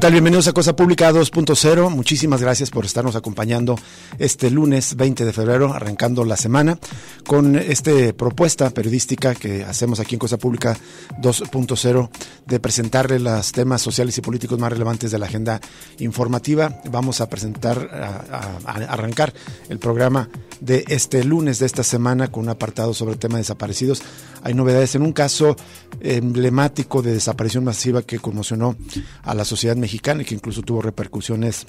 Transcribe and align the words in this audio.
Tal? 0.00 0.12
Bienvenidos 0.12 0.48
a 0.48 0.54
Cosa 0.54 0.74
Pública 0.74 1.12
2.0. 1.12 1.90
Muchísimas 1.90 2.40
gracias 2.40 2.70
por 2.70 2.86
estarnos 2.86 3.16
acompañando 3.16 3.76
este 4.18 4.50
lunes 4.50 4.96
20 4.96 5.26
de 5.26 5.32
febrero, 5.34 5.74
arrancando 5.74 6.24
la 6.24 6.38
semana, 6.38 6.78
con 7.26 7.54
esta 7.54 7.90
propuesta 8.16 8.70
periodística 8.70 9.34
que 9.34 9.62
hacemos 9.62 10.00
aquí 10.00 10.14
en 10.14 10.18
Cosa 10.18 10.38
Pública 10.38 10.74
2.0 11.20 12.08
de 12.46 12.60
presentarle 12.60 13.18
los 13.18 13.52
temas 13.52 13.82
sociales 13.82 14.16
y 14.16 14.22
políticos 14.22 14.58
más 14.58 14.72
relevantes 14.72 15.10
de 15.10 15.18
la 15.18 15.26
agenda 15.26 15.60
informativa. 15.98 16.80
Vamos 16.90 17.20
a 17.20 17.28
presentar, 17.28 17.90
a, 17.92 18.58
arrancar 18.64 19.34
el 19.68 19.78
programa 19.78 20.30
de 20.60 20.82
este 20.88 21.24
lunes 21.24 21.58
de 21.58 21.66
esta 21.66 21.82
semana 21.82 22.28
con 22.28 22.44
un 22.44 22.48
apartado 22.48 22.94
sobre 22.94 23.12
el 23.12 23.18
tema 23.18 23.34
de 23.34 23.42
desaparecidos. 23.42 24.02
Hay 24.42 24.54
novedades 24.54 24.94
en 24.94 25.02
un 25.02 25.12
caso 25.12 25.56
emblemático 26.00 27.02
de 27.02 27.12
desaparición 27.12 27.64
masiva 27.64 28.00
que 28.00 28.18
conmocionó 28.18 28.76
a 29.22 29.34
la 29.34 29.44
sociedad 29.44 29.76
mexicana 29.76 29.89
y 29.94 30.24
que 30.24 30.34
incluso 30.34 30.62
tuvo 30.62 30.82
repercusiones 30.82 31.66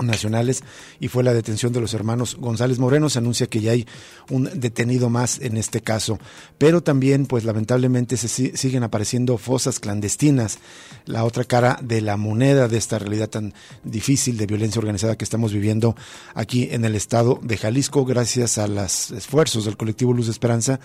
nacionales 0.00 0.62
y 1.00 1.08
fue 1.08 1.22
la 1.22 1.34
detención 1.34 1.72
de 1.72 1.80
los 1.80 1.94
hermanos 1.94 2.36
González 2.36 2.78
Moreno. 2.78 3.08
Se 3.08 3.18
anuncia 3.18 3.46
que 3.46 3.60
ya 3.60 3.72
hay 3.72 3.86
un 4.30 4.48
detenido 4.54 5.10
más 5.10 5.38
en 5.40 5.56
este 5.56 5.80
caso. 5.80 6.18
Pero 6.58 6.82
también, 6.82 7.26
pues 7.26 7.44
lamentablemente, 7.44 8.16
se 8.16 8.56
siguen 8.56 8.82
apareciendo 8.82 9.38
fosas 9.38 9.80
clandestinas, 9.80 10.58
la 11.04 11.24
otra 11.24 11.44
cara 11.44 11.78
de 11.82 12.00
la 12.00 12.16
moneda 12.16 12.68
de 12.68 12.78
esta 12.78 12.98
realidad 12.98 13.28
tan 13.28 13.54
difícil 13.84 14.36
de 14.36 14.46
violencia 14.46 14.78
organizada 14.78 15.16
que 15.16 15.24
estamos 15.24 15.52
viviendo 15.52 15.94
aquí 16.34 16.68
en 16.70 16.84
el 16.84 16.94
estado 16.94 17.38
de 17.42 17.56
Jalisco, 17.56 18.04
gracias 18.04 18.58
a 18.58 18.66
los 18.66 19.10
esfuerzos 19.10 19.64
del 19.64 19.76
colectivo 19.76 20.12
Luz 20.12 20.26
de 20.26 20.32
Esperanza 20.32 20.80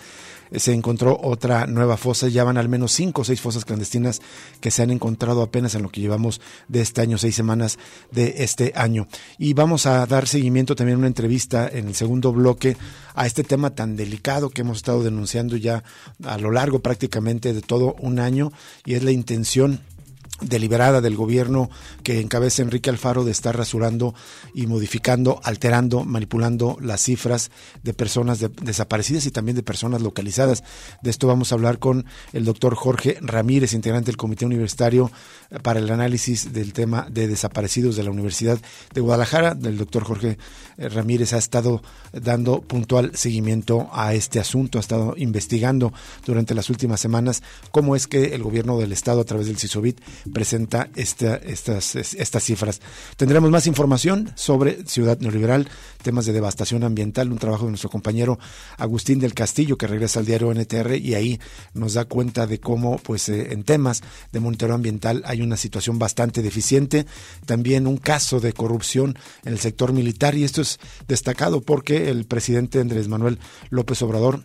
se 0.52 0.72
encontró 0.72 1.18
otra 1.22 1.66
nueva 1.66 1.96
fosa. 1.96 2.28
Ya 2.28 2.44
van 2.44 2.58
al 2.58 2.68
menos 2.68 2.92
cinco 2.92 3.22
o 3.22 3.24
seis 3.24 3.40
fosas 3.40 3.64
clandestinas 3.64 4.20
que 4.60 4.70
se 4.70 4.82
han 4.82 4.90
encontrado 4.90 5.42
apenas 5.42 5.74
en 5.74 5.82
lo 5.82 5.90
que 5.90 6.00
llevamos 6.00 6.40
de 6.68 6.80
este 6.80 7.00
año, 7.00 7.18
seis 7.18 7.34
semanas 7.34 7.78
de 8.10 8.36
este 8.38 8.72
año. 8.74 9.08
Y 9.38 9.54
vamos 9.54 9.86
a 9.86 10.06
dar 10.06 10.26
seguimiento 10.26 10.74
también 10.74 10.96
a 10.96 10.98
una 10.98 11.06
entrevista 11.06 11.68
en 11.68 11.88
el 11.88 11.94
segundo 11.94 12.32
bloque 12.32 12.76
a 13.14 13.26
este 13.26 13.44
tema 13.44 13.70
tan 13.70 13.96
delicado 13.96 14.50
que 14.50 14.62
hemos 14.62 14.78
estado 14.78 15.02
denunciando 15.02 15.56
ya 15.56 15.82
a 16.24 16.38
lo 16.38 16.50
largo 16.50 16.80
prácticamente 16.80 17.52
de 17.52 17.62
todo 17.62 17.96
un 18.00 18.20
año 18.20 18.52
y 18.84 18.94
es 18.94 19.02
la 19.02 19.10
intención 19.10 19.80
deliberada 20.40 21.00
del 21.00 21.16
gobierno 21.16 21.70
que 22.02 22.20
encabeza 22.20 22.62
Enrique 22.62 22.90
Alfaro 22.90 23.24
de 23.24 23.32
estar 23.32 23.56
rasurando 23.56 24.14
y 24.54 24.66
modificando, 24.66 25.40
alterando, 25.42 26.04
manipulando 26.04 26.76
las 26.80 27.02
cifras 27.02 27.50
de 27.82 27.94
personas 27.94 28.38
desaparecidas 28.62 29.26
y 29.26 29.30
también 29.30 29.56
de 29.56 29.62
personas 29.62 30.02
localizadas. 30.02 30.64
De 31.02 31.10
esto 31.10 31.26
vamos 31.26 31.50
a 31.50 31.54
hablar 31.54 31.78
con 31.78 32.06
el 32.32 32.44
doctor 32.44 32.74
Jorge 32.74 33.18
Ramírez, 33.20 33.72
integrante 33.72 34.06
del 34.06 34.16
Comité 34.16 34.46
Universitario 34.46 35.10
para 35.62 35.80
el 35.80 35.90
Análisis 35.90 36.52
del 36.52 36.72
tema 36.72 37.06
de 37.10 37.28
desaparecidos 37.28 37.96
de 37.96 38.04
la 38.04 38.10
Universidad 38.10 38.58
de 38.94 39.00
Guadalajara. 39.00 39.56
El 39.62 39.78
doctor 39.78 40.04
Jorge 40.04 40.38
eh, 40.76 40.88
Ramírez 40.88 41.32
ha 41.32 41.38
estado 41.38 41.82
dando 42.12 42.60
puntual 42.60 43.12
seguimiento 43.14 43.88
a 43.92 44.14
este 44.14 44.40
asunto, 44.40 44.78
ha 44.78 44.80
estado 44.80 45.14
investigando 45.16 45.92
durante 46.24 46.54
las 46.54 46.70
últimas 46.70 47.00
semanas 47.00 47.42
cómo 47.70 47.96
es 47.96 48.06
que 48.06 48.34
el 48.34 48.42
gobierno 48.42 48.78
del 48.78 48.92
Estado 48.92 49.20
a 49.20 49.24
través 49.24 49.46
del 49.46 49.58
CISOBIT 49.58 50.00
presenta 50.28 50.90
estas, 50.94 51.94
estas 51.94 52.42
cifras. 52.42 52.80
Tendremos 53.16 53.50
más 53.50 53.66
información 53.66 54.32
sobre 54.34 54.84
Ciudad 54.86 55.18
Neoliberal, 55.20 55.68
temas 56.02 56.26
de 56.26 56.32
devastación 56.32 56.84
ambiental, 56.84 57.32
un 57.32 57.38
trabajo 57.38 57.64
de 57.64 57.70
nuestro 57.70 57.90
compañero 57.90 58.38
Agustín 58.76 59.18
del 59.18 59.34
Castillo 59.34 59.76
que 59.76 59.86
regresa 59.86 60.20
al 60.20 60.26
diario 60.26 60.52
NTR 60.52 60.96
y 60.96 61.14
ahí 61.14 61.40
nos 61.74 61.94
da 61.94 62.04
cuenta 62.04 62.46
de 62.46 62.60
cómo 62.60 62.98
pues 62.98 63.28
eh, 63.28 63.52
en 63.52 63.64
temas 63.64 64.02
de 64.32 64.40
monitoreo 64.40 64.74
ambiental 64.74 65.22
hay 65.26 65.42
una 65.42 65.56
situación 65.56 65.98
bastante 65.98 66.42
deficiente, 66.42 67.06
también 67.46 67.86
un 67.86 67.96
caso 67.96 68.40
de 68.40 68.52
corrupción 68.52 69.18
en 69.44 69.52
el 69.52 69.58
sector 69.58 69.92
militar 69.92 70.34
y 70.34 70.44
esto 70.44 70.62
es 70.62 70.78
destacado 71.06 71.60
porque 71.60 72.10
el 72.10 72.26
presidente 72.26 72.80
Andrés 72.80 73.08
Manuel 73.08 73.38
López 73.70 74.00
Obrador 74.02 74.42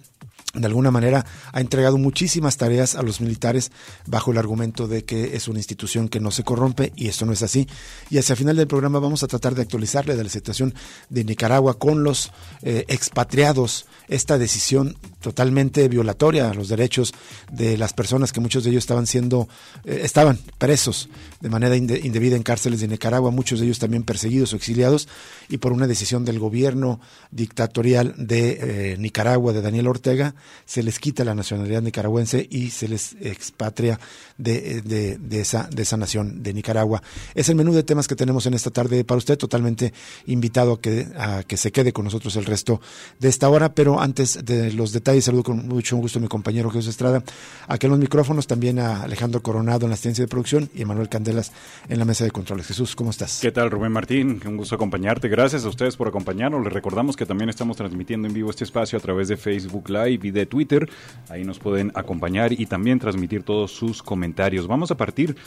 de 0.53 0.67
alguna 0.67 0.91
manera 0.91 1.25
ha 1.51 1.61
entregado 1.61 1.97
muchísimas 1.97 2.57
tareas 2.57 2.95
a 2.95 3.01
los 3.01 3.21
militares 3.21 3.71
bajo 4.05 4.31
el 4.31 4.37
argumento 4.37 4.87
de 4.87 5.03
que 5.03 5.35
es 5.35 5.47
una 5.47 5.57
institución 5.57 6.09
que 6.09 6.19
no 6.19 6.29
se 6.29 6.43
corrompe 6.43 6.93
y 6.95 7.07
esto 7.07 7.25
no 7.25 7.33
es 7.33 7.41
así. 7.41 7.67
Y 8.11 8.19
hacia 8.19 8.33
el 8.33 8.37
final 8.37 8.55
del 8.55 8.67
programa 8.67 8.99
vamos 8.99 9.23
a 9.23 9.27
tratar 9.27 9.55
de 9.55 9.63
actualizarle 9.63 10.15
de 10.15 10.23
la 10.23 10.29
situación 10.29 10.75
de 11.09 11.23
Nicaragua 11.23 11.79
con 11.79 12.03
los 12.03 12.31
eh, 12.61 12.85
expatriados, 12.87 13.87
esta 14.13 14.37
decisión 14.37 14.95
totalmente 15.21 15.87
violatoria 15.87 16.51
a 16.51 16.53
los 16.53 16.67
derechos 16.67 17.13
de 17.51 17.77
las 17.77 17.93
personas 17.93 18.31
que 18.31 18.41
muchos 18.41 18.63
de 18.63 18.69
ellos 18.69 18.83
estaban 18.83 19.07
siendo, 19.07 19.47
eh, 19.85 20.01
estaban 20.03 20.37
presos 20.57 21.09
de 21.39 21.49
manera 21.49 21.75
indebida 21.75 22.35
en 22.35 22.43
cárceles 22.43 22.81
de 22.81 22.87
Nicaragua, 22.87 23.31
muchos 23.31 23.59
de 23.59 23.65
ellos 23.65 23.79
también 23.79 24.03
perseguidos 24.03 24.53
o 24.53 24.55
exiliados 24.55 25.07
y 25.49 25.57
por 25.57 25.71
una 25.71 25.87
decisión 25.87 26.25
del 26.25 26.39
gobierno 26.39 26.99
dictatorial 27.31 28.13
de 28.17 28.59
eh, 28.93 28.97
Nicaragua, 28.99 29.53
de 29.53 29.61
Daniel 29.61 29.87
Ortega, 29.87 30.35
se 30.65 30.83
les 30.83 30.99
quita 30.99 31.23
la 31.23 31.33
nacionalidad 31.33 31.81
nicaragüense 31.81 32.47
y 32.49 32.69
se 32.69 32.87
les 32.87 33.15
expatria 33.21 33.99
de, 34.37 34.81
de, 34.81 35.41
esa, 35.41 35.67
de 35.71 35.83
esa 35.83 35.97
nación, 35.97 36.43
de 36.43 36.53
Nicaragua. 36.53 37.01
Es 37.33 37.49
el 37.49 37.55
menú 37.55 37.73
de 37.73 37.83
temas 37.83 38.07
que 38.07 38.15
tenemos 38.15 38.45
en 38.45 38.53
esta 38.53 38.71
tarde 38.71 39.03
para 39.05 39.17
usted, 39.17 39.37
totalmente 39.37 39.93
invitado 40.27 40.73
a 40.73 40.81
que, 40.81 41.07
a 41.17 41.43
que 41.43 41.57
se 41.57 41.71
quede 41.71 41.93
con 41.93 42.05
nosotros 42.05 42.35
el 42.35 42.45
resto 42.45 42.81
de 43.19 43.29
esta 43.29 43.49
hora, 43.49 43.73
pero 43.73 44.02
antes 44.03 44.43
de 44.43 44.73
los 44.73 44.91
detalles, 44.91 45.23
saludo 45.23 45.43
con 45.43 45.65
mucho 45.65 45.95
gusto 45.95 46.19
a 46.19 46.21
mi 46.21 46.27
compañero 46.27 46.69
Jesús 46.69 46.89
Estrada, 46.89 47.23
aquí 47.69 47.85
en 47.85 47.91
los 47.91 47.99
micrófonos, 47.99 48.47
también 48.47 48.77
a 48.77 49.03
Alejandro 49.03 49.41
Coronado 49.41 49.85
en 49.85 49.91
la 49.91 49.93
asistencia 49.93 50.25
de 50.25 50.27
producción 50.27 50.69
y 50.75 50.81
a 50.81 50.85
Manuel 50.85 51.07
Candelas 51.07 51.53
en 51.87 51.99
la 51.99 52.03
mesa 52.03 52.25
de 52.25 52.31
controles. 52.31 52.67
Jesús, 52.67 52.97
¿cómo 52.97 53.11
estás? 53.11 53.39
¿Qué 53.41 53.53
tal, 53.53 53.71
Rubén 53.71 53.93
Martín? 53.93 54.41
Un 54.45 54.57
gusto 54.57 54.75
acompañarte. 54.75 55.29
Gracias 55.29 55.63
a 55.63 55.69
ustedes 55.69 55.95
por 55.95 56.09
acompañarnos. 56.09 56.61
Les 56.65 56.73
recordamos 56.73 57.15
que 57.15 57.25
también 57.25 57.49
estamos 57.49 57.77
transmitiendo 57.77 58.27
en 58.27 58.33
vivo 58.33 58.49
este 58.49 58.65
espacio 58.65 58.99
a 58.99 59.01
través 59.01 59.29
de 59.29 59.37
Facebook 59.37 59.89
Live 59.89 60.19
y 60.27 60.31
de 60.31 60.45
Twitter. 60.47 60.89
Ahí 61.29 61.45
nos 61.45 61.59
pueden 61.59 61.93
acompañar 61.95 62.51
y 62.51 62.65
también 62.65 62.99
transmitir 62.99 63.43
todos 63.43 63.71
sus 63.71 64.03
comentarios. 64.03 64.67
Vamos 64.67 64.91
a 64.91 64.97
partir 64.97 65.37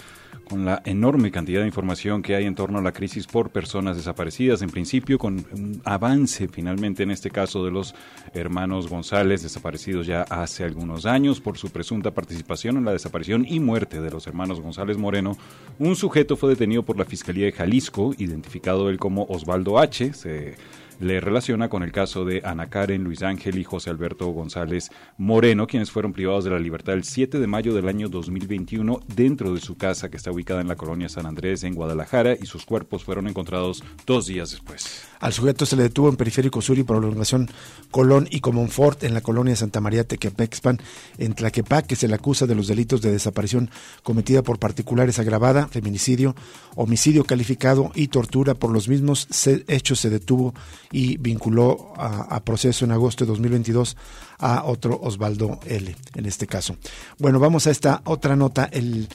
con 0.48 0.64
la 0.64 0.80
enorme 0.84 1.32
cantidad 1.32 1.60
de 1.60 1.66
información 1.66 2.22
que 2.22 2.36
hay 2.36 2.44
en 2.44 2.54
torno 2.54 2.78
a 2.78 2.82
la 2.82 2.92
crisis 2.92 3.26
por 3.26 3.50
personas 3.50 3.96
desaparecidas, 3.96 4.62
en 4.62 4.70
principio 4.70 5.18
con 5.18 5.44
un 5.52 5.80
avance 5.84 6.46
finalmente 6.48 7.02
en 7.02 7.10
este 7.10 7.30
caso 7.30 7.64
de 7.64 7.72
los 7.72 7.94
hermanos 8.32 8.88
González 8.88 9.42
desaparecidos 9.42 10.06
ya 10.06 10.22
hace 10.22 10.62
algunos 10.62 11.04
años 11.04 11.40
por 11.40 11.58
su 11.58 11.70
presunta 11.70 12.12
participación 12.12 12.76
en 12.76 12.84
la 12.84 12.92
desaparición 12.92 13.44
y 13.48 13.58
muerte 13.58 14.00
de 14.00 14.10
los 14.10 14.26
hermanos 14.26 14.60
González 14.60 14.96
Moreno, 14.98 15.36
un 15.78 15.96
sujeto 15.96 16.36
fue 16.36 16.50
detenido 16.50 16.84
por 16.84 16.96
la 16.96 17.04
Fiscalía 17.04 17.46
de 17.46 17.52
Jalisco, 17.52 18.14
identificado 18.16 18.88
él 18.88 18.98
como 18.98 19.24
Osvaldo 19.24 19.78
H. 19.78 20.12
Se 20.12 20.54
le 21.00 21.20
relaciona 21.20 21.68
con 21.68 21.82
el 21.82 21.92
caso 21.92 22.24
de 22.24 22.42
Ana 22.44 22.68
Karen, 22.68 23.04
Luis 23.04 23.22
Ángel 23.22 23.58
y 23.58 23.64
José 23.64 23.90
Alberto 23.90 24.26
González 24.28 24.90
Moreno, 25.18 25.66
quienes 25.66 25.90
fueron 25.90 26.12
privados 26.12 26.44
de 26.44 26.50
la 26.50 26.58
libertad 26.58 26.94
el 26.94 27.04
7 27.04 27.38
de 27.38 27.46
mayo 27.46 27.74
del 27.74 27.88
año 27.88 28.08
2021 28.08 29.00
dentro 29.14 29.52
de 29.52 29.60
su 29.60 29.76
casa 29.76 30.10
que 30.10 30.16
está 30.16 30.30
ubicada 30.30 30.60
en 30.60 30.68
la 30.68 30.76
colonia 30.76 31.08
San 31.08 31.26
Andrés 31.26 31.64
en 31.64 31.74
Guadalajara 31.74 32.34
y 32.34 32.46
sus 32.46 32.64
cuerpos 32.64 33.04
fueron 33.04 33.28
encontrados 33.28 33.82
dos 34.06 34.26
días 34.26 34.50
después. 34.50 35.08
Al 35.20 35.32
sujeto 35.32 35.66
se 35.66 35.76
le 35.76 35.84
detuvo 35.84 36.08
en 36.08 36.16
Periférico 36.16 36.60
Sur 36.60 36.78
y 36.78 36.82
prolongación 36.82 37.50
Colón 37.90 38.28
y 38.30 38.40
Comonfort 38.40 39.04
en 39.04 39.14
la 39.14 39.20
colonia 39.20 39.56
Santa 39.56 39.80
María 39.80 40.04
Tequepexpan 40.04 40.80
en 41.18 41.34
Tlaquepaque, 41.34 41.88
que 41.88 41.96
se 41.96 42.08
le 42.08 42.14
acusa 42.14 42.46
de 42.46 42.54
los 42.54 42.66
delitos 42.66 43.00
de 43.00 43.12
desaparición 43.12 43.70
cometida 44.02 44.42
por 44.42 44.58
particulares 44.58 45.18
agravada, 45.18 45.68
feminicidio, 45.68 46.34
homicidio 46.74 47.24
calificado 47.24 47.92
y 47.94 48.08
tortura. 48.08 48.54
Por 48.54 48.70
los 48.70 48.88
mismos 48.88 49.28
hechos 49.68 50.00
se 50.00 50.10
detuvo 50.10 50.54
y 50.90 51.16
vinculó 51.16 51.92
a, 51.96 52.40
proceso 52.44 52.84
en 52.84 52.92
agosto 52.92 53.24
de 53.24 53.30
2022 53.30 53.96
a 54.38 54.64
otro 54.64 54.98
Osvaldo 55.02 55.58
L. 55.66 55.96
en 56.14 56.26
este 56.26 56.46
caso. 56.46 56.76
Bueno, 57.18 57.40
vamos 57.40 57.66
a 57.66 57.70
esta 57.70 58.02
otra 58.04 58.36
nota. 58.36 58.68
El 58.70 59.08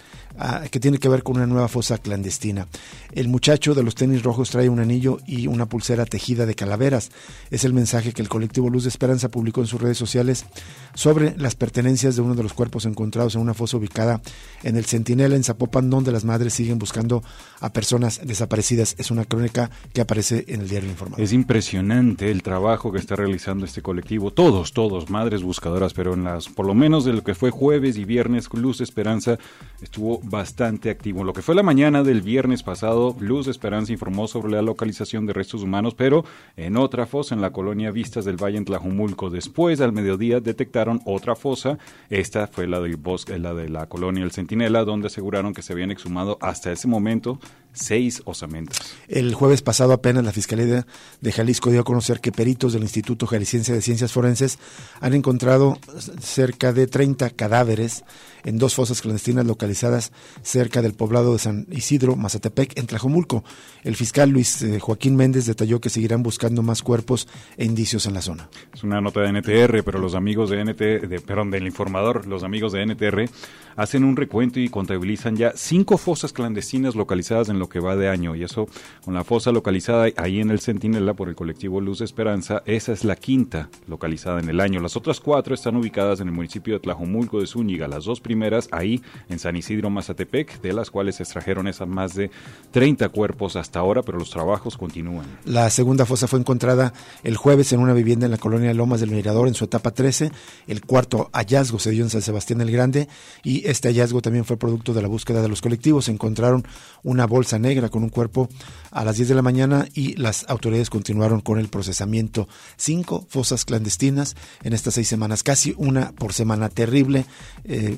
que 0.69 0.79
tiene 0.79 0.97
que 0.97 1.09
ver 1.09 1.23
con 1.23 1.37
una 1.37 1.47
nueva 1.47 1.67
fosa 1.67 1.97
clandestina. 1.97 2.67
El 3.11 3.27
muchacho 3.27 3.75
de 3.75 3.83
los 3.83 3.95
tenis 3.95 4.23
rojos 4.23 4.49
trae 4.49 4.69
un 4.69 4.79
anillo 4.79 5.19
y 5.25 5.47
una 5.47 5.65
pulsera 5.65 6.05
tejida 6.05 6.45
de 6.45 6.55
calaveras. 6.55 7.11
Es 7.49 7.65
el 7.65 7.73
mensaje 7.73 8.13
que 8.13 8.21
el 8.21 8.29
colectivo 8.29 8.69
Luz 8.69 8.83
de 8.83 8.89
Esperanza 8.89 9.29
publicó 9.29 9.61
en 9.61 9.67
sus 9.67 9.81
redes 9.81 9.97
sociales 9.97 10.45
sobre 10.93 11.35
las 11.37 11.55
pertenencias 11.55 12.15
de 12.15 12.21
uno 12.21 12.35
de 12.35 12.43
los 12.43 12.53
cuerpos 12.53 12.85
encontrados 12.85 13.35
en 13.35 13.41
una 13.41 13.53
fosa 13.53 13.77
ubicada 13.77 14.21
en 14.63 14.77
el 14.77 14.85
Centinela 14.85 15.35
en 15.35 15.43
Zapopan, 15.43 15.89
donde 15.89 16.11
las 16.11 16.23
madres 16.23 16.53
siguen 16.53 16.79
buscando 16.79 17.23
a 17.59 17.73
personas 17.73 18.21
desaparecidas. 18.23 18.95
Es 18.97 19.11
una 19.11 19.25
crónica 19.25 19.69
que 19.93 20.01
aparece 20.01 20.45
en 20.47 20.61
el 20.61 20.69
diario 20.69 20.89
Informador. 20.89 21.21
Es 21.21 21.33
impresionante 21.33 22.31
el 22.31 22.43
trabajo 22.43 22.91
que 22.91 22.99
está 22.99 23.15
realizando 23.15 23.65
este 23.65 23.81
colectivo. 23.81 24.31
Todos, 24.31 24.73
todos, 24.73 25.09
madres 25.09 25.43
buscadoras, 25.43 25.93
pero 25.93 26.13
en 26.13 26.23
las, 26.23 26.47
por 26.47 26.65
lo 26.65 26.73
menos 26.73 27.05
de 27.05 27.13
lo 27.13 27.23
que 27.23 27.35
fue 27.35 27.51
jueves 27.51 27.97
y 27.97 28.05
viernes, 28.05 28.49
Luz 28.53 28.81
Esperanza 28.81 29.37
estuvo 29.81 30.20
bastante 30.23 30.89
activo. 30.89 31.23
Lo 31.23 31.33
que 31.33 31.41
fue 31.41 31.55
la 31.55 31.63
mañana 31.63 32.03
del 32.03 32.21
viernes 32.21 32.63
pasado, 32.63 33.15
Luz 33.19 33.47
Esperanza 33.47 33.91
informó 33.91 34.27
sobre 34.27 34.51
la 34.51 34.61
localización 34.61 35.25
de 35.25 35.33
restos 35.33 35.63
humanos, 35.63 35.95
pero 35.95 36.23
en 36.55 36.77
otra 36.77 37.05
fosa 37.05 37.35
en 37.35 37.41
la 37.41 37.51
colonia 37.51 37.91
Vistas 37.91 38.25
del 38.25 38.41
Valle 38.41 38.57
en 38.57 38.65
Tlajumulco. 38.65 39.29
Después, 39.29 39.81
al 39.81 39.93
mediodía, 39.93 40.39
detectaron 40.39 41.01
otra 41.05 41.35
fosa. 41.35 41.77
Esta 42.09 42.47
fue 42.47 42.67
la 42.67 42.79
del 42.79 42.97
bosque, 42.97 43.37
la 43.39 43.53
de 43.53 43.69
la 43.69 43.87
colonia 43.87 44.23
El 44.23 44.31
Centinela, 44.31 44.83
donde 44.83 45.07
aseguraron 45.07 45.53
que 45.53 45.61
se 45.61 45.73
habían 45.73 45.91
exhumado 45.91 46.37
hasta 46.41 46.71
ese 46.71 46.87
momento 46.87 47.39
seis 47.73 48.21
osamentos. 48.25 48.79
El 49.07 49.33
jueves 49.33 49.61
pasado 49.61 49.93
apenas 49.93 50.23
la 50.23 50.31
Fiscalía 50.31 50.85
de 51.21 51.31
Jalisco 51.31 51.69
dio 51.69 51.81
a 51.81 51.85
conocer 51.85 52.19
que 52.19 52.31
peritos 52.31 52.73
del 52.73 52.83
Instituto 52.83 53.27
Jalisciense 53.27 53.73
de 53.73 53.81
Ciencias 53.81 54.11
Forenses 54.11 54.59
han 54.99 55.13
encontrado 55.13 55.77
cerca 56.19 56.73
de 56.73 56.87
30 56.87 57.29
cadáveres 57.31 58.03
en 58.43 58.57
dos 58.57 58.75
fosas 58.75 59.01
clandestinas 59.01 59.45
localizadas 59.45 60.11
cerca 60.41 60.81
del 60.81 60.93
poblado 60.93 61.33
de 61.33 61.39
San 61.39 61.67
Isidro, 61.71 62.15
Mazatepec, 62.15 62.77
en 62.77 62.87
Tlajomulco. 62.87 63.43
El 63.83 63.95
fiscal 63.95 64.29
Luis 64.29 64.61
eh, 64.61 64.79
Joaquín 64.79 65.15
Méndez 65.15 65.45
detalló 65.45 65.79
que 65.79 65.89
seguirán 65.89 66.23
buscando 66.23 66.63
más 66.63 66.81
cuerpos 66.81 67.27
e 67.57 67.65
indicios 67.65 68.05
en 68.05 68.13
la 68.13 68.21
zona. 68.21 68.49
Es 68.73 68.83
una 68.83 69.01
nota 69.01 69.21
de 69.21 69.31
NTR, 69.31 69.83
pero 69.83 69.99
los 69.99 70.15
amigos 70.15 70.49
de 70.49 70.63
NTR, 70.63 71.07
de, 71.07 71.19
perdón, 71.19 71.51
del 71.51 71.67
informador, 71.67 72.25
los 72.27 72.43
amigos 72.43 72.71
de 72.73 72.85
NTR 72.85 73.29
hacen 73.75 74.03
un 74.03 74.15
recuento 74.15 74.59
y 74.59 74.69
contabilizan 74.69 75.35
ya 75.35 75.53
cinco 75.55 75.97
fosas 75.97 76.33
clandestinas 76.33 76.95
localizadas 76.95 77.49
en 77.49 77.59
lo 77.59 77.69
que 77.69 77.79
va 77.79 77.95
de 77.95 78.09
año. 78.09 78.35
Y 78.35 78.43
eso, 78.43 78.67
con 79.03 79.13
la 79.13 79.23
fosa 79.23 79.51
localizada 79.51 80.07
ahí 80.17 80.39
en 80.39 80.51
el 80.51 80.59
Centinela 80.59 81.13
por 81.13 81.29
el 81.29 81.35
colectivo 81.35 81.81
Luz 81.81 82.01
Esperanza, 82.01 82.63
esa 82.65 82.91
es 82.91 83.03
la 83.03 83.15
quinta 83.15 83.69
localizada 83.87 84.39
en 84.39 84.49
el 84.49 84.59
año. 84.59 84.79
Las 84.79 84.95
otras 84.95 85.19
cuatro 85.19 85.55
están 85.55 85.75
ubicadas 85.75 86.19
en 86.19 86.27
el 86.27 86.33
municipio 86.33 86.73
de 86.73 86.79
Tlajomulco 86.79 87.39
de 87.39 87.47
Zúñiga. 87.47 87.87
Las 87.87 88.05
dos 88.05 88.21
primeras 88.21 88.69
ahí 88.71 89.01
en 89.29 89.39
San 89.39 89.55
Isidro 89.55 89.89
Mazatepec, 89.89 90.61
de 90.61 90.73
las 90.73 90.91
cuales 90.91 91.15
se 91.15 91.23
extrajeron 91.23 91.67
esas 91.67 91.87
más 91.87 92.15
de 92.15 92.31
30 92.71 93.09
cuerpos 93.09 93.55
hasta 93.55 93.79
ahora, 93.79 94.01
pero 94.01 94.17
los 94.17 94.29
trabajos 94.29 94.77
continúan. 94.77 95.25
La 95.45 95.69
segunda 95.69 96.05
fosa 96.05 96.27
fue 96.27 96.39
encontrada 96.39 96.93
el 97.23 97.37
jueves 97.37 97.73
en 97.73 97.79
una 97.79 97.93
vivienda 97.93 98.25
en 98.25 98.31
la 98.31 98.37
colonia 98.37 98.73
Lomas 98.73 99.01
del 99.01 99.11
Mirador 99.11 99.47
en 99.47 99.53
su 99.53 99.65
etapa 99.65 99.91
13. 99.91 100.31
El 100.67 100.85
cuarto 100.85 101.29
hallazgo 101.33 101.79
se 101.79 101.91
dio 101.91 102.03
en 102.03 102.09
San 102.09 102.21
Sebastián 102.21 102.61
el 102.61 102.71
Grande 102.71 103.07
y 103.43 103.60
este 103.65 103.89
hallazgo 103.89 104.21
también 104.21 104.45
fue 104.45 104.57
producto 104.57 104.93
de 104.93 105.01
la 105.01 105.07
búsqueda 105.07 105.41
de 105.41 105.49
los 105.49 105.61
colectivos. 105.61 106.09
Encontraron 106.09 106.65
una 107.03 107.25
bolsa 107.25 107.59
negra 107.59 107.89
con 107.89 108.03
un 108.03 108.09
cuerpo 108.09 108.49
a 108.91 109.03
las 109.05 109.17
10 109.17 109.29
de 109.29 109.35
la 109.35 109.41
mañana 109.41 109.87
y 109.93 110.15
las 110.15 110.45
autoridades 110.49 110.89
continuaron 110.89 111.41
con 111.41 111.59
el 111.59 111.69
procesamiento. 111.69 112.47
Cinco 112.77 113.25
fosas 113.29 113.65
clandestinas 113.65 114.35
en 114.63 114.73
estas 114.73 114.95
seis 114.95 115.07
semanas, 115.07 115.43
casi 115.43 115.73
una 115.77 116.11
por 116.11 116.33
semana 116.33 116.69
terrible. 116.69 117.25
Eh, 117.63 117.97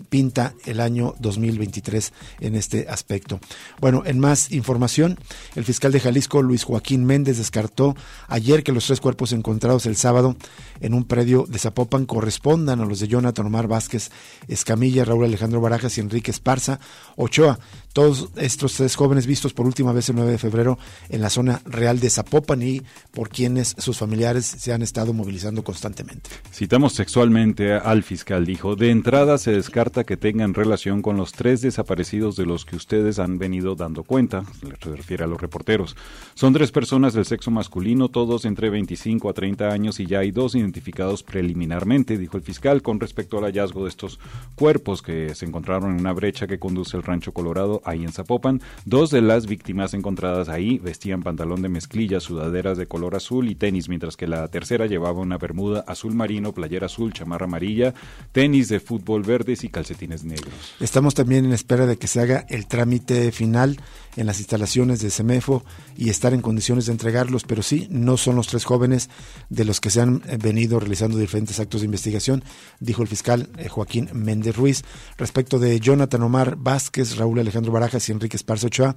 el 0.66 0.80
año 0.80 1.16
2023 1.20 2.14
en 2.40 2.56
este 2.56 2.88
aspecto. 2.88 3.40
Bueno, 3.82 4.04
en 4.06 4.20
más 4.20 4.52
información, 4.52 5.18
el 5.56 5.66
fiscal 5.66 5.92
de 5.92 6.00
Jalisco, 6.00 6.42
Luis 6.42 6.64
Joaquín 6.64 7.06
Méndez, 7.06 7.38
descartó 7.38 7.96
ayer 8.28 8.64
que 8.64 8.72
los 8.72 8.86
tres 8.86 9.02
cuerpos 9.02 9.34
encontrados 9.34 9.86
el 9.86 9.96
sábado 9.96 10.36
en 10.82 10.94
un 10.94 11.04
predio 11.04 11.46
de 11.48 11.60
Zapopan 11.60 12.06
correspondan 12.06 12.80
a 12.80 12.86
los 12.86 13.00
de 13.00 13.08
Jonathan 13.08 13.48
Omar 13.48 13.68
Vázquez 13.68 14.12
Escamilla, 14.48 15.04
Raúl 15.04 15.26
Alejandro 15.26 15.53
Barajas 15.62 15.98
y 15.98 16.02
Enrique 16.02 16.32
Esparza 16.32 16.80
Ochoa. 17.16 17.60
Todos 17.94 18.30
estos 18.38 18.74
tres 18.74 18.96
jóvenes 18.96 19.28
vistos 19.28 19.54
por 19.54 19.68
última 19.68 19.94
vez 19.94 20.10
el 20.10 20.16
9 20.16 20.32
de 20.32 20.38
febrero 20.40 20.80
en 21.10 21.22
la 21.22 21.30
zona 21.30 21.62
real 21.66 22.00
de 22.00 22.10
Zapopan 22.10 22.64
y 22.64 22.82
por 23.12 23.30
quienes 23.30 23.76
sus 23.78 24.00
familiares 24.00 24.48
se 24.48 24.74
han 24.74 24.82
estado 24.82 25.14
movilizando 25.14 25.64
constantemente. 25.64 26.32
Citamos 26.52 26.94
sexualmente 26.94 27.74
al 27.74 28.02
fiscal, 28.02 28.48
dijo, 28.48 28.76
de 28.76 28.90
entrada 28.90 29.38
se 29.38 29.52
descarta 29.52 30.06
que 30.06 30.18
tengan 30.18 30.56
relación 30.56 31.04
con 31.04 31.18
los 31.18 31.34
tres 31.34 31.62
desaparecidos 31.62 32.36
de 32.36 32.48
los 32.48 32.66
que 32.66 32.76
ustedes 32.76 33.20
han 33.20 33.38
venido 33.38 33.76
dando 33.76 34.04
cuenta, 34.04 34.44
se 34.60 34.96
refiere 34.96 35.26
a 35.26 35.28
los 35.28 35.40
reporteros. 35.40 35.96
Son 36.34 36.52
tres 36.52 36.72
personas 36.72 37.14
del 37.14 37.26
sexo 37.26 37.52
masculino, 37.52 38.10
todos 38.10 38.46
entre 38.46 38.72
25 38.72 39.30
a 39.30 39.34
30 39.34 39.70
años 39.70 40.00
y 40.00 40.08
ya 40.08 40.20
hay 40.20 40.32
dos 40.32 40.56
identificados 40.56 41.22
preliminarmente, 41.22 42.18
dijo 42.18 42.38
el 42.38 42.44
fiscal, 42.44 42.82
con 42.82 43.00
respecto 43.00 43.38
al 43.38 43.44
hallazgo 43.44 43.84
de 43.84 43.90
estos 43.90 44.20
cuerpos 44.56 45.04
que 45.04 45.36
se 45.36 45.46
encontraron 45.46 45.92
en 45.92 46.00
una 46.00 46.14
brecha 46.14 46.48
que 46.48 46.58
conduce 46.58 46.98
al 46.98 47.04
rancho 47.04 47.34
Colorado 47.34 47.83
ahí 47.86 48.04
en 48.04 48.12
Zapopan. 48.12 48.62
Dos 48.86 49.10
de 49.10 49.22
las 49.22 49.48
víctimas 49.48 49.94
encontradas 49.94 50.50
ahí 50.50 50.80
vestían 50.80 51.24
pantalón 51.24 51.62
de 51.62 51.70
mezclilla, 51.70 52.20
sudaderas 52.20 52.78
de 52.78 52.88
color 52.88 53.16
azul 53.16 53.50
y 53.50 53.56
tenis, 53.56 53.90
mientras 53.90 54.18
que 54.18 54.28
la 54.28 54.48
tercera 54.48 54.86
llevaba 54.86 55.20
una 55.20 55.38
bermuda 55.38 55.84
azul 55.88 56.14
marino, 56.14 56.54
playera 56.54 56.86
azul, 56.88 57.14
chamarra 57.14 57.46
amarilla, 57.46 57.94
tenis 58.32 58.70
de 58.70 58.80
fútbol 58.80 59.24
verdes 59.24 59.64
y 59.64 59.70
calcetines 59.70 60.24
negros. 60.24 60.54
Estamos 60.80 61.14
también 61.14 61.46
en 61.46 61.54
espera 61.54 61.86
de 61.86 61.98
que 61.98 62.08
se 62.08 62.22
haga 62.22 62.46
el 62.50 62.68
trámite 62.68 63.32
final 63.32 63.78
en 64.16 64.28
las 64.28 64.40
instalaciones 64.40 65.02
de 65.02 65.10
CEMEFO 65.10 65.64
y 65.98 66.10
estar 66.10 66.34
en 66.34 66.42
condiciones 66.42 66.86
de 66.86 66.92
entregarlos, 66.92 67.44
pero 67.44 67.64
sí, 67.64 67.88
no 67.90 68.18
son 68.18 68.36
los 68.36 68.48
tres 68.48 68.66
jóvenes 68.66 69.10
de 69.50 69.66
los 69.66 69.80
que 69.80 69.90
se 69.90 70.02
han 70.02 70.22
venido 70.40 70.80
realizando 70.80 71.18
diferentes 71.18 71.60
actos 71.60 71.82
de 71.82 71.86
investigación, 71.86 72.44
dijo 72.80 73.02
el 73.02 73.08
fiscal 73.08 73.50
eh, 73.58 73.70
Joaquín 73.70 74.10
Méndez 74.14 74.56
Ruiz. 74.56 74.84
Respecto 75.18 75.60
de 75.60 75.80
Jonathan 75.80 76.22
Omar 76.24 76.56
Vázquez, 76.58 77.18
Raúl 77.18 77.40
Alejandro 77.40 77.73
Barajas 77.74 78.08
y 78.08 78.14
Enrique 78.14 78.38
Esparza 78.38 78.68
Ochoa, 78.68 78.96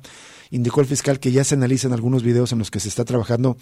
indicó 0.51 0.81
el 0.81 0.87
fiscal 0.87 1.19
que 1.19 1.33
ya 1.33 1.43
se 1.43 1.57
analizan 1.57 1.93
algunos 1.93 2.23
videos 2.23 2.53
en 2.53 2.61
los 2.61 2.71
que 2.71 2.79
se 2.79 2.89
está 2.89 3.05
trabajando 3.05 3.57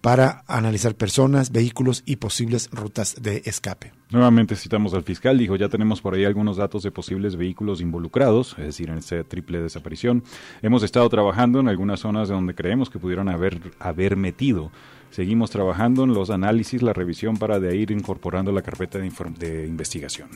para 0.00 0.44
analizar 0.46 0.94
personas, 0.94 1.50
vehículos 1.50 2.02
y 2.06 2.16
posibles 2.16 2.70
rutas 2.70 3.16
de 3.20 3.42
escape. 3.44 3.97
Nuevamente 4.10 4.56
citamos 4.56 4.94
al 4.94 5.02
fiscal, 5.02 5.36
dijo, 5.36 5.56
ya 5.56 5.68
tenemos 5.68 6.00
por 6.00 6.14
ahí 6.14 6.24
algunos 6.24 6.56
datos 6.56 6.82
de 6.82 6.90
posibles 6.90 7.36
vehículos 7.36 7.82
involucrados, 7.82 8.54
es 8.58 8.64
decir, 8.64 8.88
en 8.88 8.98
esta 8.98 9.22
triple 9.22 9.60
desaparición. 9.60 10.24
Hemos 10.62 10.82
estado 10.82 11.06
trabajando 11.10 11.60
en 11.60 11.68
algunas 11.68 12.00
zonas 12.00 12.28
donde 12.28 12.54
creemos 12.54 12.88
que 12.88 12.98
pudieron 12.98 13.28
haber, 13.28 13.60
haber 13.78 14.16
metido. 14.16 14.70
Seguimos 15.10 15.50
trabajando 15.50 16.04
en 16.04 16.14
los 16.14 16.30
análisis, 16.30 16.80
la 16.80 16.94
revisión 16.94 17.36
para 17.36 17.60
de 17.60 17.76
ir 17.76 17.90
incorporando 17.90 18.50
la 18.50 18.62
carpeta 18.62 18.98
de, 18.98 19.10
de 19.38 19.66
investigación. 19.66 20.28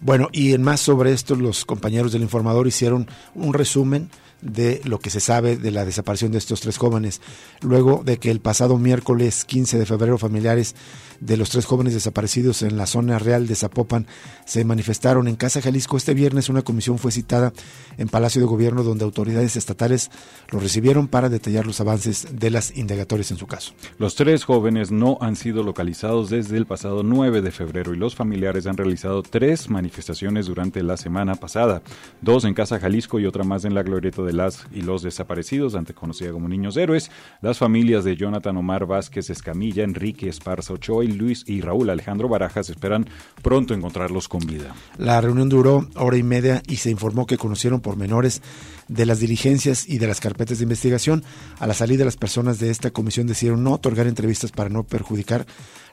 Bueno, 0.00 0.28
y 0.32 0.52
en 0.52 0.62
más 0.62 0.80
sobre 0.80 1.12
esto, 1.12 1.34
los 1.34 1.64
compañeros 1.64 2.12
del 2.12 2.22
informador 2.22 2.68
hicieron 2.68 3.08
un 3.34 3.52
resumen 3.52 4.10
de 4.40 4.80
lo 4.84 5.00
que 5.00 5.10
se 5.10 5.20
sabe 5.20 5.56
de 5.56 5.70
la 5.70 5.84
desaparición 5.84 6.30
de 6.32 6.38
estos 6.38 6.60
tres 6.60 6.78
jóvenes, 6.78 7.20
luego 7.60 8.02
de 8.04 8.18
que 8.18 8.30
el 8.30 8.40
pasado 8.40 8.78
miércoles 8.78 9.44
15 9.44 9.78
de 9.78 9.86
febrero 9.86 10.18
familiares 10.18 10.76
de 11.20 11.36
los 11.36 11.50
tres 11.50 11.64
jóvenes 11.64 11.94
desaparecidos 11.94 12.62
en 12.62 12.76
la 12.76 12.86
zona 12.86 13.18
real 13.18 13.46
de 13.46 13.54
Zapopan 13.54 14.06
se 14.44 14.64
manifestaron 14.64 15.28
en 15.28 15.36
Casa 15.36 15.60
Jalisco. 15.60 15.96
Este 15.96 16.14
viernes 16.14 16.48
una 16.48 16.62
comisión 16.62 16.98
fue 16.98 17.12
citada 17.12 17.52
en 17.96 18.08
Palacio 18.08 18.40
de 18.40 18.46
Gobierno 18.46 18.82
donde 18.82 19.04
autoridades 19.04 19.56
estatales 19.56 20.10
lo 20.50 20.60
recibieron 20.60 21.08
para 21.08 21.28
detallar 21.28 21.66
los 21.66 21.80
avances 21.80 22.28
de 22.32 22.50
las 22.50 22.76
indagatorias 22.76 23.30
en 23.30 23.36
su 23.36 23.46
caso. 23.46 23.72
Los 23.98 24.14
tres 24.14 24.44
jóvenes 24.44 24.90
no 24.90 25.18
han 25.20 25.36
sido 25.36 25.62
localizados 25.62 26.30
desde 26.30 26.56
el 26.56 26.66
pasado 26.66 27.02
9 27.02 27.42
de 27.42 27.50
febrero 27.50 27.94
y 27.94 27.96
los 27.96 28.14
familiares 28.14 28.66
han 28.66 28.76
realizado 28.76 29.22
tres 29.22 29.68
manifestaciones 29.68 30.46
durante 30.46 30.82
la 30.82 30.96
semana 30.96 31.34
pasada, 31.34 31.82
dos 32.20 32.44
en 32.44 32.54
Casa 32.54 32.78
Jalisco 32.78 33.18
y 33.18 33.26
otra 33.26 33.44
más 33.44 33.64
en 33.64 33.74
la 33.74 33.82
glorieta 33.82 34.22
de 34.22 34.32
las 34.32 34.66
y 34.72 34.82
los 34.82 35.02
desaparecidos, 35.02 35.74
antes 35.74 35.94
conocida 35.94 36.32
como 36.32 36.48
Niños 36.48 36.76
Héroes. 36.76 37.10
Las 37.40 37.58
familias 37.58 38.04
de 38.04 38.16
Jonathan 38.16 38.56
Omar 38.56 38.86
Vázquez 38.86 39.30
Escamilla, 39.30 39.84
Enrique 39.84 40.28
Esparza 40.28 40.72
Ochoa 40.72 41.04
Luis 41.12 41.44
y 41.46 41.60
Raúl 41.60 41.90
Alejandro 41.90 42.28
Barajas 42.28 42.70
esperan 42.70 43.06
pronto 43.42 43.74
encontrarlos 43.74 44.28
con 44.28 44.40
vida. 44.40 44.74
La 44.96 45.20
reunión 45.20 45.48
duró 45.48 45.88
hora 45.96 46.16
y 46.16 46.22
media 46.22 46.62
y 46.66 46.76
se 46.76 46.90
informó 46.90 47.26
que 47.26 47.38
conocieron 47.38 47.80
pormenores 47.80 48.42
de 48.88 49.06
las 49.06 49.20
diligencias 49.20 49.88
y 49.88 49.98
de 49.98 50.06
las 50.06 50.20
carpetas 50.20 50.58
de 50.58 50.64
investigación. 50.64 51.22
A 51.58 51.66
la 51.66 51.74
salida, 51.74 52.04
las 52.04 52.16
personas 52.16 52.58
de 52.58 52.70
esta 52.70 52.90
comisión 52.90 53.26
decidieron 53.26 53.62
no 53.62 53.72
otorgar 53.72 54.06
entrevistas 54.06 54.50
para 54.50 54.70
no 54.70 54.84
perjudicar 54.84 55.46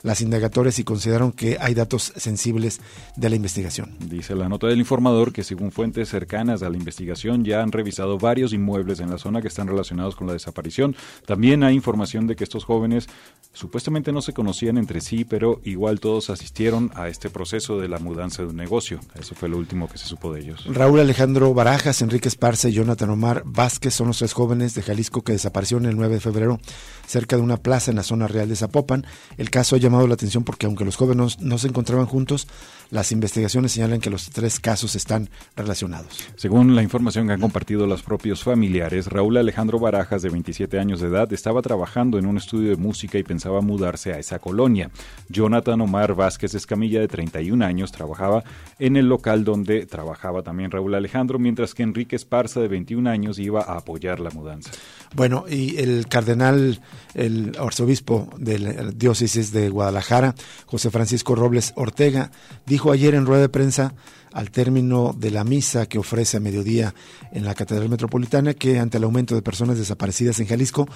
las 0.05 0.21
indagatorias 0.21 0.77
y 0.77 0.83
consideraron 0.83 1.31
que 1.31 1.57
hay 1.59 1.73
datos 1.73 2.13
sensibles 2.15 2.79
de 3.15 3.27
la 3.27 3.35
investigación. 3.35 3.95
Dice 3.99 4.35
la 4.35 4.47
nota 4.47 4.67
del 4.67 4.77
informador 4.77 5.33
que 5.33 5.43
según 5.43 5.71
fuentes 5.71 6.09
cercanas 6.09 6.61
a 6.61 6.69
la 6.69 6.77
investigación 6.77 7.43
ya 7.43 7.63
han 7.63 7.71
revisado 7.71 8.19
varios 8.19 8.53
inmuebles 8.53 8.99
en 8.99 9.09
la 9.09 9.17
zona 9.17 9.41
que 9.41 9.47
están 9.47 9.67
relacionados 9.67 10.15
con 10.15 10.27
la 10.27 10.33
desaparición. 10.33 10.95
También 11.25 11.63
hay 11.63 11.73
información 11.73 12.27
de 12.27 12.35
que 12.35 12.43
estos 12.43 12.65
jóvenes 12.65 13.07
supuestamente 13.53 14.11
no 14.11 14.21
se 14.21 14.33
conocían 14.33 14.77
entre 14.77 15.01
sí, 15.01 15.25
pero 15.25 15.59
igual 15.63 15.99
todos 15.99 16.29
asistieron 16.29 16.91
a 16.93 17.07
este 17.07 17.31
proceso 17.31 17.79
de 17.79 17.87
la 17.87 17.97
mudanza 17.97 18.43
de 18.43 18.49
un 18.49 18.57
negocio. 18.57 18.99
Eso 19.19 19.33
fue 19.33 19.49
lo 19.49 19.57
último 19.57 19.89
que 19.89 19.97
se 19.97 20.05
supo 20.05 20.31
de 20.31 20.41
ellos. 20.41 20.65
Raúl 20.71 20.99
Alejandro 20.99 21.51
Barajas, 21.55 22.03
Enrique 22.03 22.27
Esparza 22.27 22.69
y 22.69 22.77
Jonathan 22.85 23.09
Omar 23.09 23.41
Vázquez 23.45 23.95
son 23.95 24.05
los 24.09 24.19
tres 24.19 24.33
jóvenes 24.33 24.75
de 24.75 24.83
Jalisco 24.83 25.23
que 25.23 25.31
desaparecieron 25.31 25.87
el 25.87 25.95
9 25.95 26.13
de 26.13 26.19
febrero 26.19 26.59
cerca 27.07 27.35
de 27.35 27.41
una 27.41 27.57
plaza 27.57 27.89
en 27.89 27.97
la 27.97 28.03
zona 28.03 28.27
real 28.27 28.47
de 28.47 28.55
Zapopan. 28.55 29.07
El 29.37 29.49
caso 29.49 29.75
ha 29.75 29.79
llamado 29.79 30.05
la 30.05 30.13
atención 30.13 30.43
porque 30.43 30.67
aunque 30.67 30.85
los 30.85 30.95
jóvenes 30.95 31.39
no 31.39 31.57
se 31.57 31.67
encontraban 31.67 32.05
juntos, 32.05 32.47
las 32.91 33.11
investigaciones 33.11 33.71
señalan 33.71 34.01
que 34.01 34.11
los 34.11 34.29
tres 34.29 34.59
casos 34.59 34.95
están 34.95 35.29
relacionados. 35.55 36.27
Según 36.35 36.75
la 36.75 36.83
información 36.83 37.25
que 37.25 37.33
han 37.33 37.41
compartido 37.41 37.87
los 37.87 38.03
propios 38.03 38.43
familiares, 38.43 39.07
Raúl 39.07 39.37
Alejandro 39.37 39.79
Barajas, 39.79 40.21
de 40.21 40.29
27 40.29 40.77
años 40.77 41.01
de 41.01 41.07
edad, 41.07 41.33
estaba 41.33 41.63
trabajando 41.63 42.19
en 42.19 42.27
un 42.27 42.37
estudio 42.37 42.69
de 42.69 42.75
música 42.75 43.17
y 43.17 43.23
pensaba 43.23 43.61
mudarse 43.61 44.13
a 44.13 44.19
esa 44.19 44.37
colonia. 44.37 44.91
Jonathan 45.29 45.81
Omar 45.81 46.13
Vázquez 46.13 46.53
Escamilla, 46.53 46.99
de 46.99 47.07
31 47.07 47.65
años, 47.65 47.91
trabajaba 47.91 48.43
en 48.77 48.95
el 48.95 49.09
local 49.09 49.43
donde 49.43 49.87
trabajaba 49.87 50.43
también 50.43 50.69
Raúl 50.69 50.93
Alejandro, 50.93 51.39
mientras 51.39 51.73
que 51.73 51.81
Enrique 51.81 52.15
Esparza, 52.15 52.59
de 52.59 52.67
21 52.75 53.09
años, 53.09 53.39
iba 53.39 53.61
a 53.61 53.77
apoyar 53.77 54.19
la 54.19 54.29
mudanza. 54.29 54.71
Bueno, 55.13 55.45
y 55.49 55.77
el 55.77 56.07
cardenal, 56.07 56.81
el 57.13 57.55
arzobispo 57.57 58.29
de 58.37 58.59
la 58.59 58.91
diócesis 58.91 59.51
de 59.51 59.69
Guadalajara, 59.69 60.35
José 60.65 60.91
Francisco 60.91 61.35
Robles 61.35 61.73
Ortega, 61.75 62.31
dijo 62.65 62.91
ayer 62.91 63.15
en 63.15 63.25
rueda 63.25 63.41
de 63.41 63.49
prensa 63.49 63.93
al 64.33 64.51
término 64.51 65.15
de 65.17 65.31
la 65.31 65.45
misa 65.45 65.85
que 65.85 65.97
ofrece 65.97 66.37
a 66.37 66.41
mediodía 66.41 66.93
en 67.31 67.45
la 67.45 67.55
Catedral 67.55 67.87
Metropolitana 67.87 68.53
que 68.53 68.79
ante 68.79 68.97
el 68.97 69.05
aumento 69.05 69.33
de 69.33 69.41
personas 69.41 69.77
desaparecidas 69.77 70.39
en 70.41 70.47
Jalisco, 70.47 70.87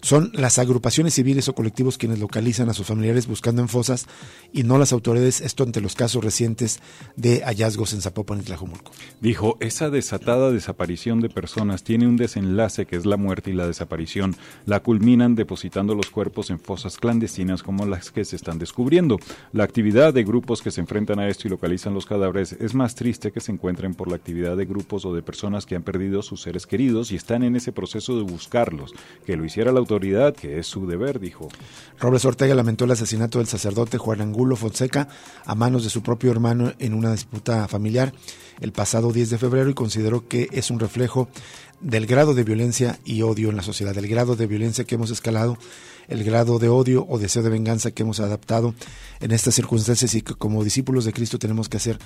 son 0.00 0.30
las 0.34 0.58
agrupaciones 0.58 1.14
civiles 1.14 1.48
o 1.48 1.54
colectivos 1.54 1.98
quienes 1.98 2.18
localizan 2.18 2.68
a 2.68 2.74
sus 2.74 2.86
familiares 2.86 3.26
buscando 3.26 3.62
en 3.62 3.68
fosas 3.68 4.06
y 4.52 4.62
no 4.62 4.78
las 4.78 4.92
autoridades, 4.92 5.40
esto 5.40 5.64
ante 5.64 5.80
los 5.80 5.94
casos 5.94 6.24
recientes 6.24 6.80
de 7.16 7.42
hallazgos 7.44 7.92
en 7.92 8.00
Zapopan 8.00 8.40
y 8.40 8.42
Tlajumulco. 8.42 8.92
Dijo, 9.20 9.56
esa 9.60 9.90
desatada 9.90 10.50
desaparición 10.50 11.20
de 11.20 11.28
personas 11.28 11.82
tiene 11.82 12.06
un 12.06 12.16
desenlace 12.16 12.86
que 12.86 12.96
es 12.96 13.06
la 13.06 13.16
muerte 13.16 13.50
y 13.50 13.54
la 13.54 13.66
desaparición. 13.66 14.36
La 14.66 14.80
culminan 14.80 15.34
depositando 15.34 15.94
los 15.94 16.10
cuerpos 16.10 16.50
en 16.50 16.60
fosas 16.60 16.96
clandestinas 16.96 17.62
como 17.62 17.86
las 17.86 18.10
que 18.10 18.24
se 18.24 18.36
están 18.36 18.58
descubriendo. 18.58 19.18
La 19.52 19.64
actividad 19.64 20.14
de 20.14 20.24
grupos 20.24 20.62
que 20.62 20.70
se 20.70 20.80
enfrentan 20.80 21.18
a 21.18 21.28
esto 21.28 21.46
y 21.46 21.50
localizan 21.50 21.94
los 21.94 22.06
cadáveres 22.06 22.52
es 22.52 22.74
más 22.74 22.94
triste 22.94 23.32
que 23.32 23.40
se 23.40 23.52
encuentren 23.52 23.94
por 23.94 24.08
la 24.08 24.16
actividad 24.16 24.56
de 24.56 24.66
grupos 24.66 25.04
o 25.04 25.14
de 25.14 25.22
personas 25.22 25.66
que 25.66 25.76
han 25.76 25.82
perdido 25.82 26.22
sus 26.22 26.42
seres 26.42 26.66
queridos 26.66 27.12
y 27.12 27.16
están 27.16 27.42
en 27.42 27.56
ese 27.56 27.72
proceso 27.72 28.16
de 28.16 28.22
buscarlos. 28.22 28.94
Que 29.26 29.36
lo 29.36 29.44
hiciera 29.44 29.72
la 29.72 29.80
que 30.36 30.58
es 30.58 30.66
su 30.66 30.86
deber, 30.86 31.18
dijo. 31.18 31.48
Robles 31.98 32.24
Ortega 32.26 32.54
lamentó 32.54 32.84
el 32.84 32.90
asesinato 32.90 33.38
del 33.38 33.46
sacerdote 33.46 33.96
Juan 33.96 34.20
Angulo 34.20 34.54
Fonseca 34.54 35.08
a 35.46 35.54
manos 35.54 35.82
de 35.82 35.90
su 35.90 36.02
propio 36.02 36.30
hermano 36.30 36.74
en 36.78 36.92
una 36.92 37.12
disputa 37.12 37.66
familiar 37.68 38.12
el 38.60 38.72
pasado 38.72 39.12
10 39.12 39.30
de 39.30 39.38
febrero 39.38 39.70
y 39.70 39.74
consideró 39.74 40.28
que 40.28 40.48
es 40.52 40.70
un 40.70 40.78
reflejo 40.78 41.28
del 41.80 42.06
grado 42.06 42.34
de 42.34 42.44
violencia 42.44 42.98
y 43.04 43.22
odio 43.22 43.48
en 43.48 43.56
la 43.56 43.62
sociedad, 43.62 43.94
del 43.94 44.08
grado 44.08 44.36
de 44.36 44.46
violencia 44.46 44.84
que 44.84 44.96
hemos 44.96 45.10
escalado, 45.10 45.56
el 46.08 46.24
grado 46.24 46.58
de 46.58 46.68
odio 46.68 47.06
o 47.08 47.18
deseo 47.18 47.42
de 47.42 47.50
venganza 47.50 47.90
que 47.90 48.02
hemos 48.02 48.20
adaptado 48.20 48.74
en 49.20 49.32
estas 49.32 49.54
circunstancias 49.54 50.14
y 50.14 50.22
que 50.22 50.34
como 50.34 50.64
discípulos 50.64 51.04
de 51.04 51.12
Cristo 51.12 51.38
tenemos 51.38 51.68
que 51.68 51.76
hacer 51.76 51.98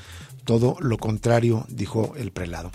todo 0.44 0.76
lo 0.80 0.98
contrario, 0.98 1.64
dijo 1.68 2.14
el 2.16 2.32
prelado. 2.32 2.70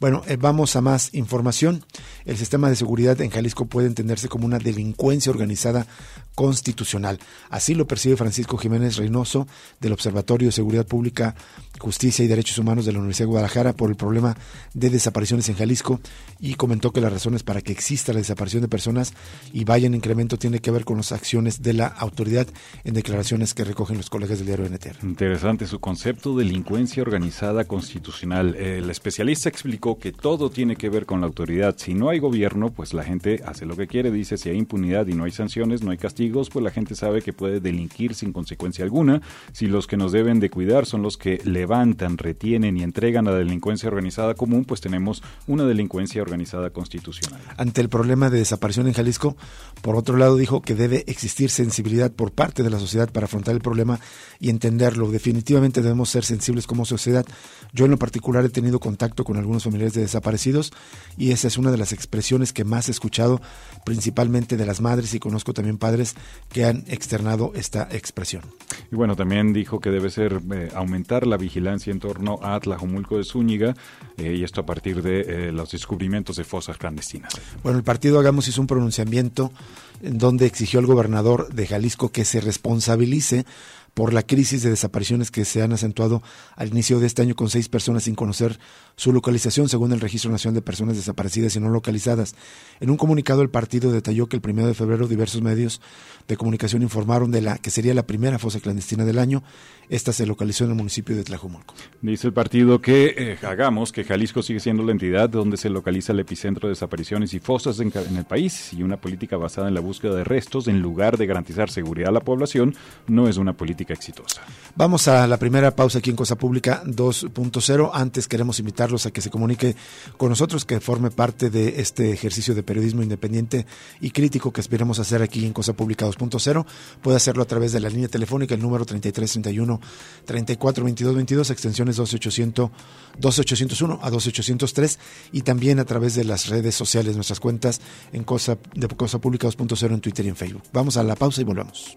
Bueno, 0.00 0.22
eh, 0.26 0.36
vamos 0.36 0.74
a 0.76 0.80
más 0.80 1.14
información. 1.14 1.84
El 2.24 2.36
sistema 2.36 2.68
de 2.68 2.76
seguridad 2.76 3.20
en 3.20 3.30
Jalisco 3.30 3.66
puede 3.66 3.86
entenderse 3.86 4.28
como 4.28 4.46
una 4.46 4.58
delincuencia 4.58 5.30
organizada 5.30 5.86
constitucional. 6.34 7.18
Así 7.50 7.74
lo 7.74 7.86
percibe 7.86 8.16
Francisco 8.16 8.56
Jiménez 8.56 8.96
Reynoso 8.96 9.46
del 9.80 9.92
Observatorio 9.92 10.48
de 10.48 10.52
Seguridad 10.52 10.86
Pública, 10.86 11.34
Justicia 11.78 12.24
y 12.24 12.28
Derechos 12.28 12.58
Humanos 12.58 12.86
de 12.86 12.92
la 12.92 12.98
Universidad 12.98 13.26
de 13.26 13.32
Guadalajara 13.32 13.72
por 13.74 13.90
el 13.90 13.96
problema 13.96 14.36
de 14.72 14.90
desapariciones 14.90 15.48
en 15.48 15.56
Jalisco 15.56 16.00
y 16.40 16.54
comentó 16.54 16.92
que 16.92 17.00
las 17.00 17.12
razones 17.12 17.42
para 17.42 17.60
que 17.60 17.72
exista 17.72 18.12
la 18.12 18.18
desaparición 18.18 18.62
de 18.62 18.68
personas 18.68 19.12
y 19.52 19.64
vaya 19.64 19.86
en 19.86 19.94
incremento 19.94 20.38
tiene 20.38 20.60
que 20.60 20.70
ver 20.72 20.84
con 20.84 20.96
las 20.96 21.12
acciones 21.12 21.62
de 21.62 21.72
la 21.72 21.86
autoridad 21.86 22.46
en 22.84 22.94
declaraciones 22.94 23.54
que 23.54 23.64
recogen 23.64 23.96
los 23.96 24.10
colegas 24.10 24.38
del 24.38 24.46
diario 24.46 24.66
NTR. 24.66 25.04
Interesante 25.04 25.66
su 25.66 25.80
concepto 25.80 26.36
delincuencia 26.36 27.02
organizada 27.02 27.64
constitucional. 27.64 28.54
El 28.56 28.90
especialista 28.90 29.48
explicó 29.48 29.98
que 29.98 30.12
todo 30.12 30.50
tiene 30.50 30.76
que 30.76 30.88
ver 30.88 31.06
con 31.06 31.20
la 31.20 31.26
autoridad. 31.26 31.76
Si 31.78 31.94
no 31.94 32.08
hay 32.08 32.18
gobierno, 32.18 32.70
pues 32.70 32.94
la 32.94 33.04
gente 33.04 33.42
hace 33.46 33.66
lo 33.66 33.76
que 33.76 33.86
quiere. 33.86 34.10
Dice, 34.10 34.36
si 34.36 34.48
hay 34.48 34.58
impunidad 34.58 35.06
y 35.06 35.14
no 35.14 35.24
hay 35.24 35.30
sanciones, 35.30 35.82
no 35.82 35.90
hay 35.90 35.98
castigos, 35.98 36.50
pues 36.50 36.64
la 36.64 36.70
gente 36.70 36.94
sabe 36.94 37.22
que 37.22 37.32
puede 37.32 37.60
delinquir 37.60 38.14
sin 38.14 38.32
consecuencia 38.32 38.84
alguna. 38.84 39.20
Si 39.52 39.66
los 39.66 39.86
que 39.86 39.96
nos 39.96 40.12
deben 40.12 40.40
de 40.40 40.50
cuidar 40.50 40.86
son 40.86 41.02
los 41.02 41.16
que 41.16 41.40
levantan, 41.44 42.18
retienen 42.18 42.76
y 42.76 42.82
entregan 42.82 43.28
a 43.28 43.32
la 43.32 43.38
delincuencia 43.38 43.88
organizada 43.88 44.34
común, 44.34 44.64
pues 44.64 44.80
tenemos 44.80 45.22
una 45.46 45.64
delincuencia 45.64 46.22
organizada 46.22 46.70
constitucional. 46.70 47.40
Ante 47.56 47.80
el 47.80 47.88
problema 47.88 48.30
de 48.30 48.38
desaparición 48.38 48.86
en 48.86 48.94
Jalisco, 48.94 49.36
por 49.82 49.96
otro 49.96 50.16
lado 50.16 50.36
dijo 50.36 50.61
que 50.62 50.74
debe 50.74 51.04
existir 51.06 51.50
sensibilidad 51.50 52.10
por 52.10 52.32
parte 52.32 52.62
de 52.62 52.70
la 52.70 52.78
sociedad 52.78 53.10
para 53.10 53.26
afrontar 53.26 53.54
el 53.54 53.60
problema 53.60 54.00
y 54.40 54.50
entenderlo. 54.50 55.10
Definitivamente 55.10 55.82
debemos 55.82 56.10
ser 56.10 56.24
sensibles 56.24 56.66
como 56.66 56.84
sociedad. 56.84 57.24
Yo 57.72 57.84
en 57.84 57.90
lo 57.90 57.98
particular 57.98 58.44
he 58.44 58.48
tenido 58.48 58.80
contacto 58.80 59.24
con 59.24 59.36
algunos 59.36 59.64
familiares 59.64 59.94
de 59.94 60.02
desaparecidos 60.02 60.72
y 61.16 61.32
esa 61.32 61.48
es 61.48 61.58
una 61.58 61.70
de 61.70 61.78
las 61.78 61.92
expresiones 61.92 62.52
que 62.52 62.64
más 62.64 62.88
he 62.88 62.92
escuchado, 62.92 63.40
principalmente 63.84 64.56
de 64.56 64.66
las 64.66 64.80
madres 64.80 65.14
y 65.14 65.20
conozco 65.20 65.52
también 65.52 65.78
padres 65.78 66.14
que 66.50 66.64
han 66.64 66.84
externado 66.88 67.52
esta 67.54 67.88
expresión. 67.90 68.42
Y 68.90 68.96
bueno, 68.96 69.16
también 69.16 69.52
dijo 69.52 69.80
que 69.80 69.90
debe 69.90 70.10
ser 70.10 70.40
eh, 70.52 70.70
aumentar 70.74 71.26
la 71.26 71.36
vigilancia 71.36 71.90
en 71.90 72.00
torno 72.00 72.38
a 72.42 72.58
Tlajomulco 72.60 73.18
de 73.18 73.24
Zúñiga 73.24 73.74
eh, 74.16 74.34
y 74.34 74.44
esto 74.44 74.60
a 74.60 74.66
partir 74.66 75.02
de 75.02 75.20
eh, 75.20 75.52
los 75.52 75.70
descubrimientos 75.70 76.36
de 76.36 76.44
fosas 76.44 76.76
clandestinas. 76.76 77.32
Bueno, 77.62 77.78
el 77.78 77.84
partido 77.84 78.18
Hagamos 78.18 78.48
hizo 78.48 78.60
un 78.60 78.66
pronunciamiento 78.66 79.52
en 79.91 79.91
donde 80.02 80.46
exigió 80.46 80.80
al 80.80 80.86
gobernador 80.86 81.52
de 81.52 81.66
Jalisco 81.66 82.10
que 82.10 82.24
se 82.24 82.40
responsabilice 82.40 83.46
por 83.94 84.12
la 84.12 84.22
crisis 84.22 84.62
de 84.62 84.70
desapariciones 84.70 85.30
que 85.30 85.44
se 85.44 85.62
han 85.62 85.72
acentuado 85.72 86.22
al 86.56 86.68
inicio 86.68 86.98
de 86.98 87.06
este 87.06 87.22
año 87.22 87.34
con 87.34 87.50
seis 87.50 87.68
personas 87.68 88.04
sin 88.04 88.14
conocer 88.14 88.58
su 88.96 89.12
localización 89.12 89.68
según 89.68 89.92
el 89.92 90.00
Registro 90.00 90.30
Nacional 90.30 90.54
de 90.54 90.62
Personas 90.62 90.96
Desaparecidas 90.96 91.56
y 91.56 91.60
No 91.60 91.68
Localizadas. 91.68 92.34
En 92.80 92.90
un 92.90 92.96
comunicado 92.96 93.42
el 93.42 93.50
partido 93.50 93.92
detalló 93.92 94.28
que 94.28 94.36
el 94.36 94.42
primero 94.42 94.68
de 94.68 94.74
febrero 94.74 95.08
diversos 95.08 95.42
medios 95.42 95.80
de 96.28 96.36
comunicación 96.36 96.82
informaron 96.82 97.30
de 97.30 97.42
la 97.42 97.58
que 97.58 97.70
sería 97.70 97.94
la 97.94 98.06
primera 98.06 98.38
fosa 98.38 98.60
clandestina 98.60 99.04
del 99.04 99.18
año. 99.18 99.42
Esta 99.88 100.12
se 100.12 100.24
localizó 100.24 100.64
en 100.64 100.70
el 100.70 100.76
municipio 100.76 101.14
de 101.14 101.24
Tlajumulco. 101.24 101.74
Dice 102.00 102.26
el 102.28 102.32
partido 102.32 102.80
que 102.80 103.14
eh, 103.16 103.46
hagamos 103.46 103.92
que 103.92 104.04
Jalisco 104.04 104.42
sigue 104.42 104.60
siendo 104.60 104.82
la 104.82 104.92
entidad 104.92 105.28
donde 105.28 105.56
se 105.56 105.68
localiza 105.68 106.12
el 106.12 106.20
epicentro 106.20 106.68
de 106.68 106.72
desapariciones 106.72 107.34
y 107.34 107.40
fosas 107.40 107.78
en, 107.80 107.92
en 107.94 108.16
el 108.16 108.24
país 108.24 108.72
y 108.72 108.82
una 108.82 108.96
política 108.96 109.36
basada 109.36 109.68
en 109.68 109.74
la 109.74 109.80
búsqueda 109.80 110.14
de 110.14 110.24
restos 110.24 110.68
en 110.68 110.80
lugar 110.80 111.18
de 111.18 111.26
garantizar 111.26 111.70
seguridad 111.70 112.08
a 112.08 112.12
la 112.12 112.20
población 112.20 112.74
no 113.06 113.28
es 113.28 113.36
una 113.36 113.52
política 113.54 113.81
exitosa. 113.90 114.42
Vamos 114.74 115.08
a 115.08 115.26
la 115.26 115.36
primera 115.36 115.74
pausa 115.74 115.98
aquí 115.98 116.10
en 116.10 116.16
Cosa 116.16 116.36
Pública 116.36 116.82
2.0. 116.84 117.90
Antes 117.92 118.28
queremos 118.28 118.58
invitarlos 118.58 119.06
a 119.06 119.10
que 119.10 119.20
se 119.20 119.30
comunique 119.30 119.76
con 120.16 120.30
nosotros, 120.30 120.64
que 120.64 120.80
forme 120.80 121.10
parte 121.10 121.50
de 121.50 121.80
este 121.80 122.12
ejercicio 122.12 122.54
de 122.54 122.62
periodismo 122.62 123.02
independiente 123.02 123.66
y 124.00 124.10
crítico 124.10 124.52
que 124.52 124.60
esperamos 124.60 124.98
hacer 124.98 125.22
aquí 125.22 125.44
en 125.44 125.52
Cosa 125.52 125.72
Pública 125.72 126.06
2.0. 126.06 126.64
Puede 127.02 127.16
hacerlo 127.16 127.42
a 127.42 127.46
través 127.46 127.72
de 127.72 127.80
la 127.80 127.88
línea 127.88 128.08
telefónica, 128.08 128.54
el 128.54 128.62
número 128.62 128.84
3331 128.84 129.80
342222, 130.24 131.50
extensiones 131.50 131.96
12800, 131.96 132.70
12801 133.18 134.00
a 134.02 134.10
12803 134.10 134.98
y 135.32 135.42
también 135.42 135.78
a 135.78 135.84
través 135.84 136.14
de 136.14 136.24
las 136.24 136.48
redes 136.48 136.74
sociales, 136.74 137.14
nuestras 137.14 137.40
cuentas 137.40 137.80
en 138.12 138.24
Cosa, 138.24 138.58
de 138.74 138.88
Cosa 138.88 139.20
Pública 139.20 139.48
2.0 139.48 139.92
en 139.92 140.00
Twitter 140.00 140.26
y 140.26 140.28
en 140.28 140.36
Facebook. 140.36 140.62
Vamos 140.72 140.96
a 140.96 141.02
la 141.02 141.16
pausa 141.16 141.40
y 141.40 141.44
volvemos. 141.44 141.96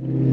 Thank 0.00 0.12
you. 0.14 0.27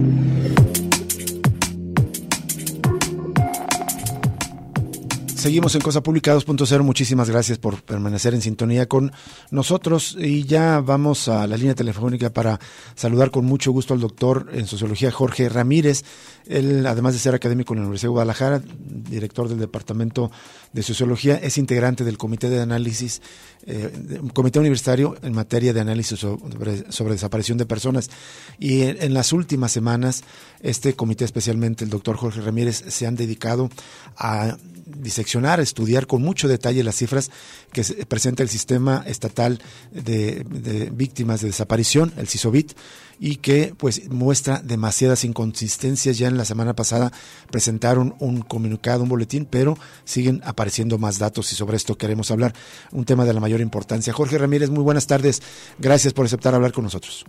Seguimos 5.45 5.75
en 5.75 5.81
Cosa 5.81 6.01
Pública 6.01 6.35
2.0. 6.35 6.81
Muchísimas 6.81 7.29
gracias 7.29 7.59
por 7.59 7.83
permanecer 7.83 8.33
en 8.33 8.41
sintonía 8.41 8.87
con 8.87 9.11
nosotros. 9.51 10.17
Y 10.19 10.45
ya 10.45 10.79
vamos 10.79 11.27
a 11.27 11.45
la 11.45 11.55
línea 11.55 11.75
telefónica 11.75 12.31
para 12.31 12.59
saludar 12.95 13.29
con 13.29 13.45
mucho 13.45 13.71
gusto 13.71 13.93
al 13.93 13.99
doctor 13.99 14.49
en 14.53 14.65
sociología 14.65 15.11
Jorge 15.11 15.47
Ramírez. 15.47 16.03
Él, 16.47 16.83
además 16.87 17.13
de 17.13 17.19
ser 17.19 17.35
académico 17.35 17.75
en 17.75 17.81
la 17.81 17.85
Universidad 17.85 18.07
de 18.07 18.13
Guadalajara, 18.13 18.63
director 18.75 19.47
del 19.47 19.59
Departamento 19.59 20.31
de 20.73 20.81
Sociología, 20.81 21.35
es 21.35 21.59
integrante 21.59 22.03
del 22.03 22.17
Comité 22.17 22.49
de 22.49 22.61
Análisis, 22.61 23.21
eh, 23.67 23.91
Comité 24.33 24.57
Universitario 24.57 25.15
en 25.21 25.33
materia 25.33 25.73
de 25.73 25.79
análisis 25.79 26.17
sobre, 26.17 27.13
desaparición 27.13 27.59
de 27.59 27.67
personas. 27.67 28.09
Y 28.57 28.81
en, 28.81 28.97
en 28.99 29.13
las 29.13 29.31
últimas 29.31 29.71
semanas, 29.71 30.23
este 30.61 30.95
comité, 30.95 31.23
especialmente 31.23 31.83
el 31.83 31.91
doctor 31.91 32.17
Jorge 32.17 32.41
Ramírez, 32.41 32.83
se 32.87 33.05
han 33.05 33.15
dedicado 33.15 33.69
a 34.17 34.57
diseccionar, 34.85 35.34
estudiar 35.59 36.07
con 36.07 36.21
mucho 36.21 36.47
detalle 36.47 36.83
las 36.83 36.95
cifras 36.95 37.31
que 37.71 37.83
presenta 38.05 38.43
el 38.43 38.49
sistema 38.49 39.03
estatal 39.05 39.59
de, 39.91 40.45
víctimas 40.93 41.41
de 41.41 41.47
desaparición, 41.47 42.11
el 42.17 42.27
CISOBIT, 42.27 42.73
y 43.19 43.37
que 43.37 43.73
pues 43.77 44.09
muestra 44.09 44.61
demasiadas 44.63 45.23
inconsistencias. 45.23 46.17
Ya 46.17 46.27
en 46.27 46.37
la 46.37 46.45
semana 46.45 46.73
pasada 46.73 47.11
presentaron 47.51 48.15
un 48.19 48.41
comunicado, 48.41 49.03
un 49.03 49.09
boletín, 49.09 49.45
pero 49.49 49.77
siguen 50.03 50.41
apareciendo 50.45 50.97
más 50.97 51.19
datos 51.19 51.51
y 51.51 51.55
sobre 51.55 51.77
esto 51.77 51.97
queremos 51.97 52.31
hablar, 52.31 52.53
un 52.91 53.05
tema 53.05 53.25
de 53.25 53.33
la 53.33 53.39
mayor 53.39 53.61
importancia. 53.61 54.13
Jorge 54.13 54.37
Ramírez, 54.37 54.69
muy 54.69 54.83
buenas 54.83 55.07
tardes. 55.07 55.41
Gracias 55.79 56.13
por 56.13 56.25
aceptar 56.25 56.55
hablar 56.55 56.71
con 56.71 56.83
nosotros. 56.83 57.25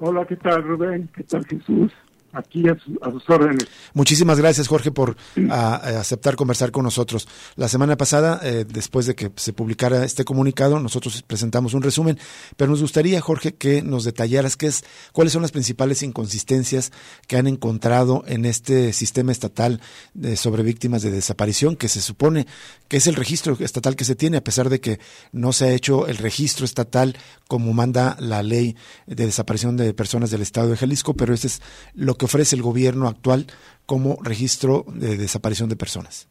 Hola, 0.00 0.24
¿qué 0.26 0.36
tal 0.36 0.62
Rubén? 0.62 1.10
¿Qué 1.14 1.24
tal 1.24 1.44
Jesús? 1.46 1.92
Aquí 2.32 2.68
a, 2.68 2.76
sus 3.10 3.28
órdenes. 3.28 3.66
Muchísimas 3.94 4.38
gracias, 4.38 4.68
Jorge, 4.68 4.90
por 4.90 5.16
aceptar 5.50 6.36
conversar 6.36 6.70
con 6.70 6.84
nosotros. 6.84 7.28
La 7.56 7.68
semana 7.68 7.96
pasada, 7.96 8.40
eh, 8.42 8.64
después 8.68 9.06
de 9.06 9.14
que 9.14 9.30
se 9.36 9.52
publicara 9.52 10.04
este 10.04 10.24
comunicado, 10.24 10.78
nosotros 10.80 11.22
presentamos 11.22 11.74
un 11.74 11.82
resumen, 11.82 12.18
pero 12.56 12.70
nos 12.70 12.82
gustaría, 12.82 13.20
Jorge, 13.20 13.54
que 13.54 13.82
nos 13.82 14.04
detallaras 14.04 14.56
qué 14.56 14.66
es, 14.66 14.84
cuáles 15.12 15.32
son 15.32 15.42
las 15.42 15.52
principales 15.52 16.02
inconsistencias 16.02 16.92
que 17.26 17.36
han 17.36 17.46
encontrado 17.46 18.24
en 18.26 18.44
este 18.44 18.92
sistema 18.92 19.32
estatal 19.32 19.80
de, 20.14 20.36
sobre 20.36 20.62
víctimas 20.62 21.02
de 21.02 21.10
desaparición, 21.10 21.76
que 21.76 21.88
se 21.88 22.00
supone 22.00 22.46
que 22.88 22.98
es 22.98 23.06
el 23.06 23.14
registro 23.14 23.56
estatal 23.58 23.96
que 23.96 24.04
se 24.04 24.14
tiene, 24.14 24.36
a 24.36 24.44
pesar 24.44 24.68
de 24.68 24.80
que 24.80 25.00
no 25.32 25.52
se 25.52 25.66
ha 25.66 25.72
hecho 25.72 26.06
el 26.06 26.16
registro 26.16 26.64
estatal 26.64 27.16
como 27.46 27.72
manda 27.72 28.16
la 28.20 28.42
ley 28.42 28.76
de 29.06 29.26
desaparición 29.26 29.76
de 29.76 29.94
personas 29.94 30.30
del 30.30 30.42
Estado 30.42 30.68
de 30.68 30.76
Jalisco, 30.76 31.14
pero 31.14 31.32
este 31.32 31.46
es 31.46 31.62
lo 31.94 32.17
que 32.18 32.26
ofrece 32.26 32.56
el 32.56 32.62
gobierno 32.62 33.08
actual 33.08 33.46
como 33.86 34.18
registro 34.22 34.84
de 34.92 35.16
desaparición 35.16 35.68
de 35.68 35.76
personas. 35.76 36.28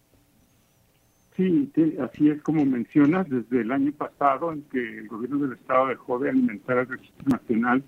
Sí, 1.37 1.71
así 2.01 2.29
es 2.29 2.41
como 2.41 2.65
mencionas, 2.65 3.29
desde 3.29 3.61
el 3.61 3.71
año 3.71 3.91
pasado 3.91 4.51
en 4.51 4.63
que 4.63 4.99
el 4.99 5.07
gobierno 5.07 5.37
del 5.37 5.53
estado 5.53 5.87
dejó 5.87 6.17
de 6.17 6.31
alimentar 6.31 6.79
el 6.79 6.87
registro 6.87 7.25
nacional 7.27 7.83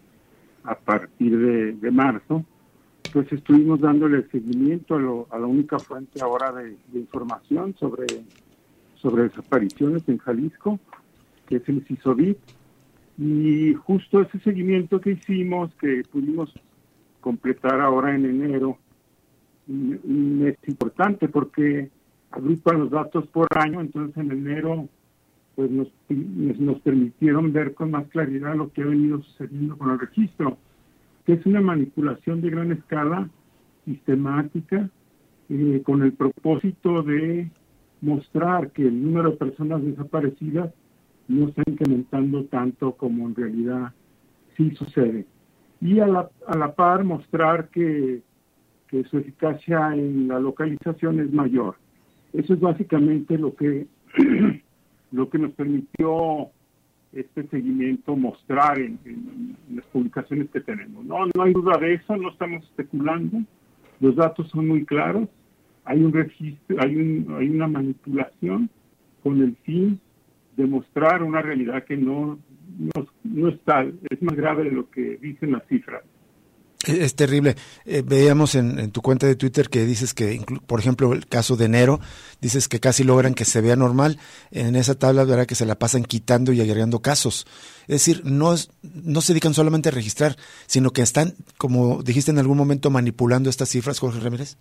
a 0.63 0.75
partir 0.75 1.35
de, 1.79 1.91
marzo, 1.91 2.45
pues 3.11 3.31
estuvimos 3.31 3.79
dándole 3.81 4.27
seguimiento 4.29 5.27
a, 5.31 5.39
la 5.39 5.47
única 5.47 5.79
fuente 5.79 6.21
ahora 6.21 6.51
de, 6.51 6.77
información 6.93 7.75
sobre, 7.79 8.05
sobre 8.95 9.23
desapariciones 9.23 10.07
en 10.07 10.19
Jalisco, 10.19 10.79
que 11.47 11.55
es 11.55 11.69
el 11.69 11.83
CISOVIT, 11.87 12.37
y 13.17 13.73
justo 13.73 14.21
ese 14.21 14.39
seguimiento 14.41 15.01
que 15.01 15.11
hicimos, 15.13 15.73
que 15.81 16.03
pudimos 16.11 16.53
completar 17.21 17.81
ahora 17.81 18.15
en 18.15 18.25
enero 18.25 18.77
es 19.69 20.57
importante 20.67 21.27
porque 21.27 21.89
agrupa 22.31 22.73
los 22.73 22.89
datos 22.89 23.27
por 23.27 23.47
año, 23.55 23.81
entonces 23.81 24.17
en 24.17 24.31
enero 24.31 24.87
pues 25.55 25.69
nos, 25.69 25.89
nos 26.09 26.79
permitieron 26.81 27.51
ver 27.51 27.73
con 27.73 27.91
más 27.91 28.07
claridad 28.07 28.55
lo 28.55 28.71
que 28.71 28.81
ha 28.81 28.85
venido 28.85 29.21
sucediendo 29.21 29.77
con 29.77 29.91
el 29.91 29.99
registro, 29.99 30.57
que 31.25 31.33
es 31.33 31.45
una 31.45 31.61
manipulación 31.61 32.41
de 32.41 32.49
gran 32.49 32.71
escala, 32.71 33.29
sistemática, 33.85 34.89
eh, 35.49 35.81
con 35.83 36.01
el 36.03 36.13
propósito 36.13 37.03
de 37.03 37.51
mostrar 38.01 38.71
que 38.71 38.83
el 38.83 39.03
número 39.03 39.31
de 39.31 39.37
personas 39.37 39.83
desaparecidas 39.83 40.71
no 41.27 41.49
está 41.49 41.63
incrementando 41.67 42.45
tanto 42.45 42.93
como 42.93 43.27
en 43.27 43.35
realidad 43.35 43.91
sí 44.55 44.71
sucede 44.75 45.25
y 45.81 45.99
a 45.99 46.07
la, 46.07 46.29
a 46.47 46.57
la 46.57 46.73
par 46.73 47.03
mostrar 47.03 47.69
que, 47.69 48.21
que 48.87 49.03
su 49.05 49.17
eficacia 49.17 49.93
en 49.93 50.27
la 50.27 50.39
localización 50.39 51.19
es 51.19 51.31
mayor. 51.31 51.75
Eso 52.33 52.53
es 52.53 52.59
básicamente 52.59 53.37
lo 53.37 53.55
que, 53.55 53.87
lo 55.11 55.29
que 55.29 55.37
nos 55.37 55.51
permitió 55.51 56.49
este 57.13 57.47
seguimiento 57.47 58.15
mostrar 58.15 58.79
en, 58.79 58.99
las 59.73 59.85
publicaciones 59.87 60.49
que 60.51 60.61
tenemos. 60.61 61.05
No, 61.05 61.25
no 61.33 61.43
hay 61.43 61.53
duda 61.53 61.77
de 61.77 61.95
eso, 61.95 62.15
no 62.17 62.29
estamos 62.29 62.63
especulando, 62.65 63.39
los 63.99 64.15
datos 64.15 64.49
son 64.49 64.67
muy 64.67 64.85
claros, 64.85 65.27
hay 65.85 66.03
un 66.03 66.13
registro, 66.13 66.77
hay, 66.79 66.95
un, 66.95 67.35
hay 67.37 67.49
una 67.49 67.67
manipulación 67.67 68.69
con 69.23 69.41
el 69.41 69.55
fin 69.63 69.99
de 70.59 70.67
mostrar 70.67 71.23
una 71.23 71.41
realidad 71.41 71.85
que 71.85 71.95
no, 71.95 72.37
no, 72.77 73.07
no 73.23 73.47
es 73.47 73.59
tal, 73.63 73.97
es 74.09 74.21
más 74.21 74.35
grave 74.35 74.65
de 74.65 74.71
lo 74.71 74.89
que 74.89 75.17
dicen 75.21 75.53
las 75.53 75.65
cifras. 75.67 76.03
Es, 76.85 77.15
terrible. 77.15 77.55
Eh, 77.85 78.03
veíamos 78.05 78.55
en, 78.55 78.91
tu 78.91 79.01
cuenta 79.01 79.27
de 79.27 79.35
Twitter 79.35 79.69
que 79.69 79.85
dices 79.85 80.13
que, 80.13 80.41
por 80.65 80.79
ejemplo, 80.79 81.13
el 81.13 81.27
caso 81.27 81.57
de 81.57 81.65
enero, 81.65 81.99
dices 82.41 82.69
que 82.69 82.79
casi 82.79 83.03
logran 83.03 83.33
que 83.33 83.43
se 83.43 83.61
vea 83.61 83.75
normal. 83.75 84.17
En 84.51 84.75
esa 84.75 84.95
tabla 84.95 85.25
verá 85.25 85.45
que 85.45 85.55
se 85.55 85.65
la 85.65 85.77
pasan 85.77 86.03
quitando 86.03 86.53
y 86.53 86.61
agregando 86.61 87.01
casos. 87.01 87.45
Es 87.81 88.05
decir, 88.05 88.21
no, 88.23 88.55
no 88.81 89.21
se 89.21 89.33
dedican 89.33 89.53
solamente 89.53 89.89
a 89.89 89.91
registrar, 89.93 90.35
sino 90.67 90.91
que 90.91 91.01
están, 91.01 91.33
como 91.57 92.01
dijiste 92.01 92.31
en 92.31 92.39
algún 92.39 92.57
momento, 92.57 92.89
manipulando 92.89 93.49
estas 93.49 93.69
cifras, 93.69 93.99
Jorge 93.99 94.21
Ramírez. 94.21 94.57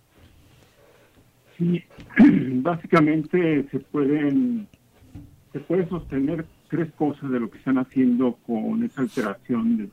Sí, 1.57 1.83
básicamente 2.61 3.65
se 3.71 3.79
pueden 3.79 4.67
se 5.51 5.59
puede 5.59 5.87
sostener 5.87 6.45
tres 6.69 6.91
cosas 6.93 7.29
de 7.31 7.39
lo 7.39 7.49
que 7.49 7.57
están 7.57 7.77
haciendo 7.77 8.37
con 8.45 8.83
esa 8.83 9.01
alteración 9.01 9.77
de, 9.77 9.89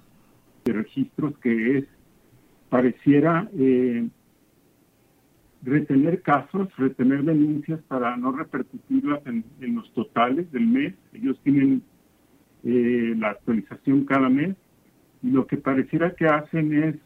registros, 0.73 1.39
que 1.39 1.79
es, 1.79 1.85
pareciera 2.69 3.49
eh, 3.57 4.09
retener 5.63 6.23
casos, 6.23 6.69
retener 6.77 7.23
denuncias 7.23 7.81
para 7.87 8.17
no 8.17 8.33
repercutirlas 8.33 9.21
en, 9.27 9.45
los 9.61 9.93
totales 9.93 10.51
del 10.51 10.67
mes. 10.67 10.95
Ellos 11.13 11.39
tienen 11.45 11.83
eh, 12.65 13.15
la 13.17 13.31
actualización 13.31 14.05
cada 14.07 14.29
mes 14.29 14.57
y 15.23 15.31
lo 15.31 15.47
que 15.47 15.57
pareciera 15.57 16.17
que 16.17 16.27
hacen 16.27 16.83
es 16.83 16.97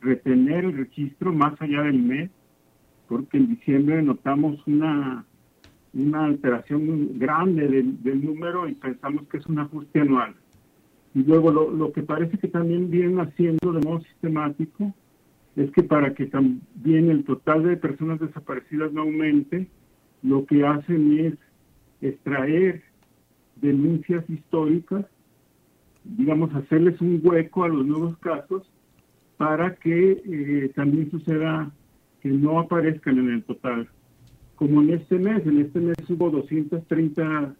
retener 0.00 0.64
el 0.64 0.76
registro 0.76 1.32
más 1.32 1.60
allá 1.60 1.82
del 1.82 1.98
mes, 1.98 2.30
porque 3.08 3.36
en 3.36 3.48
diciembre 3.48 4.00
notamos 4.02 4.64
una 4.66 5.24
una 5.96 6.26
alteración 6.26 7.18
grande 7.18 7.68
del, 7.68 8.24
número 8.24 8.68
y 8.68 8.74
pensamos 8.74 9.26
que 9.28 9.38
es 9.38 9.46
un 9.46 9.58
ajuste 9.58 10.00
anual. 10.00 10.34
Y 11.14 11.22
luego 11.22 11.50
lo, 11.50 11.92
que 11.92 12.02
parece 12.02 12.36
que 12.36 12.48
también 12.48 12.90
vienen 12.90 13.18
haciendo 13.18 13.72
de 13.72 13.80
modo 13.80 14.00
sistemático 14.00 14.92
es 15.56 15.70
que 15.70 15.82
para 15.82 16.12
que 16.12 16.26
también 16.26 17.10
el 17.10 17.24
total 17.24 17.62
de 17.62 17.78
personas 17.78 18.20
desaparecidas 18.20 18.92
no 18.92 19.02
aumente, 19.02 19.68
lo 20.22 20.44
que 20.44 20.66
hacen 20.66 21.18
es 21.18 21.34
extraer 22.02 22.82
denuncias 23.56 24.28
históricas, 24.28 25.06
digamos, 26.04 26.54
hacerles 26.54 27.00
un 27.00 27.20
hueco 27.24 27.64
a 27.64 27.68
los 27.68 27.86
nuevos 27.86 28.18
casos 28.18 28.70
para 29.38 29.74
que 29.76 30.22
eh, 30.26 30.72
también 30.74 31.10
suceda 31.10 31.70
que 32.20 32.28
no 32.28 32.60
aparezcan 32.60 33.18
en 33.18 33.30
el 33.30 33.44
total 33.44 33.88
como 34.56 34.80
en 34.82 34.94
este 34.94 35.18
mes, 35.18 35.46
en 35.46 35.60
este 35.60 35.80
mes 35.80 35.96
hubo 36.08 36.30
230, 36.30 37.54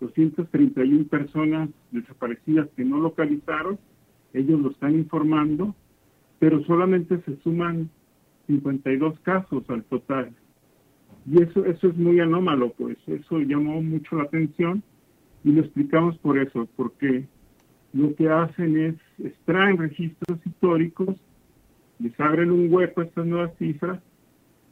231 0.00 1.04
personas 1.04 1.68
desaparecidas 1.90 2.68
que 2.76 2.84
no 2.84 2.98
localizaron, 2.98 3.78
ellos 4.32 4.60
lo 4.60 4.70
están 4.70 4.94
informando, 4.94 5.74
pero 6.38 6.64
solamente 6.64 7.20
se 7.26 7.36
suman 7.42 7.90
52 8.46 9.20
casos 9.20 9.68
al 9.68 9.84
total. 9.84 10.32
Y 11.30 11.42
eso, 11.42 11.66
eso 11.66 11.88
es 11.88 11.96
muy 11.96 12.18
anómalo, 12.20 12.72
pues 12.72 12.96
eso 13.06 13.40
llamó 13.40 13.82
mucho 13.82 14.16
la 14.16 14.24
atención 14.24 14.82
y 15.44 15.52
lo 15.52 15.60
explicamos 15.60 16.16
por 16.18 16.38
eso, 16.38 16.66
porque 16.74 17.26
lo 17.92 18.14
que 18.14 18.30
hacen 18.30 18.78
es 18.78 18.94
extraen 19.18 19.76
registros 19.76 20.38
históricos, 20.46 21.16
les 21.98 22.18
abren 22.18 22.50
un 22.50 22.72
hueco 22.72 23.02
a 23.02 23.04
estas 23.04 23.26
nuevas 23.26 23.54
cifras 23.58 24.00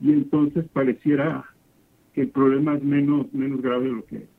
y 0.01 0.13
entonces 0.13 0.65
pareciera 0.73 1.45
el 2.21 2.29
problema 2.29 2.77
es 2.77 2.83
menos, 2.83 3.27
menos 3.33 3.61
grave 3.63 3.87
de 3.87 3.93
lo 3.93 4.07
que 4.07 4.17
es 4.17 4.39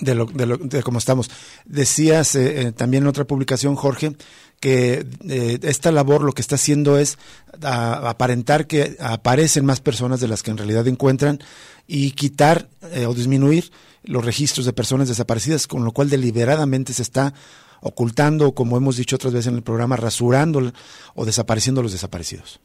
de, 0.00 0.14
lo, 0.14 0.26
de, 0.26 0.46
lo, 0.46 0.56
de 0.56 0.82
cómo 0.82 0.98
estamos. 0.98 1.30
Decías 1.64 2.34
eh, 2.34 2.62
eh, 2.62 2.72
también 2.72 3.04
en 3.04 3.08
otra 3.08 3.24
publicación, 3.24 3.76
Jorge, 3.76 4.16
que 4.58 5.06
eh, 5.28 5.58
esta 5.62 5.92
labor 5.92 6.22
lo 6.22 6.32
que 6.32 6.42
está 6.42 6.56
haciendo 6.56 6.98
es 6.98 7.18
aparentar 7.62 8.66
que 8.66 8.96
aparecen 9.00 9.64
más 9.64 9.80
personas 9.80 10.20
de 10.20 10.28
las 10.28 10.42
que 10.42 10.50
en 10.50 10.58
realidad 10.58 10.86
encuentran 10.88 11.40
y 11.86 12.12
quitar 12.12 12.68
o 13.06 13.14
disminuir 13.14 13.70
los 14.04 14.24
registros 14.24 14.64
de 14.66 14.72
personas 14.72 15.08
desaparecidas, 15.08 15.66
con 15.66 15.84
lo 15.84 15.92
cual 15.92 16.08
deliberadamente 16.08 16.92
se 16.92 17.02
está 17.02 17.34
ocultando, 17.80 18.52
como 18.52 18.76
hemos 18.76 18.96
dicho 18.96 19.16
otras 19.16 19.32
veces 19.32 19.48
en 19.48 19.56
el 19.56 19.62
programa, 19.62 19.96
rasurando 19.96 20.72
o 21.14 21.24
desapareciendo 21.24 21.82
los 21.82 21.92
desaparecidos. 21.92 22.60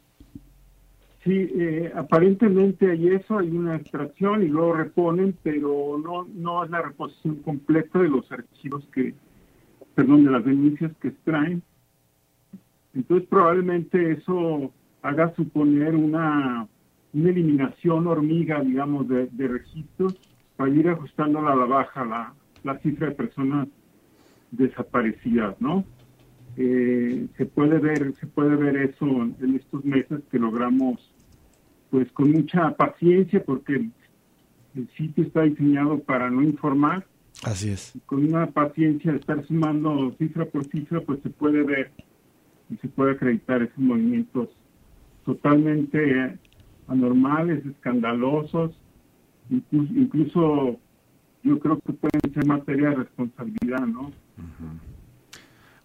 Sí, 1.25 1.49
eh, 1.55 1.91
aparentemente 1.95 2.91
hay 2.91 3.07
eso, 3.07 3.39
hay 3.39 3.49
una 3.49 3.77
extracción 3.77 4.43
y 4.43 4.47
luego 4.47 4.73
reponen, 4.73 5.35
pero 5.41 5.97
no 5.97 6.27
no 6.35 6.63
es 6.63 6.69
la 6.69 6.83
reposición 6.83 7.37
completa 7.37 7.97
de 7.97 8.09
los 8.09 8.31
archivos 8.31 8.87
que, 8.93 9.15
perdón, 9.95 10.23
de 10.23 10.29
las 10.29 10.45
denuncias 10.45 10.91
que 11.01 11.07
extraen. 11.07 11.63
Entonces 12.93 13.27
probablemente 13.27 14.11
eso 14.11 14.71
haga 15.01 15.33
suponer 15.33 15.95
una, 15.95 16.67
una 17.11 17.29
eliminación 17.29 18.05
hormiga, 18.05 18.61
digamos, 18.61 19.07
de, 19.07 19.27
registros 19.47 20.15
para 20.55 20.69
ir 20.69 20.87
ajustando 20.89 21.39
a 21.39 21.55
la 21.55 21.65
baja 21.65 22.05
la, 22.05 22.33
la 22.63 22.77
cifra 22.81 23.09
de 23.09 23.15
personas 23.15 23.67
desaparecidas, 24.51 25.59
¿no? 25.59 25.83
Eh, 26.55 27.25
se 27.35 27.47
puede 27.47 27.79
ver 27.79 28.13
se 28.13 28.27
puede 28.27 28.55
ver 28.55 28.77
eso 28.77 29.05
en 29.05 29.55
estos 29.55 29.83
meses 29.83 30.21
que 30.31 30.37
logramos 30.37 31.14
pues 31.89 32.11
con 32.11 32.31
mucha 32.31 32.71
paciencia 32.75 33.43
porque 33.43 33.75
el, 33.75 33.91
sitio 34.97 35.23
está 35.23 35.43
diseñado 35.43 35.99
para 35.99 36.29
no 36.29 36.43
informar. 36.43 37.05
Así 37.43 37.69
es. 37.69 37.93
Con 38.05 38.25
una 38.25 38.47
paciencia 38.47 39.11
de 39.11 39.19
estar 39.19 39.45
sumando 39.45 40.13
cifra 40.17 40.45
por 40.45 40.65
cifra, 40.65 40.99
pues 41.01 41.21
se 41.23 41.29
puede 41.29 41.63
ver 41.63 41.91
y 42.69 42.75
se 42.77 42.89
puede 42.89 43.13
acreditar 43.13 43.61
esos 43.61 43.77
movimientos 43.77 44.49
totalmente 45.23 46.37
anormales, 46.87 47.65
escandalosos, 47.65 48.77
incluso, 49.49 50.77
yo 51.43 51.59
creo 51.59 51.79
que 51.79 51.93
pueden 51.93 52.33
ser 52.33 52.45
materia 52.45 52.89
de 52.89 52.95
responsabilidad, 52.95 53.87
¿no? 53.87 54.11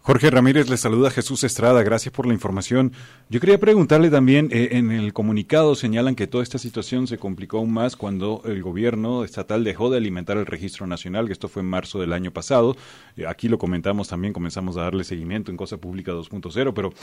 Jorge 0.03 0.31
Ramírez 0.31 0.71
le 0.71 0.79
saluda 0.79 1.11
Jesús 1.11 1.45
Estrada, 1.45 1.83
gracias 1.83 2.15
por 2.15 2.27
la 2.27 2.33
información. 2.33 2.93
Yo 3.29 3.39
quería 3.39 3.61
preguntarle 3.61 4.09
también, 4.09 4.49
eh, 4.51 4.71
en 4.73 4.93
el 4.93 5.13
comunicado 5.13 5.75
señalan 5.75 6.15
que 6.15 6.27
toda 6.27 6.43
esta 6.43 6.57
situación 6.57 7.07
se 7.07 7.19
complicó 7.19 7.59
aún 7.59 7.71
más 7.71 7.97
cuando 7.97 8.41
el 8.47 8.63
gobierno 8.63 9.25
estatal 9.25 9.63
dejó 9.63 9.91
de 9.91 9.99
alimentar 9.99 10.39
el 10.39 10.47
registro 10.47 10.87
nacional, 10.87 11.27
que 11.27 11.35
esto 11.35 11.49
fue 11.49 11.61
en 11.61 11.69
marzo 11.69 12.01
del 12.01 12.15
año 12.15 12.31
pasado. 12.31 12.79
Eh, 13.19 13.27
aquí 13.27 13.49
lo 13.51 13.59
comentamos 13.59 14.09
también, 14.09 14.33
comenzamos 14.33 14.79
a 14.79 14.83
darle 14.83 15.05
seguimiento 15.05 15.51
en 15.51 15.59
Cosa 15.59 15.77
Pública 15.77 16.13
2.0, 16.13 16.73
pero 16.73 16.95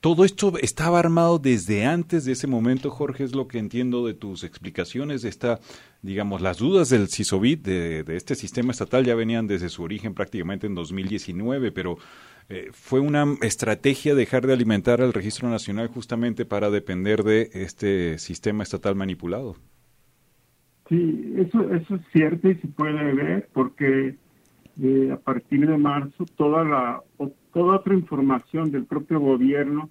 todo 0.00 0.24
esto 0.24 0.52
estaba 0.60 1.00
armado 1.00 1.38
desde 1.38 1.84
antes 1.84 2.24
de 2.24 2.32
ese 2.32 2.46
momento, 2.46 2.90
Jorge, 2.90 3.24
es 3.24 3.34
lo 3.34 3.48
que 3.48 3.58
entiendo 3.58 4.06
de 4.06 4.14
tus 4.14 4.44
explicaciones. 4.44 5.24
Esta, 5.24 5.58
digamos, 6.02 6.40
las 6.40 6.58
dudas 6.58 6.88
del 6.90 7.08
CISOBIT, 7.08 7.64
de, 7.64 8.04
este 8.16 8.36
sistema 8.36 8.70
estatal, 8.70 9.04
ya 9.04 9.16
venían 9.16 9.48
desde 9.48 9.68
su 9.68 9.82
origen 9.82 10.14
prácticamente 10.14 10.68
en 10.68 10.76
2019, 10.76 11.72
pero 11.72 11.98
eh, 12.48 12.68
fue 12.72 13.00
una 13.00 13.24
estrategia 13.42 14.14
dejar 14.14 14.46
de 14.46 14.52
alimentar 14.52 15.00
al 15.02 15.12
registro 15.12 15.50
nacional 15.50 15.88
justamente 15.88 16.44
para 16.44 16.70
depender 16.70 17.24
de 17.24 17.50
este 17.52 18.18
sistema 18.18 18.62
estatal 18.62 18.94
manipulado. 18.94 19.56
Sí, 20.88 21.34
eso, 21.36 21.74
eso 21.74 21.96
es 21.96 22.02
cierto 22.12 22.48
y 22.48 22.54
se 22.54 22.68
puede 22.68 23.12
ver 23.14 23.48
porque 23.52 24.16
eh, 24.80 25.10
a 25.12 25.16
partir 25.16 25.66
de 25.66 25.76
marzo 25.76 26.24
toda 26.36 26.64
la 26.64 27.02
toda 27.52 27.76
otra 27.76 27.94
información 27.94 28.70
del 28.70 28.84
propio 28.84 29.20
gobierno 29.20 29.88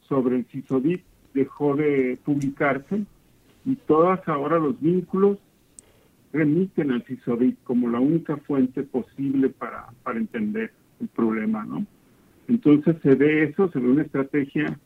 sobre 0.00 0.36
el 0.36 0.44
CISODIT 0.46 1.02
dejó 1.34 1.76
de 1.76 2.18
publicarse 2.24 3.04
y 3.64 3.76
todas 3.76 4.26
ahora 4.28 4.58
los 4.58 4.80
vínculos 4.80 5.38
remiten 6.32 6.90
al 6.90 7.02
CISODIT 7.04 7.62
como 7.64 7.88
la 7.88 8.00
única 8.00 8.36
fuente 8.36 8.82
posible 8.82 9.48
para, 9.50 9.86
para 10.02 10.18
entender 10.18 10.72
el 11.00 11.08
problema, 11.08 11.64
¿no? 11.64 11.86
Entonces 12.48 12.96
se 13.02 13.14
ve 13.14 13.44
eso, 13.44 13.70
se 13.70 13.78
ve 13.78 13.88
una 13.88 14.02
estrategia 14.02 14.78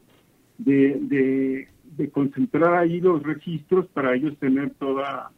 de, 0.58 0.98
de, 1.00 1.68
de 1.96 2.10
concentrar 2.10 2.74
ahí 2.74 3.00
los 3.00 3.22
registros 3.22 3.86
para 3.88 4.14
ellos 4.14 4.36
tener 4.38 4.70
toda 4.74 5.30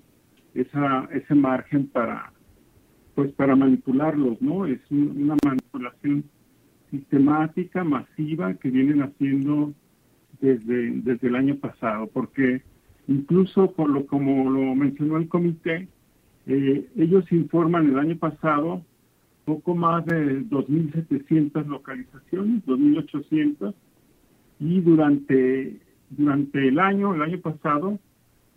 esa 0.55 1.09
ese 1.13 1.35
margen 1.35 1.87
para 1.89 2.33
pues 3.15 3.33
para 3.33 3.57
manipularlos, 3.57 4.41
¿no? 4.43 4.67
Es 4.67 4.81
una 4.91 5.37
manipulación 5.45 6.25
sistemática, 6.91 7.85
masiva, 7.85 8.55
que 8.55 8.71
vienen 8.71 9.03
haciendo 9.03 9.73
desde, 10.41 10.91
desde 10.91 11.29
el 11.29 11.37
año 11.37 11.57
pasado, 11.57 12.09
porque 12.13 12.63
incluso 13.09 13.73
por 13.73 13.91
lo 13.91 14.07
como 14.07 14.51
lo 14.51 14.75
mencionó 14.75 15.17
el 15.17 15.29
comité, 15.29 15.89
eh, 16.47 16.89
ellos 16.97 17.31
informan 17.33 17.89
el 17.89 17.99
año 17.99 18.17
pasado 18.17 18.83
poco 19.45 19.75
más 19.75 20.05
de 20.07 20.43
2.700 20.43 21.67
localizaciones, 21.67 22.65
2.800, 22.65 23.75
y 24.61 24.81
durante, 24.81 25.81
durante 26.11 26.69
el 26.69 26.79
año, 26.79 27.15
el 27.15 27.23
año 27.23 27.41
pasado, 27.41 27.99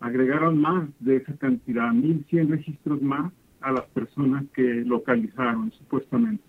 agregaron 0.00 0.58
más 0.58 0.88
de 1.00 1.16
esa 1.16 1.36
cantidad, 1.36 1.92
1.100 1.92 2.48
registros 2.48 3.02
más 3.02 3.32
a 3.68 3.72
las 3.72 3.84
personas 3.86 4.44
que 4.54 4.62
localizaron 4.62 5.72
supuestamente. 5.72 6.42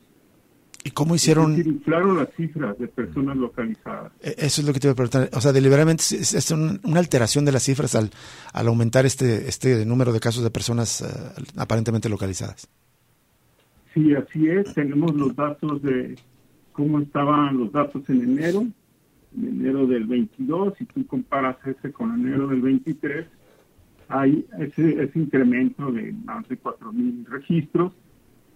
¿Y 0.83 0.91
cómo 0.91 1.13
hicieron? 1.13 1.57
inflaron 1.57 2.17
las 2.17 2.29
cifras 2.35 2.77
de 2.79 2.87
personas 2.87 3.35
localizadas. 3.35 4.13
E, 4.21 4.35
eso 4.37 4.61
es 4.61 4.67
lo 4.67 4.73
que 4.73 4.79
te 4.79 4.87
iba 4.87 4.93
a 4.93 4.95
preguntar. 4.95 5.29
O 5.33 5.41
sea, 5.41 5.51
deliberadamente 5.51 6.03
es, 6.03 6.51
una 6.51 6.99
alteración 6.99 7.43
de 7.45 7.51
las 7.51 7.63
cifras 7.63 7.95
al, 7.95 8.11
al 8.53 8.67
aumentar 8.67 9.05
este, 9.05 9.49
este 9.49 9.85
número 9.85 10.13
de 10.13 10.19
casos 10.19 10.43
de 10.43 10.49
personas 10.51 11.01
eh, 11.01 11.05
aparentemente 11.57 12.07
localizadas. 12.07 12.69
Sí, 13.93 14.13
así 14.13 14.47
es. 14.47 14.73
Tenemos 14.73 15.13
los 15.15 15.35
datos 15.35 15.81
de 15.81 16.15
cómo 16.71 16.99
estaban 16.99 17.57
los 17.57 17.71
datos 17.73 18.09
en 18.09 18.21
enero, 18.21 18.65
en 19.35 19.47
enero 19.47 19.85
del 19.85 20.05
22, 20.05 20.75
si 20.77 20.85
tú 20.85 21.05
comparas 21.05 21.57
ese 21.65 21.91
con 21.91 22.13
enero 22.13 22.47
del 22.47 22.61
23, 22.61 23.27
hay 24.09 24.45
ese, 24.59 25.03
ese 25.03 25.19
incremento 25.19 25.91
de 25.91 26.11
más 26.25 26.47
de 26.49 26.59
4.000 26.59 27.25
registros, 27.27 27.93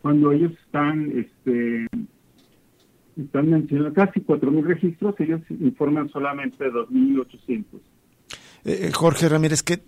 cuando 0.01 0.31
ellos 0.31 0.51
están, 0.65 1.11
este, 1.11 1.87
están 3.15 3.49
mencionando 3.49 3.93
casi 3.93 4.19
4.000 4.19 4.63
registros, 4.63 5.15
ellos 5.19 5.41
informan 5.49 6.09
solamente 6.09 6.63
de 6.63 6.71
2.800. 6.71 7.65
Eh, 8.65 8.91
Jorge 8.93 9.29
Ramírez, 9.29 9.61
¿qué, 9.61 9.79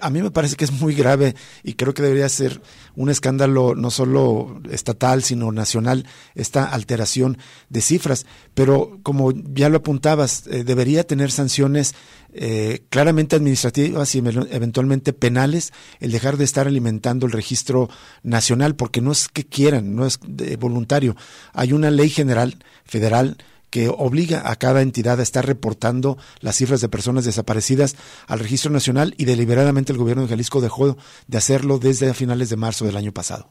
a 0.00 0.10
mí 0.10 0.22
me 0.22 0.30
parece 0.30 0.56
que 0.56 0.64
es 0.64 0.72
muy 0.72 0.94
grave 0.94 1.34
y 1.62 1.74
creo 1.74 1.94
que 1.94 2.02
debería 2.02 2.28
ser 2.28 2.60
un 2.96 3.10
escándalo 3.10 3.74
no 3.74 3.90
solo 3.90 4.60
estatal, 4.70 5.22
sino 5.22 5.52
nacional, 5.52 6.06
esta 6.34 6.64
alteración 6.64 7.38
de 7.68 7.80
cifras. 7.80 8.26
Pero 8.54 8.98
como 9.02 9.32
ya 9.32 9.68
lo 9.68 9.78
apuntabas, 9.78 10.46
eh, 10.46 10.64
debería 10.64 11.04
tener 11.04 11.30
sanciones 11.30 11.94
eh, 12.32 12.84
claramente 12.88 13.36
administrativas 13.36 14.14
y 14.14 14.18
eventualmente 14.18 15.12
penales 15.12 15.72
el 16.00 16.12
dejar 16.12 16.36
de 16.36 16.44
estar 16.44 16.66
alimentando 16.66 17.26
el 17.26 17.32
registro 17.32 17.88
nacional, 18.22 18.74
porque 18.74 19.00
no 19.00 19.12
es 19.12 19.28
que 19.28 19.44
quieran, 19.44 19.94
no 19.94 20.06
es 20.06 20.18
voluntario. 20.58 21.16
Hay 21.52 21.72
una 21.72 21.90
ley 21.90 22.10
general 22.10 22.58
federal 22.84 23.36
que 23.74 23.88
obliga 23.88 24.48
a 24.48 24.54
cada 24.54 24.82
entidad 24.82 25.18
a 25.18 25.24
estar 25.24 25.44
reportando 25.44 26.16
las 26.40 26.54
cifras 26.54 26.80
de 26.80 26.88
personas 26.88 27.24
desaparecidas 27.24 27.96
al 28.28 28.38
Registro 28.38 28.70
Nacional 28.70 29.14
y 29.18 29.24
deliberadamente 29.24 29.90
el 29.90 29.98
gobierno 29.98 30.22
de 30.22 30.28
Jalisco 30.28 30.60
dejó 30.60 30.96
de 31.26 31.38
hacerlo 31.38 31.80
desde 31.80 32.14
finales 32.14 32.50
de 32.50 32.56
marzo 32.56 32.84
del 32.84 32.96
año 32.96 33.10
pasado. 33.10 33.48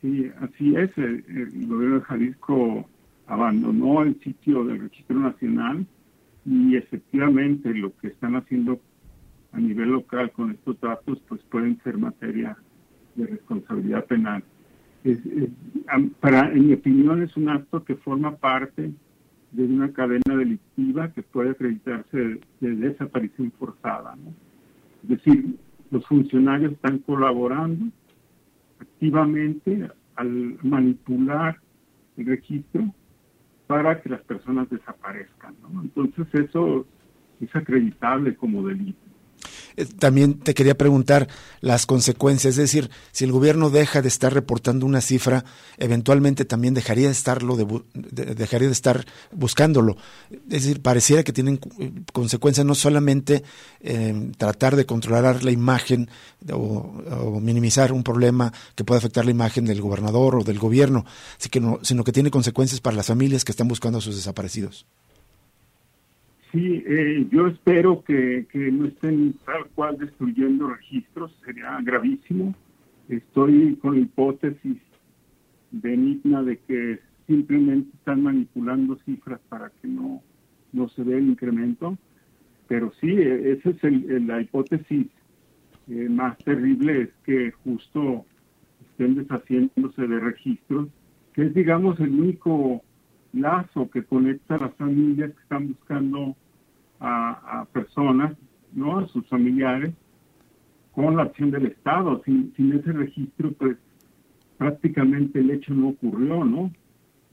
Sí, 0.00 0.28
así 0.40 0.74
es. 0.74 0.90
El, 0.98 1.22
gobierno 1.68 2.00
de 2.00 2.04
Jalisco 2.06 2.88
abandonó 3.28 4.02
el 4.02 4.18
sitio 4.18 4.64
del 4.64 4.80
Registro 4.80 5.20
Nacional 5.20 5.86
y 6.44 6.74
efectivamente 6.74 7.72
lo 7.72 7.96
que 7.98 8.08
están 8.08 8.34
haciendo 8.34 8.80
a 9.52 9.60
nivel 9.60 9.90
local 9.90 10.32
con 10.32 10.50
estos 10.50 10.80
datos 10.80 11.22
pues 11.28 11.40
pueden 11.42 11.80
ser 11.84 11.98
materia 11.98 12.56
de 13.14 13.28
responsabilidad 13.28 14.06
penal 14.06 14.42
es, 15.04 15.18
para, 16.20 16.52
en 16.52 16.68
mi 16.68 16.74
opinión, 16.74 17.22
es 17.22 17.36
un 17.36 17.48
acto 17.48 17.84
que 17.84 17.96
forma 17.96 18.36
parte 18.36 18.92
de 19.50 19.64
una 19.64 19.92
cadena 19.92 20.36
delictiva 20.36 21.12
que 21.12 21.22
puede 21.22 21.50
acreditarse 21.50 22.40
de, 22.60 22.76
desaparición 22.76 23.52
forzada. 23.58 24.16
Es 25.02 25.08
decir, 25.08 25.56
los 25.90 26.06
funcionarios 26.06 26.72
están 26.72 26.98
colaborando 26.98 27.86
activamente 28.80 29.90
al 30.16 30.58
manipular 30.62 31.58
el 32.16 32.26
registro 32.26 32.94
para 33.66 34.00
que 34.00 34.08
las 34.08 34.22
personas 34.22 34.70
desaparezcan. 34.70 35.54
Entonces 35.82 36.26
eso 36.32 36.86
es 37.40 37.54
acreditable 37.54 38.34
como 38.36 38.66
delito. 38.66 39.11
Eh, 39.76 39.86
también 39.86 40.38
te 40.38 40.54
quería 40.54 40.76
preguntar 40.76 41.28
las 41.60 41.86
consecuencias, 41.86 42.52
es 42.52 42.56
decir, 42.56 42.90
si 43.12 43.24
el 43.24 43.32
gobierno 43.32 43.70
deja 43.70 44.02
de 44.02 44.08
estar 44.08 44.32
reportando 44.32 44.86
una 44.86 45.00
cifra, 45.00 45.44
eventualmente 45.78 46.44
también 46.44 46.74
dejaría 46.74 47.06
de 47.06 47.12
estarlo, 47.12 47.56
dejaría 47.94 48.68
de 48.68 48.72
estar 48.72 49.06
buscándolo. 49.32 49.96
Es 50.30 50.64
decir, 50.64 50.82
pareciera 50.82 51.22
que 51.22 51.32
tienen 51.32 51.60
eh, 51.78 51.92
consecuencias 52.12 52.66
no 52.66 52.74
solamente 52.74 53.42
en 53.80 54.32
tratar 54.32 54.76
de 54.76 54.86
controlar 54.86 55.44
la 55.44 55.50
imagen 55.50 56.08
o, 56.52 57.40
minimizar 57.40 57.92
un 57.92 58.02
problema 58.02 58.52
que 58.74 58.84
pueda 58.84 58.98
afectar 58.98 59.24
la 59.24 59.30
imagen 59.30 59.64
del 59.64 59.80
gobernador 59.80 60.36
o 60.36 60.44
del 60.44 60.58
gobierno, 60.58 61.04
sino 61.38 62.04
que 62.04 62.12
tiene 62.12 62.30
consecuencias 62.30 62.80
para 62.80 62.96
las 62.96 63.06
familias 63.06 63.44
que 63.44 63.52
están 63.52 63.68
buscando 63.68 63.98
a 63.98 64.00
sus 64.00 64.16
desaparecidos. 64.16 64.86
Sí, 66.52 66.84
eh, 66.86 67.26
yo 67.30 67.46
espero 67.46 68.04
que, 68.04 68.46
no 68.72 68.84
estén 68.84 69.32
tal 69.46 69.66
cual 69.74 69.96
destruyendo 69.96 70.68
registros, 70.68 71.34
sería 71.46 71.78
gravísimo. 71.82 72.54
Estoy 73.08 73.74
con 73.76 73.94
la 73.94 74.00
hipótesis 74.02 74.76
benigna 75.70 76.42
de 76.42 76.58
que 76.58 77.00
simplemente 77.26 77.96
están 77.96 78.24
manipulando 78.24 78.98
cifras 79.06 79.40
para 79.48 79.70
que 79.80 79.88
no, 79.88 80.22
no 80.72 80.88
se 80.90 81.02
vea 81.02 81.16
el 81.16 81.28
incremento, 81.28 81.96
pero 82.68 82.92
sí, 83.00 83.08
e, 83.08 83.52
esa 83.52 83.70
es 83.70 83.82
el, 83.84 84.26
la 84.26 84.42
hipótesis 84.42 85.06
eh, 85.88 86.08
más 86.10 86.36
terrible, 86.36 87.02
es 87.02 87.10
que 87.24 87.52
justo 87.64 88.26
estén 88.90 89.14
deshaciéndose 89.14 90.06
de 90.06 90.20
registros, 90.20 90.88
que 91.32 91.46
es, 91.46 91.54
digamos, 91.54 91.98
el 91.98 92.10
único 92.10 92.82
lazo 93.32 93.88
que 93.90 94.02
conecta 94.02 94.56
a 94.56 94.58
las 94.58 94.74
familias 94.74 95.32
que 95.32 95.42
están 95.42 95.68
buscando 95.68 96.36
a, 97.02 97.66
personas, 97.72 98.36
¿no? 98.72 98.98
A 98.98 99.08
sus 99.08 99.26
familiares, 99.28 99.92
con 100.92 101.16
la 101.16 101.24
acción 101.24 101.50
del 101.50 101.66
Estado. 101.66 102.22
Sin, 102.24 102.52
sin 102.54 102.72
ese 102.72 102.92
registro, 102.92 103.52
pues 103.52 103.76
prácticamente 104.58 105.40
el 105.40 105.50
hecho 105.50 105.74
no 105.74 105.88
ocurrió, 105.88 106.44
¿no? 106.44 106.70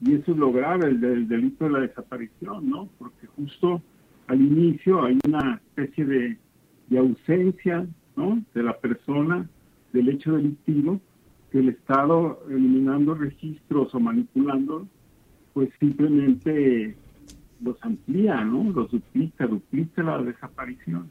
Y 0.00 0.14
eso 0.14 0.32
es 0.32 0.38
lo 0.38 0.52
grave, 0.52 0.88
el 0.88 1.00
del 1.00 1.28
delito 1.28 1.64
de 1.64 1.70
la 1.70 1.80
desaparición, 1.80 2.68
¿no? 2.68 2.88
Porque 2.98 3.26
justo 3.36 3.82
al 4.26 4.40
inicio 4.40 5.04
hay 5.04 5.18
una 5.26 5.60
especie 5.66 6.04
de, 6.04 6.38
de 6.88 6.98
ausencia, 6.98 7.86
¿no? 8.16 8.42
De 8.54 8.62
la 8.62 8.78
persona, 8.78 9.48
del 9.92 10.08
hecho 10.08 10.36
delictivo, 10.36 11.00
que 11.50 11.58
el 11.58 11.68
Estado, 11.68 12.42
eliminando 12.48 13.14
registros 13.14 13.94
o 13.94 14.00
manipulando, 14.00 14.86
pues 15.52 15.68
simplemente 15.78 16.96
los 17.62 17.76
amplía, 17.82 18.44
¿no? 18.44 18.70
Los 18.70 18.90
duplica, 18.90 19.46
duplica 19.46 20.02
la 20.02 20.18
desaparición. 20.22 21.08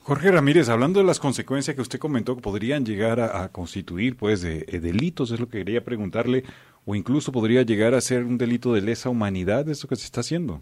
Jorge 0.00 0.30
Ramírez, 0.30 0.68
hablando 0.68 1.00
de 1.00 1.06
las 1.06 1.18
consecuencias 1.18 1.74
que 1.74 1.82
usted 1.82 1.98
comentó 1.98 2.36
que 2.36 2.42
podrían 2.42 2.84
llegar 2.84 3.18
a, 3.18 3.48
constituir 3.48 4.16
pues 4.16 4.40
de, 4.40 4.60
delitos, 4.80 5.32
es 5.32 5.40
lo 5.40 5.48
que 5.48 5.58
quería 5.58 5.82
preguntarle, 5.82 6.44
o 6.84 6.94
incluso 6.94 7.32
podría 7.32 7.62
llegar 7.62 7.92
a 7.92 8.00
ser 8.00 8.24
un 8.24 8.38
delito 8.38 8.72
de 8.72 8.82
lesa 8.82 9.10
humanidad, 9.10 9.68
eso 9.68 9.88
que 9.88 9.96
se 9.96 10.04
está 10.04 10.20
haciendo. 10.20 10.60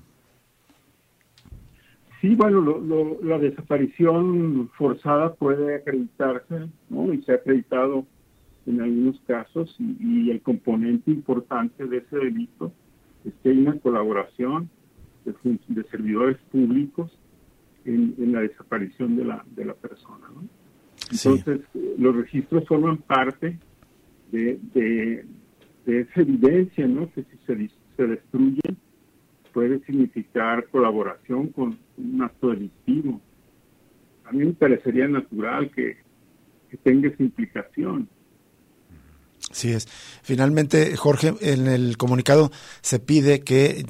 Sí, 2.22 2.34
bueno, 2.34 3.18
la 3.22 3.38
desaparición 3.38 4.70
forzada 4.78 5.34
puede 5.34 5.74
acreditarse, 5.74 6.70
¿no? 6.88 7.12
Y 7.12 7.22
se 7.24 7.32
ha 7.32 7.34
acreditado 7.34 8.06
en 8.64 8.80
algunos 8.80 9.20
casos, 9.26 9.76
y 9.78 10.30
el 10.30 10.40
componente 10.40 11.10
importante 11.10 11.86
de 11.86 11.98
ese 11.98 12.16
delito 12.16 12.72
que 13.42 13.50
hay 13.50 13.58
una 13.58 13.78
colaboración 13.78 14.68
de, 15.24 15.84
servidores 15.90 16.38
públicos 16.50 17.10
en, 17.84 18.32
la 18.32 18.40
desaparición 18.40 19.16
de 19.16 19.24
la, 19.24 19.44
de 19.54 19.64
la 19.64 19.74
persona. 19.74 20.26
Entonces, 21.10 21.60
los 21.98 22.16
registros 22.16 22.66
forman 22.66 22.98
parte 22.98 23.58
de, 24.30 24.58
de, 24.74 25.24
esa 25.86 26.20
evidencia, 26.20 26.86
¿no? 26.86 27.10
que 27.12 27.22
si 27.24 27.36
se, 27.46 27.70
se 27.96 28.06
destruyen 28.06 28.76
puede 29.54 29.78
significar 29.84 30.66
colaboración 30.66 31.48
con 31.48 31.78
un 31.96 32.22
acto 32.22 32.50
delictivo. 32.50 33.20
A 34.24 34.32
mí 34.32 34.44
me 34.44 34.52
parecería 34.52 35.06
natural 35.06 35.70
que, 35.70 35.96
que 36.68 36.76
tenga 36.78 37.08
esa 37.08 37.22
implicación. 37.22 38.08
Sí 39.54 39.70
es. 39.70 39.86
Finalmente, 40.22 40.96
Jorge, 40.96 41.34
en 41.40 41.68
el 41.68 41.96
comunicado 41.96 42.50
se 42.80 42.98
pide 42.98 43.42
que 43.42 43.84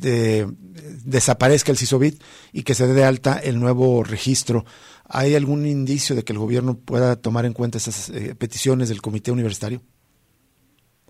desaparezca 1.04 1.72
el 1.72 1.78
CISOBIT 1.78 2.22
y 2.52 2.64
que 2.64 2.74
se 2.74 2.86
dé 2.86 2.92
de 2.92 3.04
alta 3.04 3.38
el 3.38 3.58
nuevo 3.58 4.04
registro. 4.04 4.66
¿Hay 5.08 5.34
algún 5.34 5.64
indicio 5.64 6.14
de 6.14 6.22
que 6.22 6.34
el 6.34 6.38
gobierno 6.38 6.76
pueda 6.76 7.16
tomar 7.16 7.46
en 7.46 7.54
cuenta 7.54 7.78
esas 7.78 8.10
eh, 8.10 8.34
peticiones 8.34 8.90
del 8.90 9.00
comité 9.00 9.32
universitario? 9.32 9.80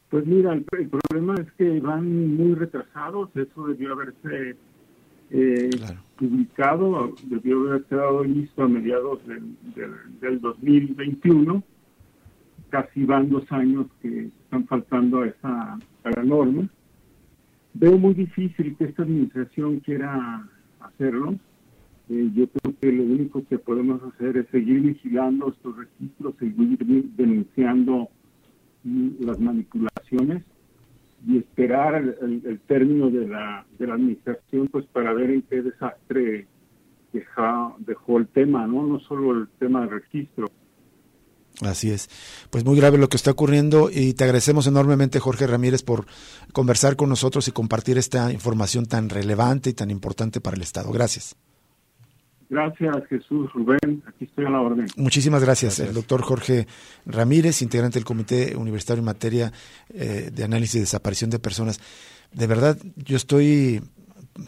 Pues 0.09 0.25
mira, 0.25 0.53
el, 0.53 0.65
problema 0.65 1.35
es 1.35 1.51
que 1.59 1.81
van 1.81 2.37
muy 2.37 2.55
retrasados. 2.55 3.31
Eso 3.35 3.67
debió 3.67 3.95
haberse 3.95 4.57
eh, 5.31 5.71
publicado, 6.17 7.13
debió 7.25 7.59
haberse 7.69 7.97
dado 7.97 8.23
listo 8.23 8.63
a 8.63 8.69
mediados 8.69 9.27
del, 9.27 9.57
del, 9.75 10.21
del 10.21 10.41
2021 10.41 11.65
casi 12.75 13.05
van 13.05 13.31
dos 13.31 13.45
años 13.53 13.87
que 14.03 14.31
están 14.43 14.67
faltando 14.67 15.23
a 15.23 15.29
esa 15.29 15.79
la 16.17 16.25
norma. 16.25 16.69
Veo 17.73 17.97
muy 17.97 18.15
difícil 18.15 18.77
que 18.77 18.87
esta 18.87 19.05
administración 19.05 19.79
quiera 19.79 20.45
hacerlo. 20.81 21.37
Eh, 22.09 22.31
yo 22.35 22.49
creo 22.49 22.75
que 22.81 22.91
lo 22.91 23.05
único 23.05 23.47
que 23.47 23.59
podemos 23.59 24.03
hacer 24.03 24.39
es 24.39 24.49
seguir 24.49 24.81
vigilando 24.81 25.51
estos 25.51 25.77
registros, 25.77 26.35
seguir 26.41 26.77
denunciando 27.17 28.09
las 29.21 29.39
manipulaciones 29.39 30.43
y 31.25 31.39
esperar 31.39 31.95
el, 32.23 32.59
término 32.67 33.09
de 33.09 33.29
la, 33.29 33.65
de 33.79 33.87
la 33.87 33.95
administración 33.95 34.67
pues 34.67 34.85
para 34.87 35.13
ver 35.13 35.31
en 35.31 35.43
qué 35.43 35.63
desastre 35.63 36.49
dejó 37.87 38.19
el 38.19 38.27
tema, 38.27 38.67
¿no? 38.67 38.85
No 38.85 38.99
solo 38.99 39.43
el 39.43 39.49
tema 39.61 39.83
del 39.83 39.91
registro, 40.03 40.49
Así 41.61 41.91
es. 41.91 42.11
Pues 42.51 42.65
muy 42.65 42.77
grave 42.77 42.99
lo 42.99 43.09
que 43.09 43.17
está 43.17 43.31
ocurriendo 43.31 43.91
y 43.93 44.15
te 44.15 44.25
agradecemos 44.25 44.67
enormemente, 44.67 45.21
Jorge 45.21 45.47
Ramírez, 45.47 45.83
por 45.83 46.07
conversar 46.53 46.97
con 46.97 47.09
nosotros 47.09 47.47
y 47.49 47.53
compartir 47.53 47.97
esta 47.97 48.33
información 48.33 48.87
tan 48.87 49.09
relevante 49.09 49.71
y 49.71 49.75
tan 49.75 49.91
importante 49.91 50.41
para 50.41 50.57
el 50.57 50.63
Estado. 50.63 50.91
Gracias. 50.91 51.37
Gracias, 52.51 52.97
Jesús 53.09 53.51
Rubén. 53.53 54.03
Aquí 54.07 54.25
estoy 54.25 54.45
a 54.45 54.51
la 54.51 54.61
orden. 54.61 54.87
Muchísimas 54.97 55.43
gracias, 55.43 55.81
el 55.81 55.95
doctor 55.95 56.23
Jorge 56.23 56.67
Ramírez, 57.07 57.63
integrante 57.63 57.99
del 57.99 58.05
Comité 58.05 58.55
Universitario 58.55 59.01
en 59.01 59.07
materia 59.07 59.53
eh, 59.89 60.31
de 60.33 60.45
análisis 60.45 60.77
y 60.77 60.81
desaparición 60.81 61.31
de 61.31 61.39
personas. 61.39 61.81
De 62.33 62.47
verdad, 62.47 62.77
yo 62.97 63.17
estoy 63.17 63.81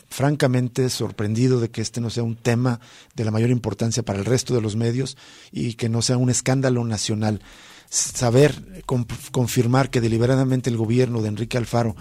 francamente 0.09 0.88
sorprendido 0.90 1.61
de 1.61 1.70
que 1.70 1.81
este 1.81 2.01
no 2.01 2.11
sea 2.11 2.22
un 2.22 2.37
tema 2.37 2.81
de 3.14 3.25
la 3.25 3.31
mayor 3.31 3.51
importancia 3.51 4.03
para 4.03 4.18
el 4.18 4.25
resto 4.25 4.55
de 4.55 4.61
los 4.61 4.77
medios 4.77 5.16
y 5.53 5.75
que 5.75 5.88
no 5.88 6.03
sea 6.03 6.16
un 6.16 6.31
escándalo 6.31 6.85
nacional. 6.85 7.40
Saber, 7.88 8.83
confirmar 9.31 9.90
que 9.90 10.01
deliberadamente 10.01 10.70
el 10.70 10.77
gobierno 10.77 11.22
de 11.22 11.29
Enrique 11.29 11.57
Alfaro 11.57 11.94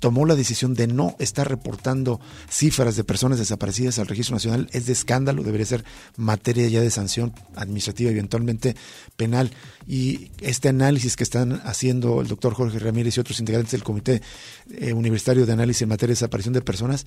tomó 0.00 0.26
la 0.26 0.34
decisión 0.34 0.74
de 0.74 0.86
no 0.86 1.16
estar 1.18 1.48
reportando 1.48 2.20
cifras 2.50 2.96
de 2.96 3.04
personas 3.04 3.38
desaparecidas 3.38 3.98
al 3.98 4.06
registro 4.06 4.36
nacional 4.36 4.68
es 4.72 4.86
de 4.86 4.92
escándalo, 4.92 5.42
debería 5.42 5.66
ser 5.66 5.84
materia 6.16 6.68
ya 6.68 6.80
de 6.80 6.90
sanción 6.90 7.32
administrativa 7.56 8.10
eventualmente 8.10 8.76
penal. 9.16 9.50
Y 9.86 10.30
este 10.40 10.68
análisis 10.68 11.16
que 11.16 11.24
están 11.24 11.62
haciendo 11.64 12.20
el 12.20 12.28
doctor 12.28 12.54
Jorge 12.54 12.78
Ramírez 12.78 13.16
y 13.16 13.20
otros 13.20 13.40
integrantes 13.40 13.72
del 13.72 13.82
Comité 13.82 14.22
eh, 14.70 14.92
Universitario 14.92 15.46
de 15.46 15.52
Análisis 15.52 15.82
en 15.82 15.88
materia 15.88 16.12
de 16.12 16.16
desaparición 16.16 16.54
de 16.54 16.62
personas 16.62 17.06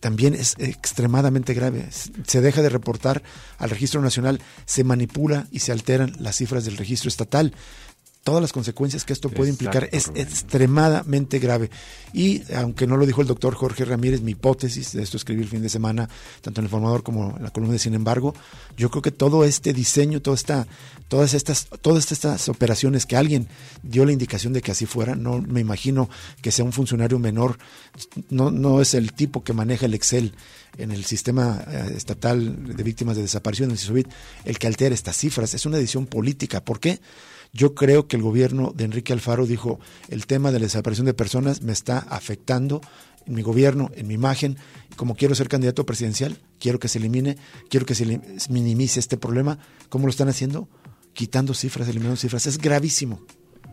también 0.00 0.34
es 0.34 0.56
extremadamente 0.58 1.54
grave. 1.54 1.88
Se 2.26 2.40
deja 2.40 2.60
de 2.60 2.68
reportar 2.68 3.22
al 3.58 3.70
registro 3.70 4.02
nacional, 4.02 4.40
se 4.66 4.82
manipula 4.82 5.46
y 5.52 5.60
se 5.60 5.70
alteran 5.70 6.16
las 6.18 6.36
cifras 6.36 6.64
del 6.64 6.76
registro 6.76 7.08
estatal 7.08 7.54
todas 8.22 8.40
las 8.40 8.52
consecuencias 8.52 9.04
que 9.04 9.12
esto 9.12 9.28
puede 9.30 9.50
implicar 9.50 9.88
es 9.90 10.10
extremadamente 10.14 11.38
grave. 11.38 11.70
Y 12.12 12.42
aunque 12.54 12.86
no 12.86 12.96
lo 12.96 13.04
dijo 13.04 13.20
el 13.20 13.26
doctor 13.26 13.54
Jorge 13.54 13.84
Ramírez, 13.84 14.20
mi 14.20 14.32
hipótesis, 14.32 14.92
de 14.92 15.02
esto 15.02 15.16
escribí 15.16 15.42
el 15.42 15.48
fin 15.48 15.62
de 15.62 15.68
semana, 15.68 16.08
tanto 16.40 16.60
en 16.60 16.66
el 16.66 16.70
formador 16.70 17.02
como 17.02 17.36
en 17.36 17.42
la 17.42 17.50
columna 17.50 17.72
de 17.72 17.78
Sin 17.80 17.94
embargo, 17.94 18.34
yo 18.76 18.90
creo 18.90 19.02
que 19.02 19.10
todo 19.10 19.44
este 19.44 19.72
diseño, 19.72 20.22
toda 20.22 20.36
esta, 20.36 20.68
todas 21.08 21.34
estas, 21.34 21.66
todas 21.80 22.12
estas 22.12 22.48
operaciones 22.48 23.06
que 23.06 23.16
alguien 23.16 23.48
dio 23.82 24.04
la 24.04 24.12
indicación 24.12 24.52
de 24.52 24.62
que 24.62 24.70
así 24.70 24.86
fuera, 24.86 25.16
no 25.16 25.40
me 25.40 25.60
imagino 25.60 26.08
que 26.42 26.52
sea 26.52 26.64
un 26.64 26.72
funcionario 26.72 27.18
menor, 27.18 27.58
no, 28.30 28.52
no 28.52 28.80
es 28.80 28.94
el 28.94 29.12
tipo 29.14 29.42
que 29.42 29.52
maneja 29.52 29.86
el 29.86 29.94
Excel 29.94 30.32
en 30.78 30.92
el 30.92 31.04
sistema 31.04 31.64
eh, 31.66 31.94
estatal 31.96 32.76
de 32.76 32.82
víctimas 32.82 33.16
de 33.16 33.22
desaparición, 33.22 33.70
el 33.70 33.78
CISOBIT, 33.78 34.08
el 34.44 34.58
que 34.58 34.66
altera 34.68 34.94
estas 34.94 35.16
cifras. 35.16 35.54
Es 35.54 35.66
una 35.66 35.76
decisión 35.76 36.06
política. 36.06 36.64
¿Por 36.64 36.80
qué? 36.80 37.00
Yo 37.52 37.74
creo 37.74 38.08
que 38.08 38.16
el 38.16 38.22
gobierno 38.22 38.72
de 38.74 38.84
Enrique 38.84 39.12
Alfaro 39.12 39.46
dijo, 39.46 39.78
el 40.08 40.26
tema 40.26 40.50
de 40.52 40.58
la 40.58 40.64
desaparición 40.64 41.04
de 41.04 41.12
personas 41.12 41.62
me 41.62 41.72
está 41.72 41.98
afectando 41.98 42.80
en 43.26 43.34
mi 43.34 43.42
gobierno, 43.42 43.90
en 43.94 44.06
mi 44.06 44.14
imagen, 44.14 44.56
como 44.96 45.14
quiero 45.14 45.34
ser 45.34 45.48
candidato 45.48 45.84
presidencial, 45.84 46.38
quiero 46.58 46.78
que 46.78 46.88
se 46.88 46.98
elimine, 46.98 47.36
quiero 47.68 47.84
que 47.84 47.94
se 47.94 48.20
minimice 48.48 49.00
este 49.00 49.16
problema. 49.18 49.58
¿Cómo 49.90 50.06
lo 50.06 50.10
están 50.10 50.28
haciendo? 50.28 50.68
Quitando 51.12 51.52
cifras, 51.52 51.88
eliminando 51.88 52.16
cifras. 52.16 52.46
Es 52.46 52.56
gravísimo. 52.56 53.20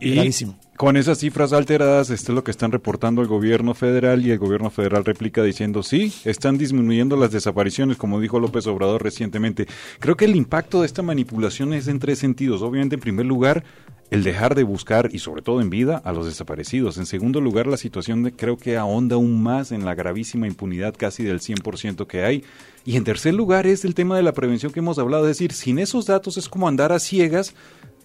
Y 0.00 0.30
con 0.76 0.96
esas 0.96 1.18
cifras 1.18 1.52
alteradas, 1.52 2.08
esto 2.08 2.32
es 2.32 2.36
lo 2.36 2.42
que 2.42 2.50
están 2.50 2.72
reportando 2.72 3.20
el 3.20 3.28
gobierno 3.28 3.74
federal 3.74 4.24
y 4.24 4.30
el 4.30 4.38
gobierno 4.38 4.70
federal 4.70 5.04
replica 5.04 5.42
diciendo, 5.42 5.82
sí, 5.82 6.10
están 6.24 6.56
disminuyendo 6.56 7.16
las 7.16 7.32
desapariciones, 7.32 7.98
como 7.98 8.18
dijo 8.18 8.40
López 8.40 8.66
Obrador 8.66 9.02
recientemente. 9.02 9.66
Creo 9.98 10.16
que 10.16 10.24
el 10.24 10.36
impacto 10.36 10.80
de 10.80 10.86
esta 10.86 11.02
manipulación 11.02 11.74
es 11.74 11.86
en 11.86 11.98
tres 11.98 12.18
sentidos. 12.18 12.62
Obviamente, 12.62 12.94
en 12.94 13.00
primer 13.02 13.26
lugar, 13.26 13.62
el 14.10 14.24
dejar 14.24 14.54
de 14.54 14.64
buscar, 14.64 15.10
y 15.12 15.18
sobre 15.18 15.42
todo 15.42 15.60
en 15.60 15.68
vida, 15.68 16.00
a 16.02 16.12
los 16.12 16.24
desaparecidos. 16.24 16.96
En 16.96 17.04
segundo 17.06 17.42
lugar, 17.42 17.66
la 17.66 17.76
situación 17.76 18.22
de, 18.22 18.32
creo 18.32 18.56
que 18.56 18.78
ahonda 18.78 19.16
aún 19.16 19.42
más 19.42 19.72
en 19.72 19.84
la 19.84 19.94
gravísima 19.94 20.46
impunidad 20.46 20.94
casi 20.96 21.22
del 21.22 21.40
100% 21.40 22.06
que 22.06 22.24
hay. 22.24 22.42
Y 22.84 22.96
en 22.96 23.04
tercer 23.04 23.34
lugar 23.34 23.66
es 23.66 23.84
el 23.84 23.94
tema 23.94 24.16
de 24.16 24.22
la 24.22 24.32
prevención 24.32 24.72
que 24.72 24.80
hemos 24.80 24.98
hablado, 24.98 25.24
es 25.24 25.36
decir, 25.36 25.52
sin 25.52 25.78
esos 25.78 26.06
datos 26.06 26.38
es 26.38 26.48
como 26.48 26.66
andar 26.66 26.90
a 26.90 26.98
ciegas 26.98 27.54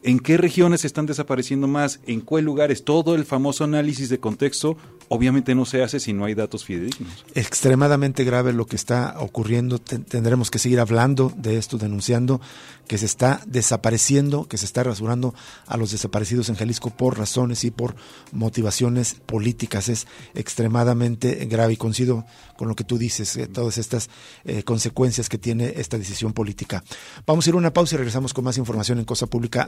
en 0.05 0.19
qué 0.19 0.37
regiones 0.37 0.85
están 0.85 1.07
desapareciendo 1.07 1.67
más, 1.67 1.99
en 2.05 2.21
cuál 2.21 2.45
lugares, 2.45 2.83
todo 2.83 3.15
el 3.15 3.25
famoso 3.25 3.63
análisis 3.63 4.07
de 4.07 4.19
contexto 4.19 4.77
obviamente 5.07 5.55
no 5.55 5.65
se 5.65 5.83
hace 5.83 5.99
si 5.99 6.13
no 6.13 6.25
hay 6.25 6.35
datos 6.35 6.63
fidedignos. 6.63 7.25
Extremadamente 7.33 8.23
grave 8.23 8.53
lo 8.53 8.65
que 8.65 8.75
está 8.75 9.15
ocurriendo, 9.19 9.79
tendremos 9.79 10.51
que 10.51 10.59
seguir 10.59 10.79
hablando 10.79 11.33
de 11.35 11.57
esto, 11.57 11.77
denunciando 11.77 12.39
que 12.87 12.97
se 12.97 13.05
está 13.05 13.41
desapareciendo, 13.47 14.47
que 14.47 14.57
se 14.57 14.65
está 14.65 14.83
rasurando 14.83 15.33
a 15.65 15.77
los 15.77 15.91
desaparecidos 15.91 16.49
en 16.49 16.55
Jalisco 16.55 16.91
por 16.91 17.17
razones 17.17 17.63
y 17.63 17.71
por 17.71 17.95
motivaciones 18.31 19.15
políticas. 19.25 19.89
Es 19.89 20.07
extremadamente 20.35 21.45
grave 21.45 21.73
y 21.73 21.77
coincido 21.77 22.25
con 22.57 22.67
lo 22.67 22.75
que 22.75 22.83
tú 22.83 22.97
dices, 22.97 23.35
eh, 23.37 23.47
todas 23.47 23.77
estas 23.77 24.09
eh, 24.45 24.63
consecuencias 24.63 25.29
que 25.29 25.37
tiene 25.37 25.73
esta 25.77 25.97
decisión 25.97 26.33
política. 26.33 26.83
Vamos 27.25 27.45
a 27.45 27.49
ir 27.49 27.55
a 27.55 27.57
una 27.57 27.73
pausa 27.73 27.95
y 27.95 27.97
regresamos 27.97 28.33
con 28.33 28.45
más 28.45 28.57
información 28.57 28.99
en 28.99 29.05
Cosa 29.05 29.27
Pública 29.27 29.67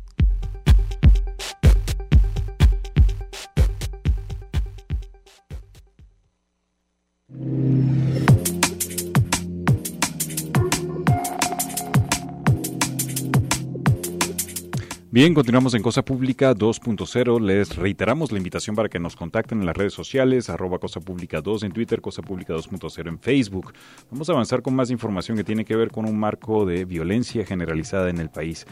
Bien, 15.13 15.33
continuamos 15.33 15.73
en 15.73 15.81
Cosa 15.81 16.05
Pública 16.05 16.55
2.0. 16.55 17.41
Les 17.41 17.75
reiteramos 17.75 18.31
la 18.31 18.37
invitación 18.37 18.77
para 18.77 18.87
que 18.87 18.97
nos 18.97 19.17
contacten 19.17 19.59
en 19.59 19.65
las 19.65 19.75
redes 19.75 19.91
sociales, 19.91 20.49
arroba 20.49 20.79
Cosa 20.79 21.01
Pública 21.01 21.41
2 21.41 21.63
en 21.63 21.73
Twitter, 21.73 21.99
Cosa 21.99 22.21
Pública 22.21 22.53
2.0 22.53 23.09
en 23.09 23.19
Facebook. 23.19 23.73
Vamos 24.09 24.29
a 24.29 24.31
avanzar 24.31 24.61
con 24.61 24.73
más 24.73 24.89
información 24.89 25.35
que 25.35 25.43
tiene 25.43 25.65
que 25.65 25.75
ver 25.75 25.91
con 25.91 26.05
un 26.05 26.17
marco 26.17 26.65
de 26.65 26.85
violencia 26.85 27.45
generalizada 27.45 28.09
en 28.09 28.19
el 28.19 28.29
país. 28.29 28.65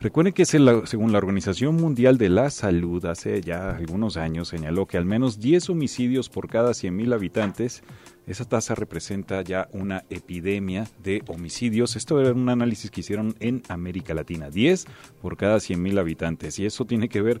Recuerden 0.00 0.32
que 0.32 0.44
según 0.44 1.12
la 1.12 1.18
Organización 1.18 1.76
Mundial 1.76 2.18
de 2.18 2.28
la 2.28 2.50
Salud, 2.50 3.06
hace 3.06 3.40
ya 3.40 3.70
algunos 3.70 4.16
años 4.16 4.48
señaló 4.48 4.86
que 4.86 4.98
al 4.98 5.04
menos 5.04 5.38
10 5.38 5.70
homicidios 5.70 6.28
por 6.28 6.48
cada 6.48 6.72
100.000 6.72 7.14
habitantes 7.14 7.84
esa 8.26 8.44
tasa 8.44 8.74
representa 8.74 9.42
ya 9.42 9.68
una 9.72 10.04
epidemia 10.08 10.88
de 11.02 11.22
homicidios. 11.26 11.96
Esto 11.96 12.20
era 12.20 12.32
un 12.32 12.48
análisis 12.48 12.90
que 12.90 13.00
hicieron 13.00 13.34
en 13.40 13.62
América 13.68 14.14
Latina, 14.14 14.50
10 14.50 14.86
por 15.20 15.36
cada 15.36 15.56
100.000 15.56 15.98
habitantes. 15.98 16.58
Y 16.58 16.66
eso 16.66 16.84
tiene 16.84 17.08
que 17.08 17.20
ver 17.22 17.40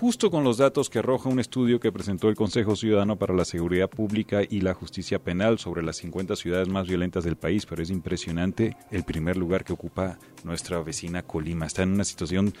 justo 0.00 0.30
con 0.30 0.44
los 0.44 0.56
datos 0.56 0.88
que 0.90 1.00
arroja 1.00 1.28
un 1.28 1.40
estudio 1.40 1.80
que 1.80 1.92
presentó 1.92 2.28
el 2.28 2.34
Consejo 2.34 2.76
Ciudadano 2.76 3.16
para 3.16 3.34
la 3.34 3.44
Seguridad 3.44 3.90
Pública 3.90 4.40
y 4.48 4.60
la 4.60 4.74
Justicia 4.74 5.18
Penal 5.18 5.58
sobre 5.58 5.82
las 5.82 5.96
50 5.96 6.36
ciudades 6.36 6.68
más 6.68 6.88
violentas 6.88 7.24
del 7.24 7.36
país. 7.36 7.66
Pero 7.66 7.82
es 7.82 7.90
impresionante 7.90 8.76
el 8.90 9.04
primer 9.04 9.36
lugar 9.36 9.64
que 9.64 9.72
ocupa 9.72 10.18
nuestra 10.44 10.80
vecina 10.82 11.22
Colima. 11.22 11.66
Está 11.66 11.82
en 11.82 11.92
una 11.92 12.04
situación 12.04 12.52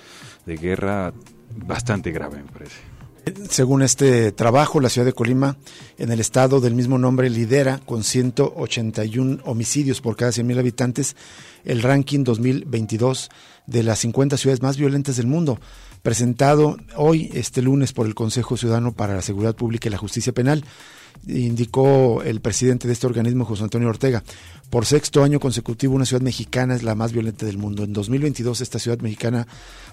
de 0.46 0.56
guerra 0.56 1.12
bastante 1.56 2.10
grave, 2.10 2.42
me 2.42 2.50
parece. 2.50 3.01
Según 3.48 3.82
este 3.82 4.32
trabajo, 4.32 4.80
la 4.80 4.88
ciudad 4.88 5.06
de 5.06 5.12
Colima, 5.12 5.56
en 5.96 6.10
el 6.10 6.18
estado 6.18 6.60
del 6.60 6.74
mismo 6.74 6.98
nombre, 6.98 7.30
lidera 7.30 7.78
con 7.78 8.02
181 8.02 9.42
homicidios 9.44 10.00
por 10.00 10.16
cada 10.16 10.32
100.000 10.32 10.58
habitantes 10.58 11.16
el 11.64 11.82
ranking 11.82 12.24
2022 12.24 13.30
de 13.66 13.82
las 13.84 14.00
50 14.00 14.36
ciudades 14.36 14.62
más 14.62 14.76
violentas 14.76 15.16
del 15.16 15.28
mundo, 15.28 15.60
presentado 16.02 16.76
hoy, 16.96 17.30
este 17.32 17.62
lunes, 17.62 17.92
por 17.92 18.06
el 18.06 18.14
Consejo 18.16 18.56
Ciudadano 18.56 18.92
para 18.92 19.14
la 19.14 19.22
Seguridad 19.22 19.54
Pública 19.54 19.88
y 19.88 19.92
la 19.92 19.98
Justicia 19.98 20.32
Penal 20.32 20.64
indicó 21.26 22.22
el 22.22 22.40
presidente 22.40 22.86
de 22.86 22.94
este 22.94 23.06
organismo, 23.06 23.44
José 23.44 23.64
Antonio 23.64 23.88
Ortega. 23.88 24.22
Por 24.70 24.86
sexto 24.86 25.22
año 25.22 25.38
consecutivo, 25.38 25.94
una 25.94 26.06
ciudad 26.06 26.22
mexicana 26.22 26.74
es 26.74 26.82
la 26.82 26.94
más 26.94 27.12
violenta 27.12 27.44
del 27.44 27.58
mundo. 27.58 27.84
En 27.84 27.92
2022, 27.92 28.62
esta 28.62 28.78
ciudad 28.78 28.98
mexicana 29.00 29.46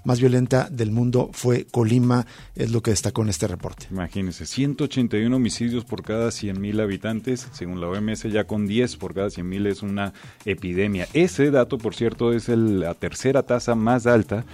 más 0.05 0.21
violenta 0.21 0.69
del 0.69 0.91
mundo 0.91 1.29
fue 1.33 1.65
Colima, 1.69 2.25
es 2.55 2.71
lo 2.71 2.81
que 2.81 2.91
destacó 2.91 3.21
en 3.23 3.27
este 3.27 3.47
reporte. 3.47 3.87
Imagínense, 3.91 4.45
181 4.45 5.35
homicidios 5.35 5.83
por 5.83 6.01
cada 6.01 6.29
100.000 6.29 6.81
habitantes, 6.81 7.49
según 7.51 7.81
la 7.81 7.89
OMS 7.89 8.23
ya 8.31 8.45
con 8.45 8.67
10 8.67 8.95
por 8.95 9.13
cada 9.13 9.27
100.000 9.27 9.67
es 9.67 9.81
una 9.81 10.13
epidemia. 10.45 11.09
Ese 11.11 11.51
dato, 11.51 11.77
por 11.77 11.93
cierto, 11.93 12.31
es 12.31 12.47
la 12.47 12.93
tercera 12.93 13.43
tasa 13.43 13.75
más 13.75 14.07
alta 14.07 14.45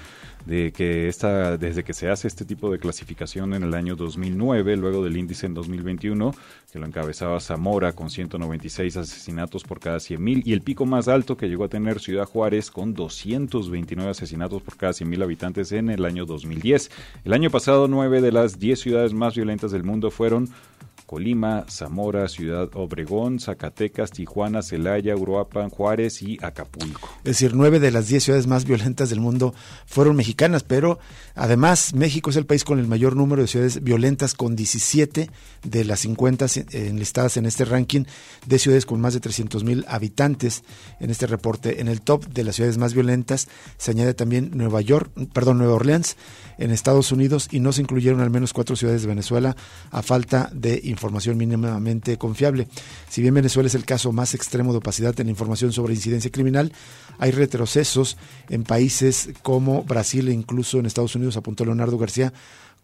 de 0.45 0.71
que 0.71 1.07
esta, 1.07 1.57
desde 1.57 1.83
que 1.83 1.93
se 1.93 2.09
hace 2.09 2.27
este 2.27 2.45
tipo 2.45 2.71
de 2.71 2.79
clasificación 2.79 3.53
en 3.53 3.63
el 3.63 3.73
año 3.73 3.95
2009, 3.95 4.77
luego 4.77 5.03
del 5.03 5.17
índice 5.17 5.45
en 5.45 5.53
2021, 5.53 6.33
que 6.71 6.79
lo 6.79 6.85
encabezaba 6.85 7.39
Zamora 7.39 7.93
con 7.93 8.09
196 8.09 8.97
asesinatos 8.97 9.63
por 9.63 9.79
cada 9.79 9.97
100.000 9.97 10.43
y 10.45 10.53
el 10.53 10.61
pico 10.61 10.85
más 10.85 11.07
alto 11.07 11.37
que 11.37 11.47
llegó 11.47 11.63
a 11.63 11.69
tener 11.69 11.99
Ciudad 11.99 12.25
Juárez 12.25 12.69
con 12.71 12.93
229 12.93 14.11
asesinatos 14.11 14.61
por 14.61 14.77
cada 14.77 14.91
100.000 14.93 15.23
habitantes 15.23 15.71
en 15.71 15.89
el 15.89 16.05
año 16.05 16.25
2010. 16.25 16.91
El 17.23 17.33
año 17.33 17.49
pasado, 17.49 17.87
nueve 17.87 18.21
de 18.21 18.31
las 18.31 18.59
10 18.59 18.79
ciudades 18.79 19.13
más 19.13 19.35
violentas 19.35 19.71
del 19.71 19.83
mundo 19.83 20.11
fueron 20.11 20.49
Colima, 21.05 21.65
Zamora, 21.69 22.27
Ciudad 22.27 22.69
Obregón, 22.73 23.39
Zacatecas, 23.39 24.11
Tijuana, 24.11 24.63
Celaya, 24.63 25.15
Uruapan, 25.15 25.69
Juárez 25.69 26.21
y 26.23 26.37
Acapulco. 26.41 27.09
Es 27.19 27.23
decir, 27.23 27.53
nueve 27.53 27.79
de 27.79 27.91
las 27.91 28.07
diez 28.07 28.23
ciudades 28.23 28.47
más 28.47 28.65
violentas 28.65 29.09
del 29.09 29.19
mundo 29.19 29.53
fueron 29.85 30.15
mexicanas, 30.15 30.63
pero 30.63 30.97
además 31.35 31.93
México 31.93 32.31
es 32.31 32.35
el 32.37 32.47
país 32.47 32.63
con 32.63 32.79
el 32.79 32.87
mayor 32.87 33.15
número 33.15 33.43
de 33.43 33.47
ciudades 33.47 33.83
violentas, 33.83 34.33
con 34.33 34.55
17 34.55 35.29
de 35.63 35.85
las 35.85 35.99
50 35.99 36.47
enlistadas 36.71 37.37
en 37.37 37.45
este 37.45 37.65
ranking 37.65 38.05
de 38.47 38.59
ciudades 38.59 38.87
con 38.87 38.99
más 38.99 39.13
de 39.13 39.19
300 39.19 39.63
mil 39.63 39.85
habitantes 39.87 40.63
en 40.99 41.11
este 41.11 41.27
reporte. 41.27 41.81
En 41.81 41.87
el 41.87 42.01
top 42.01 42.25
de 42.27 42.43
las 42.43 42.55
ciudades 42.55 42.79
más 42.79 42.93
violentas 42.93 43.47
se 43.77 43.91
añade 43.91 44.15
también 44.15 44.51
Nueva 44.55 44.81
York, 44.81 45.11
perdón, 45.33 45.59
Nueva 45.59 45.75
Orleans 45.75 46.17
en 46.57 46.71
Estados 46.71 47.11
Unidos 47.11 47.47
y 47.51 47.59
no 47.59 47.73
se 47.73 47.81
incluyeron 47.81 48.21
al 48.21 48.31
menos 48.31 48.53
cuatro 48.53 48.75
ciudades 48.75 49.03
de 49.03 49.07
Venezuela 49.07 49.55
a 49.91 50.01
falta 50.01 50.49
de 50.51 50.81
información 50.83 50.94
mínimamente 51.35 52.17
confiable. 52.17 52.67
Si 53.09 53.21
bien 53.21 53.33
Venezuela 53.33 53.67
es 53.67 53.75
el 53.75 53.85
caso 53.85 54.11
más 54.11 54.33
extremo 54.33 54.71
de 54.71 54.79
opacidad 54.79 55.19
en 55.19 55.27
la 55.27 55.31
información 55.31 55.71
sobre 55.71 55.93
incidencia 55.93 56.31
criminal, 56.31 56.71
hay 57.17 57.31
retrocesos 57.31 58.17
en 58.49 58.63
países 58.63 59.29
como 59.41 59.83
Brasil 59.83 60.27
e 60.29 60.33
incluso 60.33 60.79
en 60.79 60.85
Estados 60.85 61.15
Unidos, 61.15 61.37
apuntó 61.37 61.65
Leonardo 61.65 61.97
García, 61.97 62.33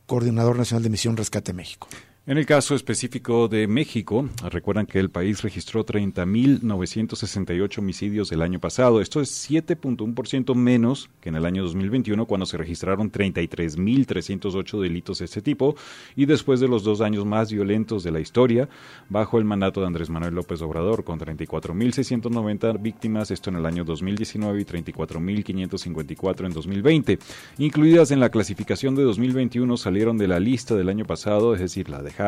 coordinador 0.06 0.58
nacional 0.58 0.84
de 0.84 0.89
Misión 0.89 1.17
Rescate 1.17 1.54
México. 1.54 1.88
En 2.32 2.38
el 2.38 2.46
caso 2.46 2.76
específico 2.76 3.50
de 3.50 3.67
México, 3.67 4.30
recuerdan 4.50 4.86
que 4.86 5.00
el 5.00 5.10
país 5.10 5.41
registró 5.41 5.86
30.968 5.86 7.80
homicidios 7.80 8.32
el 8.32 8.41
año 8.41 8.58
pasado. 8.58 9.02
Esto 9.02 9.20
es 9.20 9.52
7.1% 9.52 10.56
menos 10.56 11.10
que 11.20 11.28
en 11.28 11.36
el 11.36 11.46
año 11.46 11.62
2021, 11.63 12.26
cuando 12.28 12.46
se 12.46 12.56
registraron 12.56 13.12
33.308 13.12 14.80
delitos 14.80 15.20
de 15.20 15.26
este 15.26 15.41
tipo, 15.41 15.76
y 16.15 16.26
después 16.26 16.62
de 16.62 16.70
los 16.70 16.86
dos 16.86 17.02
años 17.02 17.26
más 17.26 17.52
violentos 17.52 18.02
de 18.02 18.12
la 18.12 18.22
historia, 18.22 18.70
bajo 19.10 19.38
el 19.38 19.43
mandato 19.43 19.82
de 19.82 19.88
Andrés 19.88 20.10
Manuel 20.10 20.34
López 20.34 20.62
Obrador, 20.62 21.03
con 21.03 21.20
34.690 21.20 22.82
víctimas, 22.82 23.30
esto 23.32 23.49
en 23.49 23.58
el 23.58 23.66
año 23.66 23.84
2019 23.84 24.62
y 24.62 24.64
34.554 24.64 26.45
en 26.45 26.53
2020. 26.53 27.20
Incluidas 27.58 28.12
en 28.12 28.22
la 28.22 28.30
clasificación 28.30 28.95
de 28.95 29.03
2021 29.03 29.76
salieron 29.76 30.18
de 30.18 30.30
la 30.30 30.39
lista 30.39 30.76
del 30.76 30.88
año 30.88 31.03
pasado, 31.03 31.53
es 31.53 31.60
decir, 31.60 31.89
la 31.89 32.01
de 32.01 32.20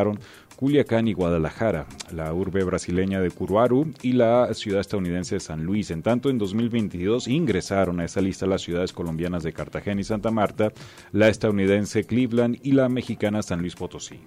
Culiacán 0.55 1.07
y 1.07 1.13
Guadalajara, 1.13 1.87
la 2.11 2.33
urbe 2.33 2.63
brasileña 2.63 3.19
de 3.19 3.31
Curuaru 3.31 3.93
y 4.01 4.13
la 4.13 4.53
ciudad 4.53 4.81
estadounidense 4.81 5.35
de 5.35 5.39
San 5.39 5.63
Luis. 5.63 5.91
En 5.91 6.03
tanto, 6.03 6.29
en 6.29 6.37
2022 6.37 7.27
ingresaron 7.27 7.99
a 7.99 8.05
esa 8.05 8.21
lista 8.21 8.45
las 8.45 8.61
ciudades 8.61 8.93
colombianas 8.93 9.43
de 9.43 9.51
Cartagena 9.51 10.01
y 10.01 10.03
Santa 10.03 10.31
Marta, 10.31 10.71
la 11.11 11.27
estadounidense 11.27 12.05
Cleveland 12.05 12.59
y 12.63 12.71
la 12.73 12.87
mexicana 12.87 13.41
San 13.41 13.59
Luis 13.59 13.75
Potosí. 13.75 14.19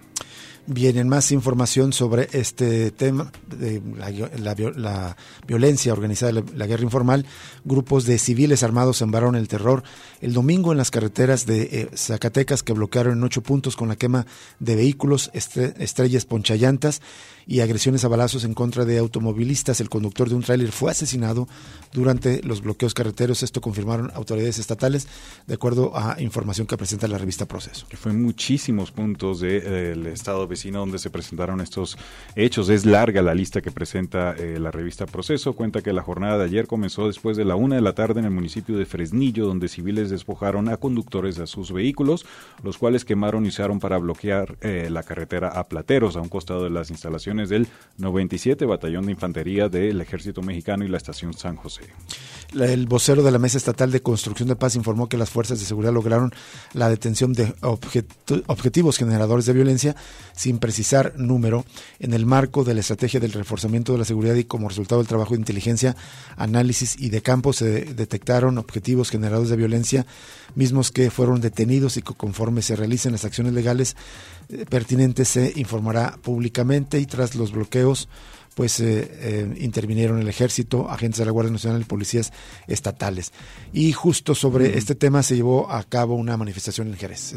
Vienen 0.69 1.09
más 1.09 1.31
información 1.31 1.93
sobre 1.93 2.29
este 2.33 2.91
tema 2.91 3.31
de 3.47 3.81
la, 3.97 5.17
violencia 5.47 5.93
organizada, 5.93 6.33
la, 6.33 6.45
la, 6.55 6.67
guerra 6.67 6.83
informal. 6.83 7.25
Grupos 7.65 8.05
de 8.05 8.19
civiles 8.19 8.63
armados 8.63 8.97
sembraron 8.97 9.37
el 9.37 9.49
terror 9.49 9.85
el 10.21 10.33
domingo 10.33 10.73
en 10.73 10.79
las 10.79 10.91
carreteras 10.91 11.47
de 11.47 11.63
eh, 11.63 11.89
Zacatecas 11.95 12.63
que 12.63 12.73
bloquearon 12.73 13.19
en 13.19 13.25
ocho 13.25 13.43
puntos 13.43 13.77
con 13.77 13.89
la 13.89 13.97
quema 13.97 14.27
de 14.59 14.77
vehículos, 14.77 15.31
estrellas 15.33 16.25
ponchallantas 16.25 17.03
y 17.47 17.61
agresiones 17.61 18.05
a 18.05 18.09
balazos 18.09 18.45
en 18.45 18.55
contra 18.55 18.85
de 18.85 18.99
automovilistas. 18.99 19.81
El 19.81 19.89
conductor 19.89 20.29
de 20.29 20.35
un 20.35 20.43
tráiler 20.43 20.73
fue 20.73 20.91
asesinado 20.91 21.49
durante 21.93 22.43
los 22.43 22.61
bloqueos 22.61 22.93
carreteros. 22.93 23.43
Esto 23.43 23.61
confirmaron 23.61 24.11
autoridades 24.15 24.59
estatales, 24.59 25.07
de 25.47 25.55
acuerdo 25.55 25.97
a 25.97 26.21
información 26.21 26.67
que 26.67 26.77
presenta 26.77 27.07
la 27.07 27.19
revista 27.19 27.47
Proceso. 27.47 27.87
Que 27.89 27.97
fue 27.97 28.13
en 28.13 28.23
muchísimos 28.23 28.91
puntos 28.91 29.41
del 29.41 30.07
estado 30.07 30.49
vecino 30.57 30.79
donde 30.79 30.99
se 30.99 31.11
presentaron 31.11 31.61
estos 31.61 31.99
hechos. 32.35 32.71
Es 32.71 32.87
larga 32.87 33.21
la 33.21 33.35
lista 33.35 33.61
que 33.61 33.71
presenta 33.71 34.33
eh, 34.33 34.59
la 34.59 34.71
revista 34.71 35.05
Proceso. 35.05 35.53
Cuenta 35.53 35.83
que 35.83 35.93
la 35.93 36.03
jornada 36.03 36.39
de 36.39 36.45
ayer 36.45 36.67
comenzó 36.67 37.07
después 37.07 37.37
de 37.37 37.45
la 37.45 37.57
una 37.57 37.77
de 37.77 37.83
la 37.83 37.93
tarde 37.93 38.21
en 38.21 38.25
el 38.25 38.31
municipio 38.31 38.79
de 38.79 38.87
Fresnillo, 38.87 39.47
donde 39.47 39.69
civiles 39.69 40.09
despojaron 40.09 40.71
a 40.71 40.79
conductores 40.79 41.37
de 41.37 41.47
sus 41.47 41.73
vehículos, 41.73 42.25
los 42.63 42.79
cuales 42.79 43.05
quemaron 43.05 43.45
y 43.45 43.49
usaron 43.49 43.81
para 43.81 43.99
bloquear 43.99 44.57
eh, 44.63 44.89
la 44.91 45.03
carretera 45.03 45.49
a 45.49 45.65
Plateros, 45.69 46.17
a 46.17 46.23
un 46.23 46.31
costado 46.31 46.65
de 46.65 46.71
las 46.71 46.91
instalaciones 46.91 47.51
del 47.51 47.69
97 47.99 48.65
Batallón 48.65 49.05
de 49.05 49.13
Infantería 49.13 49.69
del 49.69 50.01
Ejército 50.01 50.41
Mexicano 50.41 50.87
y 50.87 50.89
la 50.89 50.97
Estación 50.97 51.35
San 51.35 51.57
José. 51.57 51.83
El 52.55 52.87
vocero 52.87 53.23
de 53.23 53.31
la 53.31 53.39
Mesa 53.39 53.59
Estatal 53.59 53.93
de 53.93 54.01
Construcción 54.01 54.49
de 54.49 54.57
Paz 54.57 54.75
informó 54.75 55.09
que 55.09 55.19
las 55.19 55.29
fuerzas 55.29 55.59
de 55.59 55.67
seguridad 55.67 55.93
lograron 55.93 56.33
la 56.73 56.89
detención 56.89 57.35
de 57.35 57.53
objetivos 57.61 58.97
generadores 58.97 59.45
de 59.45 59.53
violencia 59.53 59.97
sin 60.47 60.59
precisar 60.61 61.15
número 61.17 61.65
en 61.99 62.15
el 62.15 62.25
marco 62.25 62.63
de 62.63 62.73
la 62.73 62.79
estrategia 62.79 63.19
del 63.19 63.33
reforzamiento 63.33 63.91
de 63.91 63.99
la 63.99 64.05
seguridad 64.05 64.37
y 64.37 64.45
como 64.45 64.69
resultado 64.69 65.01
del 65.01 65.09
trabajo 65.09 65.35
de 65.35 65.41
inteligencia, 65.41 65.97
análisis 66.37 66.95
y 67.01 67.11
de 67.11 67.21
campo 67.21 67.53
se 67.53 67.85
detectaron 67.85 68.57
objetivos 68.57 69.11
generadores 69.11 69.51
de 69.51 69.57
violencia 69.57 70.07
mismos 70.55 70.93
que 70.93 71.11
fueron 71.11 71.41
detenidos 71.41 71.97
y 71.97 72.03
que 72.03 72.15
conforme 72.15 72.63
se 72.63 72.77
realicen 72.77 73.11
las 73.11 73.25
acciones 73.25 73.55
legales 73.55 73.97
eh, 74.49 74.67
pertinentes 74.71 75.27
se 75.27 75.53
informará 75.57 76.17
públicamente 76.23 77.01
y 77.01 77.07
tras 77.07 77.35
los 77.35 77.51
bloqueos 77.51 78.09
pues 78.57 78.81
eh, 78.81 79.07
eh, 79.21 79.55
intervinieron 79.61 80.19
el 80.19 80.29
ejército, 80.29 80.89
agentes 80.89 81.19
de 81.19 81.27
la 81.27 81.31
Guardia 81.31 81.53
Nacional 81.53 81.83
y 81.83 81.85
policías 81.85 82.33
estatales. 82.67 83.31
Y 83.75 83.93
justo 83.93 84.35
sobre 84.35 84.79
este 84.79 84.95
tema 84.95 85.23
se 85.23 85.37
llevó 85.37 85.71
a 85.71 85.85
cabo 85.85 86.15
una 86.15 86.39
manifestación 86.39 86.89
en 86.89 86.97
Jerez, 86.97 87.35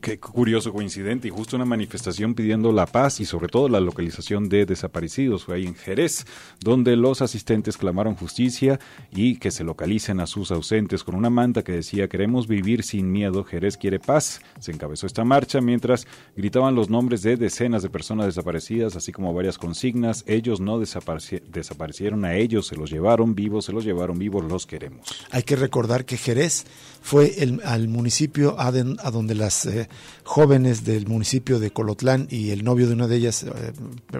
qué 0.00 0.18
curioso 0.18 0.72
coincidente, 0.72 1.28
y 1.28 1.30
justo 1.30 1.54
una 1.54 1.66
manifestación 1.66 2.34
pidiendo 2.34 2.72
la 2.72 2.86
paz 2.86 3.20
y 3.20 3.26
sobre 3.26 3.48
todo 3.48 3.68
la 3.68 3.78
localización 3.78 4.48
de 4.48 4.64
desaparecidos. 4.64 5.44
Fue 5.44 5.56
ahí 5.56 5.66
en 5.66 5.74
Jerez, 5.74 6.24
donde 6.60 6.96
los 6.96 7.20
asistentes 7.20 7.76
clamaron 7.76 8.14
justicia 8.14 8.80
y 9.12 9.36
que 9.36 9.50
se 9.50 9.64
localicen 9.64 10.18
a 10.18 10.26
sus 10.26 10.50
ausentes 10.50 11.04
con 11.04 11.14
una 11.14 11.28
manta 11.28 11.62
que 11.62 11.72
decía 11.72 12.08
queremos 12.08 12.48
vivir 12.48 12.84
sin 12.84 13.12
miedo, 13.12 13.44
Jerez 13.44 13.76
quiere 13.76 14.00
paz. 14.00 14.40
Se 14.60 14.72
encabezó 14.72 15.06
esta 15.06 15.24
marcha 15.24 15.60
mientras 15.60 16.06
gritaban 16.34 16.74
los 16.74 16.88
nombres 16.88 17.20
de 17.20 17.36
decenas 17.36 17.82
de 17.82 17.90
personas 17.90 18.24
desaparecidas, 18.24 18.96
así 18.96 19.12
como 19.12 19.34
varias 19.34 19.58
consignas 19.58 20.24
ellos 20.38 20.60
no 20.60 20.78
desaparecieron 20.78 22.24
a 22.24 22.34
ellos, 22.34 22.66
se 22.66 22.76
los 22.76 22.90
llevaron 22.90 23.34
vivos, 23.34 23.66
se 23.66 23.72
los 23.72 23.84
llevaron 23.84 24.18
vivos, 24.18 24.44
los 24.44 24.66
queremos. 24.66 25.06
Hay 25.30 25.42
que 25.42 25.56
recordar 25.56 26.04
que 26.04 26.16
Jerez 26.16 26.64
fue 27.02 27.42
el, 27.42 27.60
al 27.64 27.88
municipio 27.88 28.56
a, 28.58 28.70
donde 28.72 29.34
las 29.34 29.66
eh, 29.66 29.88
jóvenes 30.24 30.84
del 30.84 31.06
municipio 31.06 31.58
de 31.58 31.70
Colotlán 31.70 32.26
y 32.30 32.50
el 32.50 32.64
novio 32.64 32.86
de 32.86 32.94
una 32.94 33.06
de 33.06 33.16
ellas, 33.16 33.44
eh, 33.44 33.72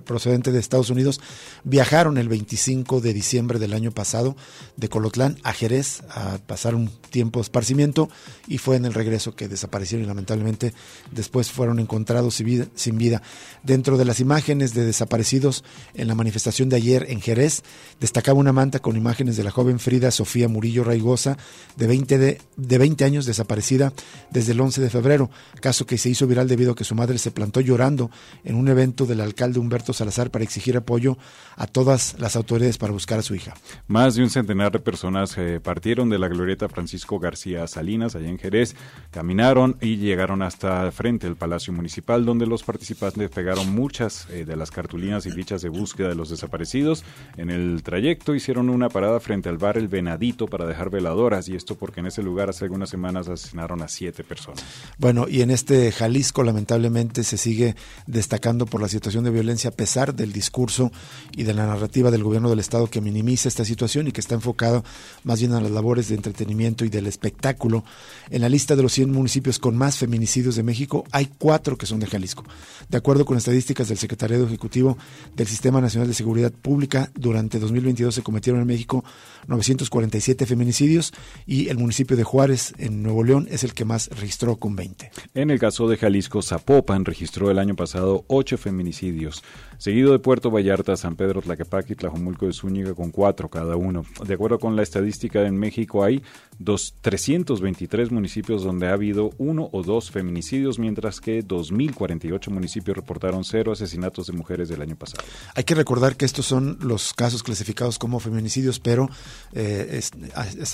procedente 0.04 0.52
de 0.52 0.58
Estados 0.58 0.90
Unidos, 0.90 1.20
viajaron 1.64 2.18
el 2.18 2.28
25 2.28 3.00
de 3.00 3.12
diciembre 3.12 3.58
del 3.58 3.74
año 3.74 3.90
pasado 3.90 4.36
de 4.76 4.88
Colotlán 4.88 5.38
a 5.42 5.52
Jerez 5.52 6.02
a 6.10 6.38
pasar 6.46 6.74
un 6.74 6.88
tiempo 7.10 7.40
de 7.40 7.42
esparcimiento 7.42 8.08
y 8.46 8.58
fue 8.58 8.76
en 8.76 8.84
el 8.84 8.94
regreso 8.94 9.34
que 9.34 9.48
desaparecieron 9.48 10.04
y 10.04 10.08
lamentablemente 10.08 10.72
después 11.10 11.50
fueron 11.50 11.78
encontrados 11.78 12.34
sin 12.34 12.98
vida. 12.98 13.22
Dentro 13.62 13.98
de 13.98 14.04
las 14.04 14.20
imágenes 14.20 14.74
de 14.74 14.84
desaparecidos 14.84 15.64
la 16.08 16.14
manifestación 16.14 16.68
de 16.68 16.76
ayer 16.76 17.06
en 17.08 17.20
Jerez, 17.20 17.62
destacaba 18.00 18.38
una 18.38 18.52
manta 18.52 18.80
con 18.80 18.96
imágenes 18.96 19.36
de 19.36 19.44
la 19.44 19.50
joven 19.50 19.78
Frida 19.78 20.10
Sofía 20.10 20.48
Murillo 20.48 20.84
Raigosa, 20.84 21.36
de 21.76 21.86
20 21.86 22.18
de 22.18 22.40
de 22.56 22.78
20 22.78 23.04
años 23.04 23.26
desaparecida 23.26 23.92
desde 24.30 24.52
el 24.52 24.60
11 24.60 24.80
de 24.80 24.90
febrero, 24.90 25.30
caso 25.60 25.86
que 25.86 25.98
se 25.98 26.10
hizo 26.10 26.26
viral 26.26 26.48
debido 26.48 26.72
a 26.72 26.74
que 26.74 26.84
su 26.84 26.94
madre 26.94 27.18
se 27.18 27.30
plantó 27.30 27.60
llorando 27.60 28.10
en 28.44 28.56
un 28.56 28.68
evento 28.68 29.06
del 29.06 29.20
alcalde 29.20 29.60
Humberto 29.60 29.92
Salazar 29.92 30.30
para 30.30 30.44
exigir 30.44 30.76
apoyo 30.76 31.16
a 31.56 31.66
todas 31.66 32.16
las 32.18 32.36
autoridades 32.36 32.78
para 32.78 32.92
buscar 32.92 33.18
a 33.18 33.22
su 33.22 33.34
hija. 33.34 33.54
Más 33.86 34.14
de 34.14 34.22
un 34.22 34.30
centenar 34.30 34.72
de 34.72 34.80
personas 34.80 35.36
eh, 35.38 35.60
partieron 35.62 36.08
de 36.08 36.18
la 36.18 36.28
glorieta 36.28 36.68
Francisco 36.68 37.18
García 37.18 37.66
Salinas, 37.66 38.16
allá 38.16 38.28
en 38.28 38.38
Jerez, 38.38 38.74
caminaron 39.10 39.76
y 39.80 39.96
llegaron 39.96 40.42
hasta 40.42 40.90
frente 40.92 41.26
al 41.26 41.36
Palacio 41.36 41.72
Municipal, 41.72 42.24
donde 42.24 42.46
los 42.46 42.64
participantes 42.64 43.30
pegaron 43.30 43.72
muchas 43.72 44.28
eh, 44.30 44.44
de 44.44 44.56
las 44.56 44.70
cartulinas 44.70 45.26
y 45.26 45.30
fichas 45.30 45.62
de 45.62 45.68
búsqueda 45.68 45.97
de 46.06 46.14
los 46.14 46.30
desaparecidos. 46.30 47.04
En 47.36 47.50
el 47.50 47.82
trayecto 47.82 48.34
hicieron 48.34 48.68
una 48.70 48.88
parada 48.88 49.20
frente 49.20 49.48
al 49.48 49.58
bar 49.58 49.78
El 49.78 49.88
Venadito 49.88 50.46
para 50.46 50.66
dejar 50.66 50.90
veladoras, 50.90 51.48
y 51.48 51.56
esto 51.56 51.76
porque 51.76 52.00
en 52.00 52.06
ese 52.06 52.22
lugar 52.22 52.50
hace 52.50 52.64
algunas 52.64 52.90
semanas 52.90 53.28
asesinaron 53.28 53.82
a 53.82 53.88
siete 53.88 54.24
personas. 54.24 54.62
Bueno, 54.98 55.26
y 55.28 55.42
en 55.42 55.50
este 55.50 55.90
Jalisco 55.92 56.42
lamentablemente 56.42 57.24
se 57.24 57.36
sigue 57.36 57.74
destacando 58.06 58.66
por 58.66 58.80
la 58.80 58.88
situación 58.88 59.24
de 59.24 59.30
violencia 59.30 59.70
a 59.70 59.72
pesar 59.72 60.14
del 60.14 60.32
discurso 60.32 60.90
y 61.36 61.44
de 61.44 61.54
la 61.54 61.66
narrativa 61.66 62.10
del 62.10 62.22
gobierno 62.22 62.50
del 62.50 62.60
estado 62.60 62.88
que 62.88 63.00
minimiza 63.00 63.48
esta 63.48 63.64
situación 63.64 64.08
y 64.08 64.12
que 64.12 64.20
está 64.20 64.34
enfocado 64.34 64.84
más 65.24 65.40
bien 65.40 65.52
a 65.52 65.60
las 65.60 65.70
labores 65.70 66.08
de 66.08 66.14
entretenimiento 66.14 66.84
y 66.84 66.88
del 66.88 67.06
espectáculo. 67.06 67.84
En 68.30 68.42
la 68.42 68.48
lista 68.48 68.76
de 68.76 68.82
los 68.82 68.92
100 68.92 69.10
municipios 69.10 69.58
con 69.58 69.76
más 69.76 69.96
feminicidios 69.96 70.56
de 70.56 70.62
México 70.62 71.04
hay 71.10 71.30
cuatro 71.38 71.76
que 71.76 71.86
son 71.86 72.00
de 72.00 72.06
Jalisco. 72.06 72.44
De 72.88 72.98
acuerdo 72.98 73.24
con 73.24 73.36
estadísticas 73.36 73.88
del 73.88 73.98
Secretariado 73.98 74.46
Ejecutivo 74.46 74.96
del 75.34 75.46
Sistema 75.46 75.80
Nacional 75.80 75.87
de 75.88 76.12
Seguridad 76.12 76.52
Pública, 76.52 77.10
durante 77.14 77.58
2022 77.58 78.14
se 78.14 78.22
cometieron 78.22 78.60
en 78.60 78.66
México 78.66 79.04
947 79.46 80.44
feminicidios 80.44 81.14
y 81.46 81.68
el 81.68 81.78
municipio 81.78 82.14
de 82.14 82.24
Juárez 82.24 82.74
en 82.76 83.02
Nuevo 83.02 83.24
León 83.24 83.48
es 83.50 83.64
el 83.64 83.72
que 83.72 83.86
más 83.86 84.08
registró 84.08 84.56
con 84.56 84.76
20. 84.76 85.10
En 85.32 85.50
el 85.50 85.58
caso 85.58 85.88
de 85.88 85.96
Jalisco, 85.96 86.42
Zapopan 86.42 87.06
registró 87.06 87.50
el 87.50 87.58
año 87.58 87.74
pasado 87.74 88.26
8 88.28 88.58
feminicidios, 88.58 89.42
seguido 89.78 90.12
de 90.12 90.18
Puerto 90.18 90.50
Vallarta, 90.50 90.94
San 90.96 91.16
Pedro, 91.16 91.40
Tlaquepaque 91.40 91.94
y 91.94 91.96
Tlajomulco 91.96 92.46
de 92.46 92.52
Zúñiga 92.52 92.94
con 92.94 93.10
4 93.10 93.48
cada 93.48 93.76
uno. 93.76 94.04
De 94.26 94.34
acuerdo 94.34 94.58
con 94.58 94.76
la 94.76 94.82
estadística 94.82 95.46
en 95.46 95.56
México 95.56 96.04
hay 96.04 96.22
dos, 96.58 96.94
323 97.00 98.10
municipios 98.10 98.62
donde 98.62 98.88
ha 98.88 98.92
habido 98.92 99.30
uno 99.38 99.70
o 99.72 99.82
dos 99.82 100.10
feminicidios, 100.10 100.78
mientras 100.78 101.22
que 101.22 101.42
2.048 101.42 102.50
municipios 102.50 102.94
reportaron 102.94 103.44
cero 103.44 103.72
asesinatos 103.72 104.26
de 104.26 104.34
mujeres 104.34 104.68
del 104.68 104.82
año 104.82 104.96
pasado. 104.96 105.24
Hay 105.54 105.64
que 105.64 105.74
recordar 105.78 106.16
que 106.16 106.26
estos 106.26 106.44
son 106.44 106.78
los 106.82 107.14
casos 107.14 107.42
clasificados 107.42 107.98
como 107.98 108.20
feminicidios, 108.20 108.78
pero 108.80 109.08
eh, 109.52 110.00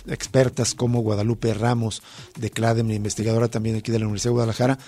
expertas 0.08 0.74
como 0.74 1.02
Guadalupe 1.02 1.54
Ramos 1.54 2.02
de 2.38 2.50
CLADEM, 2.50 2.90
investigadora 2.90 3.48
también 3.48 3.76
aquí 3.76 3.92
de 3.92 4.00
la 4.00 4.06
Universidad 4.06 4.30
de 4.30 4.34
Guadalajara, 4.34 4.78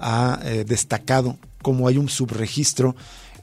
ha 0.00 0.40
eh, 0.42 0.64
destacado 0.64 1.36
cómo 1.62 1.88
hay 1.88 1.98
un 1.98 2.08
subregistro 2.08 2.96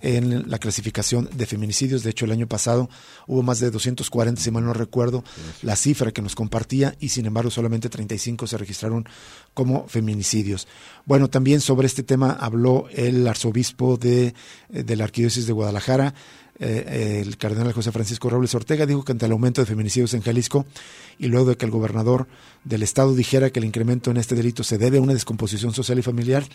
en 0.04 0.52
la 0.52 0.60
clasificación 0.60 1.30
de 1.34 1.46
feminicidios. 1.46 2.04
De 2.04 2.12
hecho, 2.12 2.26
el 2.26 2.32
año 2.32 2.46
pasado 2.46 2.90
hubo 3.26 3.42
más 3.42 3.60
de 3.60 3.72
240, 3.72 4.42
si 4.42 4.52
mal 4.52 4.66
no 4.66 4.74
recuerdo, 4.74 5.24
la 5.62 5.76
cifra 5.76 6.12
que 6.12 6.22
nos 6.22 6.36
compartía 6.36 6.96
y 7.00 7.10
sin 7.10 7.26
embargo 7.26 7.50
solamente 7.50 7.90
35 7.90 8.46
se 8.46 8.58
registraron 8.58 9.08
como 9.54 9.88
feminicidios. 9.88 10.68
Bueno, 11.06 11.30
también 11.30 11.62
sobre 11.62 11.88
este 11.88 12.04
tema 12.04 12.32
habló 12.32 12.88
el 12.92 13.26
arzobispo 13.28 13.98
de, 13.98 14.36
de 14.70 14.96
la 14.96 15.06
Arquidiócesis 15.06 15.48
de 15.48 15.54
Guadalajara, 15.54 16.14
eh, 16.60 17.24
el 17.26 17.38
cardenal 17.38 17.74
José 17.74 17.92
Francisco 17.92 18.30
Robles 18.30 18.54
Ortega 18.54 18.86
dijo 18.86 19.04
que 19.04 19.12
ante 19.12 19.26
el 19.26 19.32
aumento 19.32 19.62
de 19.62 19.66
feminicidios 19.66 20.14
en 20.14 20.22
Jalisco 20.22 20.66
y 21.18 21.28
luego 21.28 21.50
de 21.50 21.58
que 21.58 21.66
el 21.66 21.72
gobernador 21.72 22.28
del 22.64 22.84
estado 22.84 23.16
dijera 23.16 23.50
que 23.50 23.60
el 23.60 23.66
incremento 23.66 24.12
en 24.12 24.18
este 24.18 24.36
delito 24.36 24.64
se 24.64 24.78
debe 24.78 25.00
a 25.00 25.02
una 25.02 25.14
descomposición 25.14 25.74
social 25.74 25.98
y 25.98 26.04
familiar, 26.04 26.46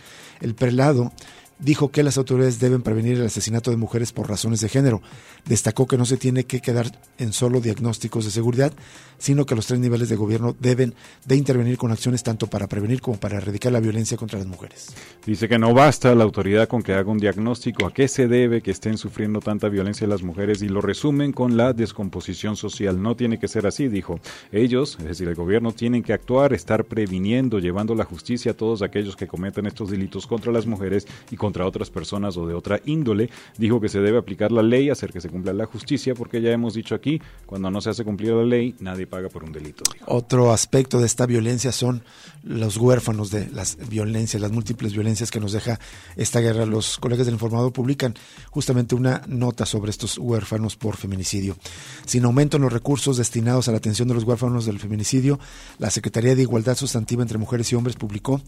el 0.40 0.54
prelado 0.54 1.12
dijo 1.58 1.90
que 1.90 2.02
las 2.02 2.18
autoridades 2.18 2.60
deben 2.60 2.82
prevenir 2.82 3.18
el 3.18 3.26
asesinato 3.26 3.70
de 3.70 3.76
mujeres 3.76 4.12
por 4.12 4.28
razones 4.28 4.60
de 4.60 4.68
género. 4.68 5.02
Destacó 5.46 5.86
que 5.86 5.98
no 5.98 6.04
se 6.04 6.16
tiene 6.16 6.44
que 6.44 6.60
quedar 6.60 6.90
en 7.18 7.32
solo 7.32 7.60
diagnósticos 7.60 8.24
de 8.24 8.30
seguridad, 8.30 8.72
sino 9.18 9.46
que 9.46 9.54
los 9.54 9.66
tres 9.66 9.80
niveles 9.80 10.08
de 10.08 10.16
gobierno 10.16 10.54
deben 10.58 10.94
de 11.24 11.36
intervenir 11.36 11.76
con 11.76 11.90
acciones 11.90 12.22
tanto 12.22 12.46
para 12.46 12.68
prevenir 12.68 13.00
como 13.00 13.18
para 13.18 13.38
erradicar 13.38 13.72
la 13.72 13.80
violencia 13.80 14.16
contra 14.16 14.38
las 14.38 14.46
mujeres. 14.46 14.94
Dice 15.26 15.48
que 15.48 15.58
no 15.58 15.74
basta 15.74 16.14
la 16.14 16.24
autoridad 16.24 16.68
con 16.68 16.82
que 16.82 16.94
haga 16.94 17.10
un 17.10 17.18
diagnóstico 17.18 17.86
a 17.86 17.92
qué 17.92 18.08
se 18.08 18.28
debe 18.28 18.62
que 18.62 18.70
estén 18.70 18.96
sufriendo 18.96 19.40
tanta 19.40 19.68
violencia 19.68 20.06
las 20.06 20.22
mujeres 20.22 20.62
y 20.62 20.68
lo 20.68 20.80
resumen 20.80 21.32
con 21.32 21.56
la 21.56 21.72
descomposición 21.72 22.56
social. 22.56 23.02
No 23.02 23.16
tiene 23.16 23.38
que 23.38 23.48
ser 23.48 23.66
así, 23.66 23.88
dijo. 23.88 24.20
Ellos, 24.52 24.96
es 25.00 25.06
decir, 25.06 25.28
el 25.28 25.34
gobierno, 25.34 25.72
tienen 25.72 26.02
que 26.02 26.12
actuar, 26.12 26.52
estar 26.52 26.84
previniendo, 26.84 27.58
llevando 27.58 27.94
la 27.94 28.04
justicia 28.04 28.52
a 28.52 28.56
todos 28.56 28.82
aquellos 28.82 29.16
que 29.16 29.26
cometen 29.26 29.66
estos 29.66 29.90
delitos 29.90 30.26
contra 30.26 30.52
las 30.52 30.66
mujeres 30.66 31.06
y 31.30 31.36
contra 31.48 31.66
otras 31.66 31.88
personas 31.88 32.36
o 32.36 32.46
de 32.46 32.52
otra 32.52 32.78
índole. 32.84 33.30
Dijo 33.56 33.80
que 33.80 33.88
se 33.88 34.00
debe 34.00 34.18
aplicar 34.18 34.52
la 34.52 34.62
ley, 34.62 34.90
hacer 34.90 35.14
que 35.14 35.20
se 35.22 35.30
cumpla 35.30 35.54
la 35.54 35.64
justicia, 35.64 36.14
porque 36.14 36.42
ya 36.42 36.50
hemos 36.50 36.74
dicho 36.74 36.94
aquí, 36.94 37.22
cuando 37.46 37.70
no 37.70 37.80
se 37.80 37.88
hace 37.88 38.04
cumplir 38.04 38.34
la 38.34 38.44
ley, 38.44 38.74
nadie 38.80 39.06
paga 39.06 39.30
por 39.30 39.44
un 39.44 39.52
delito. 39.52 39.82
Otro 40.04 40.52
aspecto 40.52 41.00
de 41.00 41.06
esta 41.06 41.24
violencia 41.24 41.72
son 41.72 42.02
los 42.48 42.78
huérfanos 42.78 43.30
de 43.30 43.48
las 43.50 43.76
violencias, 43.88 44.40
las 44.40 44.50
múltiples 44.50 44.94
violencias 44.94 45.30
que 45.30 45.38
nos 45.38 45.52
deja 45.52 45.78
esta 46.16 46.40
guerra. 46.40 46.64
Los 46.64 46.96
colegas 46.96 47.26
del 47.26 47.34
Informador 47.34 47.72
publican 47.72 48.14
justamente 48.50 48.94
una 48.94 49.22
nota 49.26 49.66
sobre 49.66 49.90
estos 49.90 50.16
huérfanos 50.16 50.74
por 50.74 50.96
feminicidio. 50.96 51.58
Sin 52.06 52.24
aumento 52.24 52.56
en 52.56 52.62
los 52.62 52.72
recursos 52.72 53.18
destinados 53.18 53.68
a 53.68 53.72
la 53.72 53.76
atención 53.76 54.08
de 54.08 54.14
los 54.14 54.24
huérfanos 54.24 54.64
del 54.64 54.80
feminicidio, 54.80 55.38
la 55.78 55.90
Secretaría 55.90 56.34
de 56.34 56.42
Igualdad 56.42 56.76
Sustantiva 56.76 57.22
entre 57.22 57.36
Mujeres 57.36 57.70
y 57.70 57.74
Hombres 57.74 57.96
publicó 57.96 58.40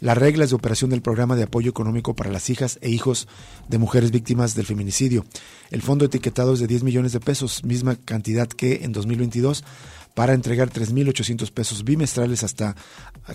las 0.00 0.18
reglas 0.18 0.50
de 0.50 0.56
operación 0.56 0.90
del 0.90 1.02
programa 1.02 1.36
de 1.36 1.44
apoyo 1.44 1.70
económico 1.70 2.14
para 2.14 2.32
las 2.32 2.50
hijas 2.50 2.78
e 2.82 2.90
hijos 2.90 3.28
de 3.68 3.78
mujeres 3.78 4.10
víctimas 4.10 4.56
del 4.56 4.66
feminicidio. 4.66 5.24
El 5.70 5.80
fondo 5.80 6.04
etiquetado 6.04 6.54
es 6.54 6.60
de 6.60 6.66
10 6.66 6.82
millones 6.82 7.12
de 7.12 7.20
pesos, 7.20 7.64
misma 7.64 7.94
cantidad 8.04 8.48
que 8.48 8.84
en 8.84 8.92
2022 8.92 9.62
para 10.14 10.32
entregar 10.32 10.70
3.800 10.70 11.50
pesos 11.50 11.84
bimestrales 11.84 12.44
hasta 12.44 12.76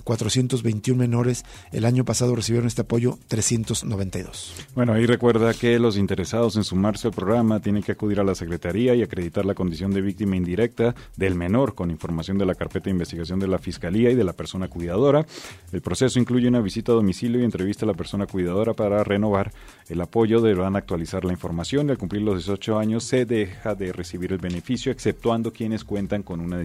421 0.04 0.98
menores. 0.98 1.44
El 1.72 1.86
año 1.86 2.06
pasado 2.06 2.36
recibieron 2.36 2.68
este 2.68 2.82
apoyo 2.82 3.20
392. 3.28 4.54
Bueno, 4.76 4.94
ahí 4.94 5.06
recuerda 5.06 5.54
que 5.54 5.78
los 5.78 5.98
interesados 5.98 6.56
en 6.56 6.64
sumarse 6.64 7.08
al 7.08 7.14
programa 7.14 7.60
tienen 7.60 7.84
que 7.84 7.92
acudir 7.92 8.20
a 8.20 8.24
la 8.24 8.36
Secretaría 8.36 8.96
y 8.96 9.04
acreditar 9.04 9.46
la 9.46 9.56
condición 9.56 9.92
de 9.92 10.02
víctima 10.02 10.38
indirecta 10.38 10.96
del 11.18 11.36
menor 11.36 11.76
con 11.76 11.92
información 11.92 12.38
de 12.38 12.46
la 12.46 12.56
carpeta 12.56 12.86
de 12.86 12.92
investigación 12.92 13.40
de 13.40 13.48
la 13.48 13.60
Fiscalía 13.60 14.10
y 14.10 14.16
de 14.16 14.24
la 14.24 14.34
persona 14.34 14.70
cuidadora. 14.70 15.26
El 15.72 15.82
proceso 15.82 16.20
incluye 16.20 16.48
una 16.48 16.62
visita 16.62 16.94
a 16.94 16.96
domicilio 16.96 17.42
y 17.42 17.44
entrevista 17.44 17.86
a 17.86 17.88
la 17.88 17.94
persona 17.94 18.26
cuidadora 18.26 18.74
para 18.74 19.04
renovar 19.04 19.52
el 19.90 20.00
apoyo. 20.02 20.40
Deberán 20.40 20.76
actualizar 20.78 21.26
la 21.26 21.34
información 21.34 21.88
y 21.88 21.92
al 21.92 21.98
cumplir 21.98 22.22
los 22.22 22.36
18 22.46 22.80
años 22.80 23.04
se 23.04 23.26
deja 23.26 23.76
de 23.76 23.92
recibir 23.92 24.32
el 24.32 24.40
beneficio, 24.40 24.92
exceptuando 24.92 25.52
quienes 25.52 25.84
cuentan 25.84 26.24
con 26.24 26.40
una 26.40 26.58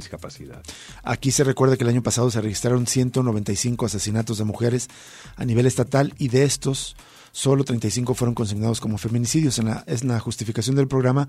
Aquí 1.02 1.30
se 1.30 1.44
recuerda 1.44 1.76
que 1.76 1.84
el 1.84 1.90
año 1.90 2.02
pasado 2.02 2.30
se 2.30 2.40
registraron 2.40 2.86
195 2.86 3.86
asesinatos 3.86 4.38
de 4.38 4.44
mujeres 4.44 4.88
a 5.36 5.44
nivel 5.44 5.66
estatal 5.66 6.14
y 6.18 6.28
de 6.28 6.44
estos 6.44 6.96
solo 7.34 7.64
35 7.64 8.14
fueron 8.14 8.34
consignados 8.34 8.80
como 8.80 8.96
feminicidios. 8.96 9.58
En 9.58 9.66
la, 9.66 10.20
justificación 10.20 10.76
del 10.76 10.86
programa, 10.86 11.28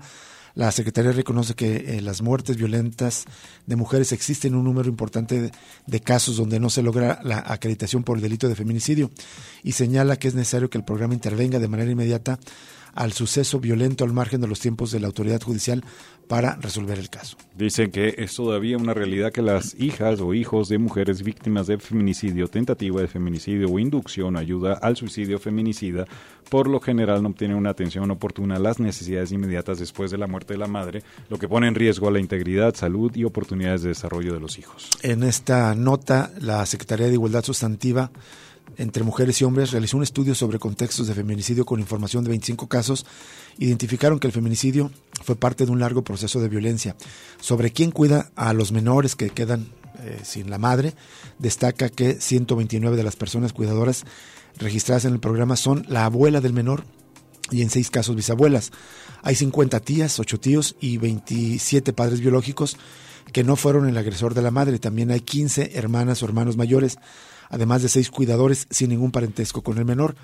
la 0.54 0.70
Secretaría 0.70 1.10
reconoce 1.10 1.54
que 1.54 1.98
eh, 1.98 2.00
las 2.00 2.22
muertes 2.22 2.56
violentas 2.56 3.24
de 3.66 3.74
mujeres 3.74 4.12
existen 4.12 4.54
un 4.54 4.64
número 4.64 4.88
importante 4.88 5.40
de, 5.40 5.52
de, 5.86 6.00
casos 6.00 6.36
donde 6.36 6.60
no 6.60 6.70
se 6.70 6.82
logra 6.82 7.20
la 7.24 7.42
acreditación 7.44 8.04
por 8.04 8.16
el 8.16 8.22
delito 8.22 8.48
de 8.48 8.54
feminicidio 8.54 9.10
y 9.64 9.72
señala 9.72 10.16
que 10.16 10.28
es 10.28 10.34
necesario 10.34 10.70
que 10.70 10.78
el 10.78 10.84
programa 10.84 11.12
intervenga 11.12 11.58
de 11.58 11.68
manera 11.68 11.90
inmediata 11.90 12.38
al 12.96 13.12
suceso 13.12 13.60
violento 13.60 14.04
al 14.04 14.12
margen 14.12 14.40
de 14.40 14.48
los 14.48 14.58
tiempos 14.58 14.90
de 14.90 14.98
la 14.98 15.06
autoridad 15.06 15.40
judicial 15.40 15.84
para 16.26 16.56
resolver 16.56 16.98
el 16.98 17.08
caso. 17.08 17.36
Dicen 17.56 17.90
que 17.90 18.14
es 18.18 18.34
todavía 18.34 18.76
una 18.76 18.94
realidad 18.94 19.30
que 19.32 19.42
las 19.42 19.76
hijas 19.78 20.20
o 20.20 20.34
hijos 20.34 20.68
de 20.68 20.78
mujeres 20.78 21.22
víctimas 21.22 21.68
de 21.68 21.78
feminicidio, 21.78 22.48
tentativa 22.48 23.00
de 23.00 23.06
feminicidio 23.06 23.68
o 23.68 23.78
inducción, 23.78 24.36
ayuda 24.36 24.74
al 24.74 24.96
suicidio 24.96 25.38
feminicida, 25.38 26.06
por 26.50 26.68
lo 26.68 26.80
general 26.80 27.22
no 27.22 27.28
obtienen 27.28 27.56
una 27.56 27.70
atención 27.70 28.10
oportuna 28.10 28.56
a 28.56 28.58
las 28.58 28.80
necesidades 28.80 29.30
inmediatas 29.30 29.78
después 29.78 30.10
de 30.10 30.18
la 30.18 30.26
muerte 30.26 30.54
de 30.54 30.58
la 30.58 30.66
madre, 30.66 31.02
lo 31.28 31.38
que 31.38 31.48
pone 31.48 31.68
en 31.68 31.74
riesgo 31.74 32.08
a 32.08 32.10
la 32.10 32.18
integridad, 32.18 32.74
salud 32.74 33.14
y 33.14 33.24
oportunidades 33.24 33.82
de 33.82 33.90
desarrollo 33.90 34.32
de 34.32 34.40
los 34.40 34.58
hijos. 34.58 34.90
En 35.02 35.22
esta 35.22 35.74
nota, 35.74 36.32
la 36.40 36.64
Secretaría 36.66 37.06
de 37.06 37.12
Igualdad 37.12 37.44
Sustantiva 37.44 38.10
entre 38.78 39.02
mujeres 39.02 39.40
y 39.40 39.44
hombres 39.44 39.70
realizó 39.70 39.96
un 39.96 40.02
estudio 40.02 40.34
sobre 40.34 40.58
contextos 40.58 41.06
de 41.06 41.14
feminicidio 41.14 41.64
con 41.64 41.80
información 41.80 42.24
de 42.24 42.30
25 42.30 42.68
casos. 42.68 43.06
Identificaron 43.58 44.18
que 44.18 44.26
el 44.26 44.32
feminicidio 44.32 44.90
fue 45.24 45.36
parte 45.36 45.66
de 45.66 45.72
un 45.72 45.80
largo 45.80 46.02
proceso 46.02 46.40
de 46.40 46.48
violencia. 46.48 46.96
Sobre 47.40 47.72
quién 47.72 47.90
cuida 47.90 48.30
a 48.36 48.52
los 48.52 48.72
menores 48.72 49.16
que 49.16 49.30
quedan 49.30 49.68
eh, 50.02 50.20
sin 50.22 50.50
la 50.50 50.58
madre, 50.58 50.94
destaca 51.38 51.88
que 51.88 52.20
129 52.20 52.96
de 52.96 53.02
las 53.02 53.16
personas 53.16 53.52
cuidadoras 53.52 54.04
registradas 54.58 55.04
en 55.04 55.14
el 55.14 55.20
programa 55.20 55.56
son 55.56 55.84
la 55.88 56.04
abuela 56.04 56.40
del 56.40 56.52
menor 56.52 56.84
y 57.50 57.62
en 57.62 57.70
seis 57.70 57.90
casos 57.90 58.16
bisabuelas. 58.16 58.72
Hay 59.22 59.34
50 59.34 59.80
tías, 59.80 60.18
8 60.20 60.38
tíos 60.38 60.76
y 60.80 60.98
27 60.98 61.92
padres 61.92 62.20
biológicos 62.20 62.76
que 63.32 63.44
no 63.44 63.56
fueron 63.56 63.88
el 63.88 63.96
agresor 63.96 64.34
de 64.34 64.42
la 64.42 64.50
madre. 64.50 64.78
También 64.78 65.10
hay 65.10 65.20
15 65.20 65.72
hermanas 65.74 66.22
o 66.22 66.26
hermanos 66.26 66.56
mayores 66.56 66.98
además 67.50 67.82
de 67.82 67.88
seis 67.88 68.10
cuidadores 68.10 68.66
sin 68.70 68.90
ningún 68.90 69.10
parentesco 69.10 69.62
con 69.62 69.78
el 69.78 69.84
menor. 69.84 70.14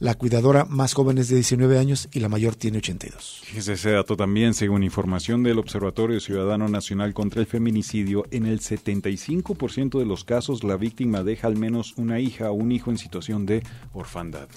La 0.00 0.14
cuidadora 0.14 0.64
más 0.64 0.92
joven 0.92 1.18
es 1.18 1.28
de 1.28 1.36
19 1.36 1.78
años 1.78 2.08
y 2.12 2.20
la 2.20 2.28
mayor 2.28 2.56
tiene 2.56 2.78
82. 2.78 3.42
Fíjese 3.44 3.74
ese 3.74 3.90
dato 3.92 4.16
también, 4.16 4.52
según 4.52 4.82
información 4.82 5.44
del 5.44 5.58
Observatorio 5.58 6.18
Ciudadano 6.18 6.68
Nacional 6.68 7.14
contra 7.14 7.40
el 7.40 7.46
Feminicidio, 7.46 8.26
en 8.32 8.46
el 8.46 8.60
75% 8.60 9.98
de 9.98 10.04
los 10.04 10.24
casos 10.24 10.64
la 10.64 10.76
víctima 10.76 11.22
deja 11.22 11.46
al 11.46 11.56
menos 11.56 11.94
una 11.96 12.18
hija 12.18 12.50
o 12.50 12.54
un 12.54 12.72
hijo 12.72 12.90
en 12.90 12.98
situación 12.98 13.46
de 13.46 13.62
orfandad. 13.92 14.48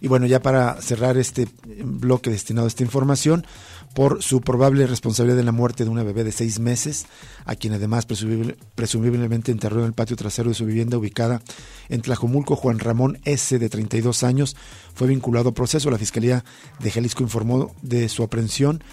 Y 0.00 0.08
bueno, 0.08 0.26
ya 0.26 0.40
para 0.40 0.80
cerrar 0.80 1.18
este 1.18 1.46
bloque 1.84 2.30
destinado 2.30 2.66
a 2.66 2.68
esta 2.68 2.82
información, 2.82 3.46
por 3.96 4.22
su 4.22 4.42
probable 4.42 4.86
responsabilidad 4.86 5.40
en 5.40 5.46
la 5.46 5.52
muerte 5.52 5.84
de 5.84 5.88
una 5.88 6.02
bebé 6.02 6.22
de 6.22 6.30
seis 6.30 6.58
meses, 6.58 7.06
a 7.46 7.56
quien 7.56 7.72
además 7.72 8.04
presumiblemente 8.04 9.50
enterró 9.50 9.80
en 9.80 9.86
el 9.86 9.94
patio 9.94 10.16
trasero 10.16 10.50
de 10.50 10.54
su 10.54 10.66
vivienda 10.66 10.98
ubicada 10.98 11.40
en 11.88 12.02
Tlajomulco. 12.02 12.56
Juan 12.56 12.78
Ramón 12.78 13.18
S., 13.24 13.58
de 13.58 13.70
32 13.70 14.22
años, 14.22 14.54
fue 14.94 15.08
vinculado 15.08 15.48
a 15.48 15.54
proceso. 15.54 15.90
La 15.90 15.96
Fiscalía 15.96 16.44
de 16.78 16.90
Jalisco 16.90 17.22
informó 17.22 17.74
de 17.80 18.10
su 18.10 18.22
aprehensión 18.22 18.84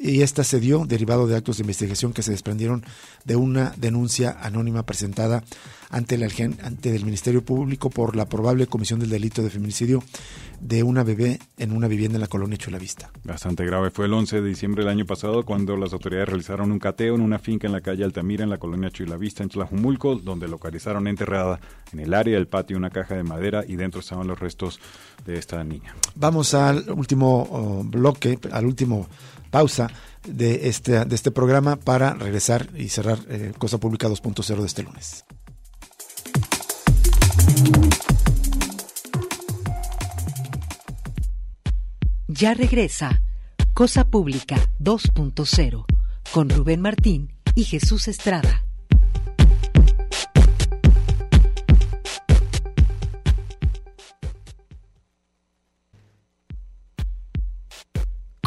y 0.00 0.22
esta 0.22 0.44
se 0.44 0.60
dio 0.60 0.86
derivado 0.86 1.26
de 1.26 1.36
actos 1.36 1.58
de 1.58 1.62
investigación 1.62 2.14
que 2.14 2.22
se 2.22 2.30
desprendieron 2.30 2.82
de 3.24 3.36
una 3.36 3.74
denuncia 3.76 4.38
anónima 4.40 4.84
presentada 4.84 5.44
ante 5.90 6.14
el 6.14 6.22
ante 6.62 6.94
el 6.94 7.04
Ministerio 7.04 7.44
Público 7.44 7.90
por 7.90 8.16
la 8.16 8.26
probable 8.26 8.66
comisión 8.66 9.00
del 9.00 9.10
delito 9.10 9.42
de 9.42 9.50
feminicidio 9.50 10.02
de 10.60 10.82
una 10.82 11.02
bebé 11.02 11.38
en 11.58 11.72
una 11.72 11.88
vivienda 11.88 12.16
en 12.16 12.20
la 12.20 12.28
colonia 12.28 12.56
Chulavista. 12.56 13.10
Bastante 13.24 13.64
grave. 13.64 13.90
Fue 13.90 14.06
el 14.06 14.12
11 14.12 14.40
de 14.40 14.48
diciembre 14.48 14.84
del 14.84 14.90
año 14.90 15.04
pasado 15.04 15.44
cuando 15.44 15.76
las 15.76 15.92
autoridades 15.92 16.28
realizaron 16.28 16.70
un 16.70 16.78
cateo 16.78 17.14
en 17.14 17.22
una 17.22 17.38
finca 17.38 17.66
en 17.66 17.72
la 17.72 17.80
calle 17.80 18.04
Altamira 18.04 18.44
en 18.44 18.50
la 18.50 18.58
colonia 18.58 18.90
Chulavista 18.90 19.42
en 19.42 19.48
Tlajumulco, 19.48 20.16
donde 20.16 20.48
localizaron 20.48 21.08
enterrada 21.08 21.60
en 21.92 22.00
el 22.00 22.14
área 22.14 22.36
del 22.36 22.46
patio 22.46 22.76
una 22.76 22.90
caja 22.90 23.16
de 23.16 23.22
madera 23.22 23.64
y 23.66 23.76
dentro 23.76 24.00
estaban 24.00 24.26
los 24.26 24.38
restos 24.38 24.80
de 25.26 25.36
esta 25.36 25.62
niña. 25.64 25.94
Vamos 26.14 26.54
al 26.54 26.88
último 26.90 27.48
oh, 27.50 27.82
bloque, 27.84 28.38
al 28.52 28.66
último 28.66 29.08
pausa 29.50 29.88
de 30.26 30.68
este, 30.68 31.04
de 31.04 31.14
este 31.14 31.30
programa 31.30 31.76
para 31.76 32.14
regresar 32.14 32.68
y 32.76 32.88
cerrar 32.88 33.18
eh, 33.28 33.52
Cosa 33.58 33.78
Pública 33.78 34.08
2.0 34.08 34.60
de 34.60 34.66
este 34.66 34.82
lunes. 34.82 35.24
Ya 42.28 42.54
regresa 42.54 43.20
Cosa 43.74 44.04
Pública 44.04 44.56
2.0 44.78 45.84
con 46.32 46.48
Rubén 46.48 46.80
Martín 46.80 47.32
y 47.54 47.64
Jesús 47.64 48.08
Estrada. 48.08 48.64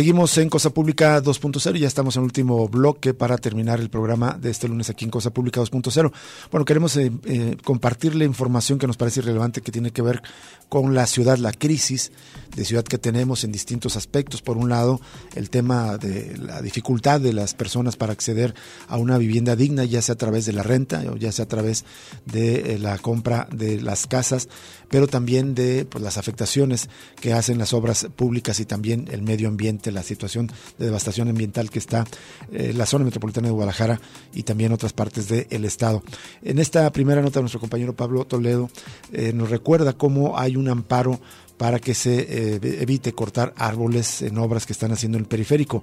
Seguimos 0.00 0.38
en 0.38 0.48
Cosa 0.48 0.70
Pública 0.70 1.22
2.0, 1.22 1.76
ya 1.76 1.86
estamos 1.86 2.16
en 2.16 2.22
el 2.22 2.24
último 2.24 2.66
bloque 2.70 3.12
para 3.12 3.36
terminar 3.36 3.80
el 3.80 3.90
programa 3.90 4.38
de 4.40 4.48
este 4.48 4.66
lunes 4.66 4.88
aquí 4.88 5.04
en 5.04 5.10
Cosa 5.10 5.28
Pública 5.28 5.60
2.0. 5.60 6.10
Bueno, 6.50 6.64
queremos 6.64 6.96
eh, 6.96 7.12
eh, 7.26 7.58
compartirle 7.62 8.24
información 8.24 8.78
que 8.78 8.86
nos 8.86 8.96
parece 8.96 9.20
relevante 9.20 9.60
que 9.60 9.70
tiene 9.70 9.90
que 9.90 10.00
ver 10.00 10.22
con 10.70 10.94
la 10.94 11.06
ciudad, 11.06 11.36
la 11.36 11.52
crisis 11.52 12.12
de 12.56 12.64
ciudad 12.64 12.84
que 12.84 12.96
tenemos 12.96 13.44
en 13.44 13.52
distintos 13.52 13.96
aspectos. 13.96 14.40
Por 14.40 14.56
un 14.56 14.70
lado, 14.70 15.02
el 15.34 15.50
tema 15.50 15.98
de 15.98 16.34
la 16.38 16.62
dificultad 16.62 17.20
de 17.20 17.34
las 17.34 17.52
personas 17.52 17.96
para 17.96 18.14
acceder 18.14 18.54
a 18.88 18.96
una 18.96 19.18
vivienda 19.18 19.54
digna, 19.54 19.84
ya 19.84 20.00
sea 20.00 20.14
a 20.14 20.18
través 20.18 20.46
de 20.46 20.54
la 20.54 20.62
renta 20.62 21.02
o 21.10 21.16
ya 21.16 21.30
sea 21.30 21.44
a 21.44 21.48
través 21.48 21.84
de 22.24 22.74
eh, 22.74 22.78
la 22.78 22.96
compra 22.96 23.48
de 23.52 23.82
las 23.82 24.06
casas, 24.06 24.48
pero 24.88 25.08
también 25.08 25.54
de 25.54 25.84
pues, 25.84 26.02
las 26.02 26.16
afectaciones 26.16 26.88
que 27.20 27.34
hacen 27.34 27.58
las 27.58 27.74
obras 27.74 28.06
públicas 28.16 28.60
y 28.60 28.64
también 28.64 29.08
el 29.10 29.20
medio 29.20 29.48
ambiente, 29.48 29.89
la 29.92 30.02
situación 30.02 30.50
de 30.78 30.86
devastación 30.86 31.28
ambiental 31.28 31.70
que 31.70 31.78
está 31.78 32.06
en 32.52 32.76
la 32.78 32.86
zona 32.86 33.04
metropolitana 33.04 33.48
de 33.48 33.52
Guadalajara 33.52 34.00
y 34.34 34.42
también 34.42 34.72
otras 34.72 34.92
partes 34.92 35.28
del 35.28 35.64
estado. 35.64 36.02
En 36.42 36.58
esta 36.58 36.90
primera 36.92 37.22
nota, 37.22 37.40
nuestro 37.40 37.60
compañero 37.60 37.94
Pablo 37.94 38.24
Toledo 38.24 38.70
eh, 39.12 39.32
nos 39.32 39.50
recuerda 39.50 39.92
cómo 39.92 40.38
hay 40.38 40.56
un 40.56 40.68
amparo 40.68 41.20
para 41.60 41.78
que 41.78 41.92
se 41.92 42.20
eh, 42.20 42.60
evite 42.80 43.12
cortar 43.12 43.52
árboles 43.54 44.22
en 44.22 44.38
obras 44.38 44.64
que 44.64 44.72
están 44.72 44.92
haciendo 44.92 45.18
en 45.18 45.24
el 45.24 45.28
periférico. 45.28 45.82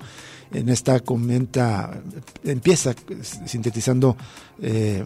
En 0.51 0.69
esta 0.69 1.01
comenta, 1.01 2.01
empieza 2.43 2.95
sintetizando 3.45 4.17
eh, 4.59 5.03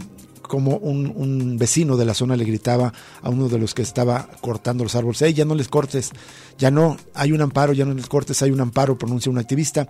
como 0.52 0.76
un, 0.76 1.56
vecino 1.58 1.96
de 1.96 2.04
la 2.04 2.14
zona 2.14 2.36
le 2.36 2.44
gritaba 2.44 2.92
a 3.22 3.30
uno 3.30 3.48
de 3.48 3.58
los 3.58 3.74
que 3.74 3.84
estaba 3.84 4.28
cortando 4.42 4.84
los 4.84 4.96
árboles, 4.96 5.22
hey, 5.22 5.34
ya 5.34 5.46
no 5.46 5.56
les 5.56 5.70
cortes, 5.70 6.12
ya 6.58 6.70
no, 6.70 6.98
hay 7.14 7.32
un 7.32 7.40
amparo, 7.40 7.72
ya 7.72 7.86
no 7.86 7.94
les 7.94 8.08
cortes, 8.08 8.42
hay 8.42 8.52
un 8.52 8.60
amparo, 8.60 8.98
pronuncia 8.98 9.32
un 9.32 9.38
activista. 9.38 9.88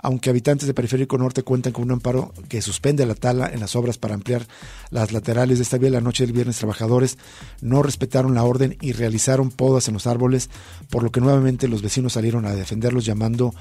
Aunque 0.00 0.28
habitantes 0.28 0.66
de 0.66 0.74
Periférico 0.74 1.16
Norte 1.16 1.44
cuentan 1.44 1.72
con 1.72 1.84
un 1.84 1.92
amparo 1.92 2.34
que 2.50 2.60
suspende 2.60 3.06
la 3.06 3.14
tala 3.14 3.48
en 3.50 3.60
las 3.60 3.74
obras 3.74 3.96
para 3.96 4.12
ampliar 4.12 4.46
las 4.90 5.12
laterales 5.12 5.56
de 5.56 5.62
esta 5.62 5.78
vía. 5.78 5.88
La 5.88 6.02
noche 6.02 6.26
del 6.26 6.34
viernes, 6.34 6.58
trabajadores 6.58 7.16
no 7.62 7.82
respetaron 7.82 8.34
la 8.34 8.44
orden 8.44 8.76
y 8.82 8.92
realizaron 8.92 9.50
podas 9.50 9.88
en 9.88 9.94
los 9.94 10.06
árboles, 10.06 10.50
por 10.90 11.04
lo 11.04 11.10
que 11.10 11.22
nuevamente 11.22 11.68
los 11.68 11.80
vecinos 11.80 12.12
salieron 12.12 12.44
a 12.44 12.54
defenderlos 12.54 13.06
llamando 13.06 13.54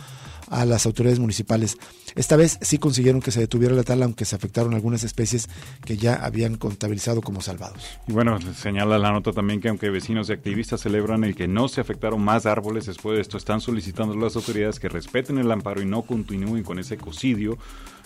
a 0.52 0.66
las 0.66 0.86
autoridades 0.86 1.20
municipales. 1.20 1.78
Esta 2.16 2.36
vez 2.36 2.60
sí 2.62 2.78
consiguieron 2.78 3.22
que 3.22 3.32
se 3.32 3.40
detuviera 3.40 3.74
la 3.74 3.84
tala, 3.84 4.06
aunque 4.06 4.26
se 4.26 4.36
afectaron 4.36 4.74
algunas 4.74 5.04
especies 5.04 5.50
que 5.86 5.98
ya 5.98 6.16
habían 6.16 6.58
contabilizado 6.58 7.22
como 7.22 7.42
salvados. 7.42 7.82
Y 8.08 8.12
bueno, 8.12 8.38
señala 8.54 9.00
la 9.00 9.12
nota 9.12 9.32
también 9.32 9.62
que 9.62 9.70
aunque 9.70 9.90
vecinos 9.90 10.30
y 10.30 10.34
activistas 10.34 10.82
celebran 10.82 11.24
el 11.24 11.36
que 11.36 11.48
no 11.48 11.70
se 11.70 11.82
afectaron 11.82 12.22
más 12.22 12.46
árboles 12.46 12.86
después 12.86 13.16
de 13.16 13.22
esto, 13.22 13.38
están 13.38 13.62
solicitando 13.62 14.14
a 14.14 14.18
las 14.18 14.36
autoridades 14.36 14.80
que 14.80 14.90
respeten 14.90 15.38
el 15.38 15.52
amparo 15.52 15.82
y 15.82 15.86
no 15.86 16.02
continúen 16.02 16.64
con 16.64 16.80
ese 16.80 16.96
ecocidio 16.96 17.58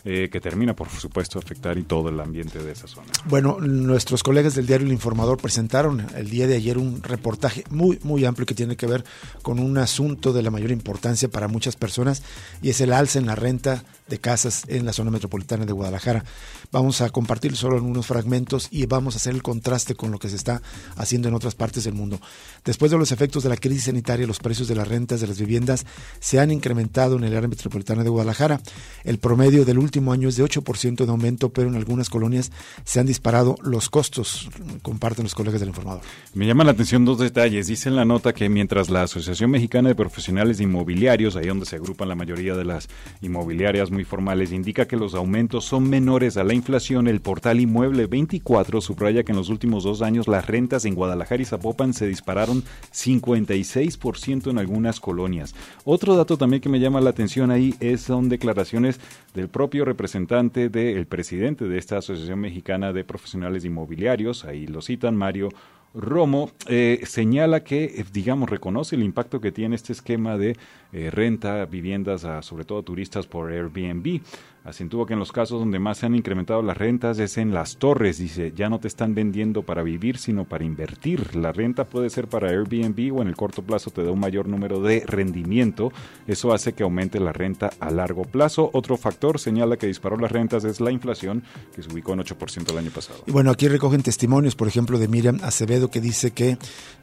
eh, 0.07 0.29
que 0.31 0.39
termina, 0.39 0.75
por 0.75 0.87
supuesto, 0.89 1.39
afectar 1.39 1.77
y 1.79 1.83
todo 1.83 2.09
el 2.09 2.19
ambiente 2.19 2.59
de 2.59 2.71
esa 2.71 2.87
zona. 2.87 3.07
Bueno, 3.25 3.57
nuestros 3.59 4.21
colegas 4.21 4.53
del 4.53 4.67
diario 4.67 4.85
El 4.85 4.93
Informador 4.93 5.39
presentaron 5.39 6.05
el 6.15 6.29
día 6.29 6.45
de 6.45 6.55
ayer 6.55 6.77
un 6.77 7.01
reportaje 7.01 7.63
muy, 7.71 7.99
muy 8.03 8.23
amplio 8.23 8.45
que 8.45 8.53
tiene 8.53 8.75
que 8.75 8.85
ver 8.85 9.03
con 9.41 9.57
un 9.57 9.79
asunto 9.79 10.31
de 10.31 10.43
la 10.43 10.51
mayor 10.51 10.69
importancia 10.69 11.27
para 11.27 11.47
muchas 11.47 11.75
personas 11.75 12.21
y 12.61 12.69
es 12.69 12.81
el 12.81 12.93
alza 12.93 13.17
en 13.17 13.25
la 13.25 13.33
renta 13.33 13.83
de 14.07 14.19
casas 14.19 14.63
en 14.67 14.85
la 14.85 14.93
zona 14.93 15.11
metropolitana 15.11 15.65
de 15.65 15.73
Guadalajara. 15.73 16.23
Vamos 16.71 17.01
a 17.01 17.09
compartir 17.09 17.55
solo 17.55 17.75
algunos 17.75 18.05
fragmentos 18.05 18.67
y 18.71 18.85
vamos 18.85 19.15
a 19.15 19.17
hacer 19.17 19.33
el 19.33 19.41
contraste 19.41 19.95
con 19.95 20.11
lo 20.11 20.19
que 20.19 20.29
se 20.29 20.35
está 20.35 20.61
haciendo 20.95 21.27
en 21.27 21.33
otras 21.33 21.55
partes 21.55 21.83
del 21.85 21.93
mundo. 21.93 22.19
Después 22.63 22.91
de 22.91 22.97
los 22.97 23.11
efectos 23.11 23.43
de 23.43 23.49
la 23.49 23.57
crisis 23.57 23.85
sanitaria, 23.85 24.27
los 24.27 24.39
precios 24.39 24.67
de 24.67 24.75
las 24.75 24.87
rentas 24.87 25.21
de 25.21 25.27
las 25.27 25.39
viviendas 25.39 25.85
se 26.19 26.39
han 26.39 26.51
incrementado 26.51 27.17
en 27.17 27.23
el 27.23 27.35
área 27.35 27.47
metropolitana 27.47 28.03
de 28.03 28.09
Guadalajara. 28.09 28.61
El 29.03 29.17
promedio 29.17 29.65
del 29.65 29.79
último 29.79 30.11
año 30.11 30.29
es 30.29 30.35
de 30.35 30.43
8% 30.43 31.05
de 31.05 31.11
aumento, 31.11 31.49
pero 31.49 31.69
en 31.69 31.75
algunas 31.75 32.09
colonias 32.09 32.51
se 32.83 32.99
han 32.99 33.05
disparado 33.05 33.55
los 33.63 33.89
costos, 33.89 34.49
comparten 34.81 35.23
los 35.23 35.35
colegas 35.35 35.59
del 35.59 35.69
informador. 35.69 36.03
Me 36.33 36.45
llama 36.45 36.63
la 36.63 36.71
atención 36.71 37.05
dos 37.05 37.19
detalles. 37.19 37.67
Dice 37.67 37.89
en 37.89 37.95
la 37.95 38.05
nota 38.05 38.33
que 38.33 38.49
mientras 38.49 38.89
la 38.89 39.03
Asociación 39.03 39.51
Mexicana 39.51 39.89
de 39.89 39.95
Profesionales 39.95 40.59
Inmobiliarios, 40.59 41.35
ahí 41.35 41.47
donde 41.47 41.65
se 41.65 41.77
agrupan 41.77 42.09
la 42.09 42.15
mayoría 42.15 42.55
de 42.55 42.65
las 42.65 42.87
inmobiliarias 43.21 43.91
muy 43.95 44.03
formales, 44.03 44.51
indica 44.51 44.89
que 44.89 44.97
los 44.97 45.15
aumentos 45.15 45.63
son 45.63 45.89
menores 45.89 46.35
a 46.35 46.43
la 46.43 46.53
inflación, 46.53 47.07
el 47.07 47.21
portal 47.21 47.61
Inmueble 47.61 48.07
24 48.07 48.81
subraya 48.81 49.23
que 49.23 49.31
en 49.31 49.37
los 49.37 49.47
últimos 49.47 49.85
dos 49.85 50.01
años 50.01 50.27
las 50.27 50.47
rentas 50.47 50.83
en 50.83 50.95
Guadalajara 50.95 51.41
y 51.41 51.45
Zapopan 51.45 51.93
se 51.93 52.05
dispararon 52.05 52.61
56% 52.93 54.51
en 54.51 54.57
algunas 54.57 54.99
colonias. 54.99 55.55
Otro 55.85 56.17
dato 56.17 56.37
también 56.37 56.61
que 56.61 56.67
me 56.67 56.81
llama 56.81 56.99
la 56.99 57.11
atención 57.11 57.51
ahí 57.51 57.73
es, 57.79 58.01
son 58.01 58.27
declaraciones 58.27 58.99
del 59.33 59.47
propio 59.47 59.85
representante 59.85 60.67
del 60.67 61.05
presidente 61.07 61.65
de 61.65 61.77
esta 61.77 61.99
Asociación 61.99 62.39
Mexicana 62.39 62.91
de 62.91 63.05
Profesionales 63.05 63.63
Inmobiliarios, 63.63 64.43
ahí 64.43 64.67
lo 64.67 64.81
citan 64.81 65.15
Mario 65.15 65.47
Romo 65.95 66.51
eh, 66.67 67.01
señala 67.05 67.63
que, 67.63 67.85
eh, 67.85 68.05
digamos, 68.11 68.49
reconoce 68.49 68.95
el 68.95 69.03
impacto 69.03 69.39
que 69.39 69.51
tiene 69.51 69.75
este 69.75 69.93
esquema 69.93 70.37
de 70.37 70.57
eh, 70.91 71.09
renta, 71.09 71.65
viviendas, 71.65 72.25
a, 72.25 72.41
sobre 72.41 72.65
todo 72.65 72.83
turistas 72.83 73.25
por 73.27 73.51
Airbnb. 73.51 74.21
Acentúa 74.66 75.05
que 75.05 75.13
en 75.13 75.20
los 75.20 75.32
casos 75.32 75.59
donde 75.59 75.78
más 75.78 75.99
se 75.99 76.07
han 76.07 76.16
incrementado 76.16 76.63
las 76.63 76.76
rentas 76.76 77.20
es 77.20 77.38
en 77.38 77.53
las 77.53 77.78
torres. 77.78 78.18
Dice, 78.18 78.51
ya 78.55 78.68
no 78.68 78.80
te 78.80 78.88
están 78.88 79.13
vendiendo 79.13 79.61
para 79.61 79.84
vivir, 79.84 80.18
sino 80.18 80.45
para 80.45 80.63
invertir. 80.63 81.36
La 81.36 81.51
renta 81.51 81.86
puede 81.86 82.09
ser 82.09 82.28
para 82.28 82.49
Airbnb 82.49 83.16
o 83.16 83.22
en 83.22 83.28
el 83.28 83.36
corto 83.36 83.61
plazo 83.61 83.91
te 83.91 84.03
da 84.03 84.09
un 84.09 84.20
mayor 84.20 84.47
número 84.47 84.82
de 84.82 85.03
rendimiento. 85.05 85.91
Eso 86.26 86.51
hace 86.51 86.74
que 86.74 86.82
aumente 86.82 87.20
la 87.20 87.32
renta 87.32 87.70
a 87.80 87.91
largo 87.91 88.24
plazo. 88.24 88.72
Otro 88.74 88.97
factor 88.97 89.39
señala 89.39 89.78
que 89.78 89.86
disparó 89.86 90.18
las 90.18 90.32
rentas 90.32 90.63
es 90.63 90.82
la 90.82 90.91
inflación, 90.91 91.43
que 91.76 91.84
se 91.84 91.93
ubicó 91.93 92.13
en 92.13 92.22
8% 92.22 92.72
el 92.72 92.78
año 92.80 92.89
pasado. 92.89 93.20
Y 93.28 93.32
bueno, 93.32 93.51
aquí 93.51 93.68
recogen 93.68 94.01
testimonios, 94.01 94.55
por 94.55 94.68
ejemplo, 94.68 94.97
de 94.97 95.07
Miriam 95.07 95.39
Acevedo, 95.43 95.91
que 95.91 96.01
dice 96.01 96.32
que 96.32 96.57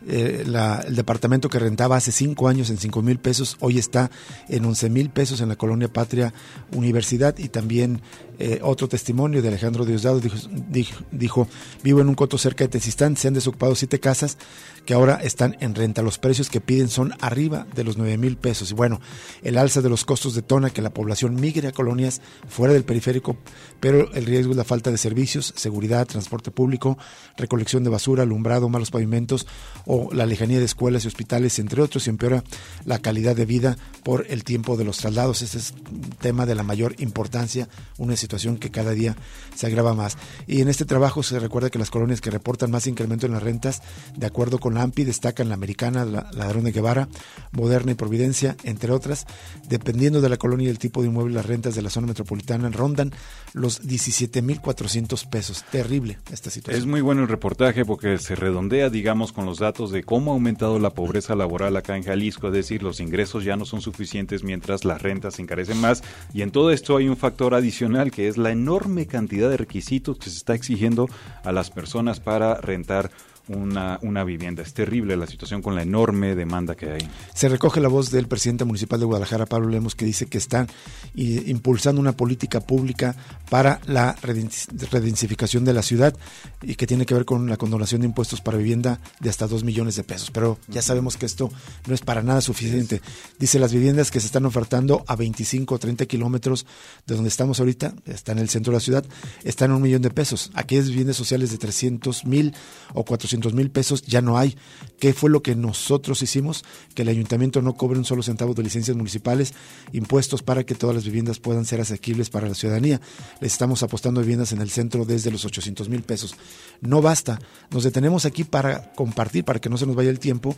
eh, 0.08 0.44
el 0.44 0.96
departamento 0.96 1.48
que 1.48 1.60
rentaba 1.60 1.94
hace 1.94 2.10
cinco 2.10 2.48
años 2.48 2.70
en 2.70 2.78
5 2.78 3.02
mil 3.02 3.20
pesos, 3.20 3.56
hoy 3.60 3.78
está 3.78 4.10
en 4.48 4.64
11 4.64 4.90
mil 4.90 5.10
pesos 5.10 5.40
en 5.40 5.48
la 5.48 5.54
colonia 5.54 5.92
Patria 5.92 6.32
Universidad 6.72 7.38
también 7.52 8.00
eh, 8.44 8.58
otro 8.60 8.88
testimonio 8.88 9.40
de 9.40 9.46
Alejandro 9.46 9.84
Diosdado 9.84 10.20
dijo, 10.20 11.46
vivo 11.84 12.00
en 12.00 12.08
un 12.08 12.16
coto 12.16 12.38
cerca 12.38 12.64
de 12.64 12.68
Tezistán, 12.70 13.16
se 13.16 13.28
han 13.28 13.34
desocupado 13.34 13.76
siete 13.76 14.00
casas 14.00 14.36
que 14.84 14.94
ahora 14.94 15.20
están 15.22 15.56
en 15.60 15.76
renta. 15.76 16.02
Los 16.02 16.18
precios 16.18 16.50
que 16.50 16.60
piden 16.60 16.88
son 16.88 17.14
arriba 17.20 17.68
de 17.76 17.84
los 17.84 17.96
9 17.96 18.18
mil 18.18 18.36
pesos. 18.36 18.72
Y 18.72 18.74
bueno, 18.74 19.00
el 19.44 19.58
alza 19.58 19.80
de 19.80 19.88
los 19.88 20.04
costos 20.04 20.34
detona 20.34 20.70
que 20.70 20.82
la 20.82 20.90
población 20.90 21.36
migre 21.36 21.68
a 21.68 21.72
colonias 21.72 22.20
fuera 22.48 22.74
del 22.74 22.82
periférico, 22.82 23.36
pero 23.78 24.12
el 24.12 24.26
riesgo 24.26 24.50
es 24.50 24.56
la 24.56 24.64
falta 24.64 24.90
de 24.90 24.98
servicios, 24.98 25.54
seguridad, 25.54 26.08
transporte 26.08 26.50
público, 26.50 26.98
recolección 27.36 27.84
de 27.84 27.90
basura, 27.90 28.24
alumbrado, 28.24 28.68
malos 28.68 28.90
pavimentos 28.90 29.46
o 29.86 30.12
la 30.12 30.26
lejanía 30.26 30.58
de 30.58 30.64
escuelas 30.64 31.04
y 31.04 31.08
hospitales, 31.08 31.60
entre 31.60 31.80
otros, 31.80 32.08
y 32.08 32.10
empeora 32.10 32.42
la 32.84 32.98
calidad 32.98 33.36
de 33.36 33.46
vida 33.46 33.78
por 34.02 34.26
el 34.28 34.42
tiempo 34.42 34.76
de 34.76 34.82
los 34.82 34.98
traslados. 34.98 35.42
Este 35.42 35.58
es 35.58 35.74
un 35.92 36.10
tema 36.20 36.44
de 36.44 36.56
la 36.56 36.64
mayor 36.64 36.96
importancia, 36.98 37.68
una 37.98 38.16
situación 38.16 38.31
que 38.58 38.70
cada 38.70 38.92
día 38.92 39.16
se 39.54 39.66
agrava 39.66 39.94
más. 39.94 40.16
Y 40.46 40.60
en 40.60 40.68
este 40.68 40.84
trabajo 40.84 41.22
se 41.22 41.38
recuerda 41.38 41.70
que 41.70 41.78
las 41.78 41.90
colonias 41.90 42.20
que 42.20 42.30
reportan 42.30 42.70
más 42.70 42.86
incremento 42.86 43.26
en 43.26 43.32
las 43.32 43.42
rentas, 43.42 43.82
de 44.16 44.26
acuerdo 44.26 44.58
con 44.58 44.74
la 44.74 44.82
AMPI, 44.82 45.04
destacan 45.04 45.48
la 45.48 45.54
Americana, 45.54 46.04
la 46.04 46.30
Ladrón 46.32 46.64
de 46.64 46.72
Guevara, 46.72 47.08
Moderna 47.52 47.92
y 47.92 47.94
Providencia, 47.94 48.56
entre 48.64 48.92
otras. 48.92 49.26
Dependiendo 49.68 50.20
de 50.20 50.28
la 50.28 50.36
colonia 50.36 50.66
y 50.66 50.70
el 50.70 50.78
tipo 50.78 51.02
de 51.02 51.08
inmueble, 51.08 51.34
las 51.34 51.46
rentas 51.46 51.74
de 51.74 51.82
la 51.82 51.90
zona 51.90 52.06
metropolitana 52.06 52.68
rondan 52.70 53.12
los 53.52 53.82
17.400 53.82 55.28
pesos. 55.28 55.64
Terrible 55.70 56.18
esta 56.30 56.50
situación. 56.50 56.80
Es 56.80 56.86
muy 56.86 57.00
bueno 57.00 57.22
el 57.22 57.28
reportaje 57.28 57.84
porque 57.84 58.18
se 58.18 58.34
redondea, 58.34 58.90
digamos, 58.90 59.32
con 59.32 59.46
los 59.46 59.58
datos 59.58 59.90
de 59.90 60.02
cómo 60.04 60.30
ha 60.30 60.34
aumentado 60.34 60.78
la 60.78 60.90
pobreza 60.90 61.34
laboral 61.34 61.76
acá 61.76 61.96
en 61.96 62.04
Jalisco, 62.04 62.48
es 62.48 62.54
decir, 62.54 62.82
los 62.82 63.00
ingresos 63.00 63.44
ya 63.44 63.56
no 63.56 63.64
son 63.64 63.80
suficientes 63.80 64.42
mientras 64.42 64.84
las 64.84 65.02
rentas 65.02 65.34
se 65.34 65.42
encarecen 65.42 65.80
más. 65.80 66.02
Y 66.32 66.42
en 66.42 66.50
todo 66.50 66.70
esto 66.70 66.96
hay 66.96 67.08
un 67.08 67.16
factor 67.16 67.54
adicional 67.54 68.10
que 68.10 68.28
es 68.28 68.36
la 68.36 68.50
enorme 68.50 69.06
cantidad 69.06 69.50
de 69.50 69.56
requisitos 69.56 70.18
que 70.18 70.30
se 70.30 70.36
está 70.36 70.54
exigiendo 70.54 71.08
a 71.44 71.52
las 71.52 71.70
personas 71.70 72.20
para 72.20 72.60
rentar 72.60 73.10
una, 73.48 73.98
una 74.02 74.24
vivienda. 74.24 74.62
Es 74.62 74.72
terrible 74.72 75.16
la 75.16 75.26
situación 75.26 75.62
con 75.62 75.74
la 75.74 75.82
enorme 75.82 76.34
demanda 76.34 76.74
que 76.74 76.90
hay. 76.90 77.08
Se 77.34 77.48
recoge 77.48 77.80
la 77.80 77.88
voz 77.88 78.10
del 78.10 78.28
presidente 78.28 78.64
municipal 78.64 79.00
de 79.00 79.06
Guadalajara, 79.06 79.46
Pablo 79.46 79.68
Lemos, 79.68 79.94
que 79.94 80.04
dice 80.04 80.26
que 80.26 80.38
están 80.38 80.68
impulsando 81.14 82.00
una 82.00 82.12
política 82.12 82.60
pública 82.60 83.16
para 83.50 83.80
la 83.86 84.16
redensificación 84.22 85.64
de 85.64 85.72
la 85.72 85.82
ciudad 85.82 86.16
y 86.62 86.76
que 86.76 86.86
tiene 86.86 87.06
que 87.06 87.14
ver 87.14 87.24
con 87.24 87.48
la 87.48 87.56
condonación 87.56 88.02
de 88.02 88.06
impuestos 88.06 88.40
para 88.40 88.58
vivienda 88.58 89.00
de 89.20 89.30
hasta 89.30 89.46
2 89.46 89.64
millones 89.64 89.96
de 89.96 90.04
pesos. 90.04 90.30
Pero 90.30 90.58
ya 90.68 90.82
sabemos 90.82 91.16
que 91.16 91.26
esto 91.26 91.50
no 91.86 91.94
es 91.94 92.00
para 92.00 92.22
nada 92.22 92.40
suficiente. 92.40 93.00
Dice 93.38 93.58
las 93.58 93.72
viviendas 93.72 94.10
que 94.10 94.20
se 94.20 94.26
están 94.26 94.46
ofertando 94.46 95.04
a 95.06 95.16
25 95.16 95.74
o 95.74 95.78
30 95.78 96.06
kilómetros 96.06 96.66
de 97.06 97.14
donde 97.14 97.28
estamos 97.28 97.60
ahorita, 97.60 97.94
está 98.06 98.32
en 98.32 98.38
el 98.38 98.48
centro 98.48 98.72
de 98.72 98.76
la 98.76 98.80
ciudad, 98.80 99.04
están 99.42 99.70
en 99.70 99.76
un 99.76 99.82
millón 99.82 100.02
de 100.02 100.10
pesos. 100.10 100.50
Aquellas 100.54 100.88
viviendas 100.88 101.16
sociales 101.16 101.50
de 101.50 101.58
300 101.58 102.24
mil 102.24 102.54
o 102.94 103.04
400 103.04 103.31
mil 103.52 103.70
pesos 103.70 104.02
ya 104.02 104.20
no 104.20 104.38
hay. 104.38 104.56
¿Qué 104.98 105.12
fue 105.12 105.30
lo 105.30 105.42
que 105.42 105.56
nosotros 105.56 106.22
hicimos? 106.22 106.64
Que 106.94 107.02
el 107.02 107.08
ayuntamiento 107.08 107.60
no 107.60 107.74
cobre 107.74 107.98
un 107.98 108.04
solo 108.04 108.22
centavo 108.22 108.54
de 108.54 108.62
licencias 108.62 108.96
municipales, 108.96 109.52
impuestos 109.92 110.42
para 110.42 110.64
que 110.64 110.74
todas 110.74 110.94
las 110.94 111.04
viviendas 111.04 111.40
puedan 111.40 111.64
ser 111.64 111.80
asequibles 111.80 112.30
para 112.30 112.48
la 112.48 112.54
ciudadanía. 112.54 113.00
Les 113.40 113.52
estamos 113.52 113.82
apostando 113.82 114.20
viviendas 114.20 114.52
en 114.52 114.60
el 114.60 114.70
centro 114.70 115.04
desde 115.04 115.30
los 115.30 115.44
800 115.44 115.88
mil 115.88 116.02
pesos. 116.02 116.36
No 116.80 117.02
basta. 117.02 117.40
Nos 117.70 117.84
detenemos 117.84 118.26
aquí 118.26 118.44
para 118.44 118.92
compartir, 118.92 119.44
para 119.44 119.60
que 119.60 119.68
no 119.68 119.76
se 119.76 119.86
nos 119.86 119.96
vaya 119.96 120.10
el 120.10 120.18
tiempo. 120.18 120.54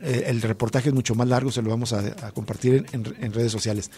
Eh, 0.00 0.24
el 0.26 0.42
reportaje 0.42 0.90
es 0.90 0.94
mucho 0.94 1.14
más 1.14 1.28
largo, 1.28 1.50
se 1.50 1.62
lo 1.62 1.70
vamos 1.70 1.92
a, 1.92 2.30
compartir 2.32 2.86
en, 2.92 3.32
redes 3.32 3.52
sociales. 3.52 3.90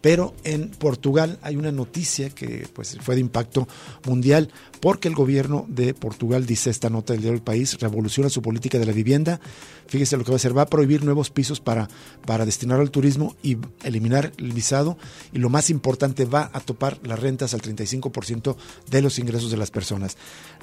Pero 0.00 0.34
en 0.44 0.70
Portugal 0.70 1.38
hay 1.42 1.56
una 1.56 1.72
noticia 1.72 2.30
que 2.30 2.68
pues, 2.72 2.98
fue 3.00 3.14
de 3.14 3.20
impacto 3.20 3.66
mundial 4.06 4.50
porque 4.80 5.08
el 5.08 5.14
gobierno 5.14 5.66
de 5.68 5.94
Portugal, 5.94 6.46
dice 6.46 6.70
esta 6.70 6.90
nota 6.90 7.12
del 7.12 7.22
diario 7.22 7.36
El 7.36 7.42
País, 7.42 7.67
revoluciona 7.74 8.30
su 8.30 8.42
política 8.42 8.78
de 8.78 8.86
la 8.86 8.92
vivienda. 8.92 9.40
Fíjese 9.86 10.16
lo 10.16 10.24
que 10.24 10.30
va 10.30 10.34
a 10.34 10.36
hacer, 10.36 10.56
va 10.56 10.62
a 10.62 10.66
prohibir 10.66 11.04
nuevos 11.04 11.30
pisos 11.30 11.60
para, 11.60 11.88
para 12.26 12.44
destinar 12.44 12.80
al 12.80 12.90
turismo 12.90 13.36
y 13.42 13.56
eliminar 13.82 14.32
el 14.36 14.52
visado. 14.52 14.98
Y 15.32 15.38
lo 15.38 15.48
más 15.48 15.70
importante, 15.70 16.24
va 16.24 16.50
a 16.52 16.60
topar 16.60 16.98
las 17.02 17.18
rentas 17.18 17.54
al 17.54 17.62
35% 17.62 18.56
de 18.90 19.02
los 19.02 19.18
ingresos 19.18 19.50
de 19.50 19.56
las 19.56 19.70
personas. 19.70 20.16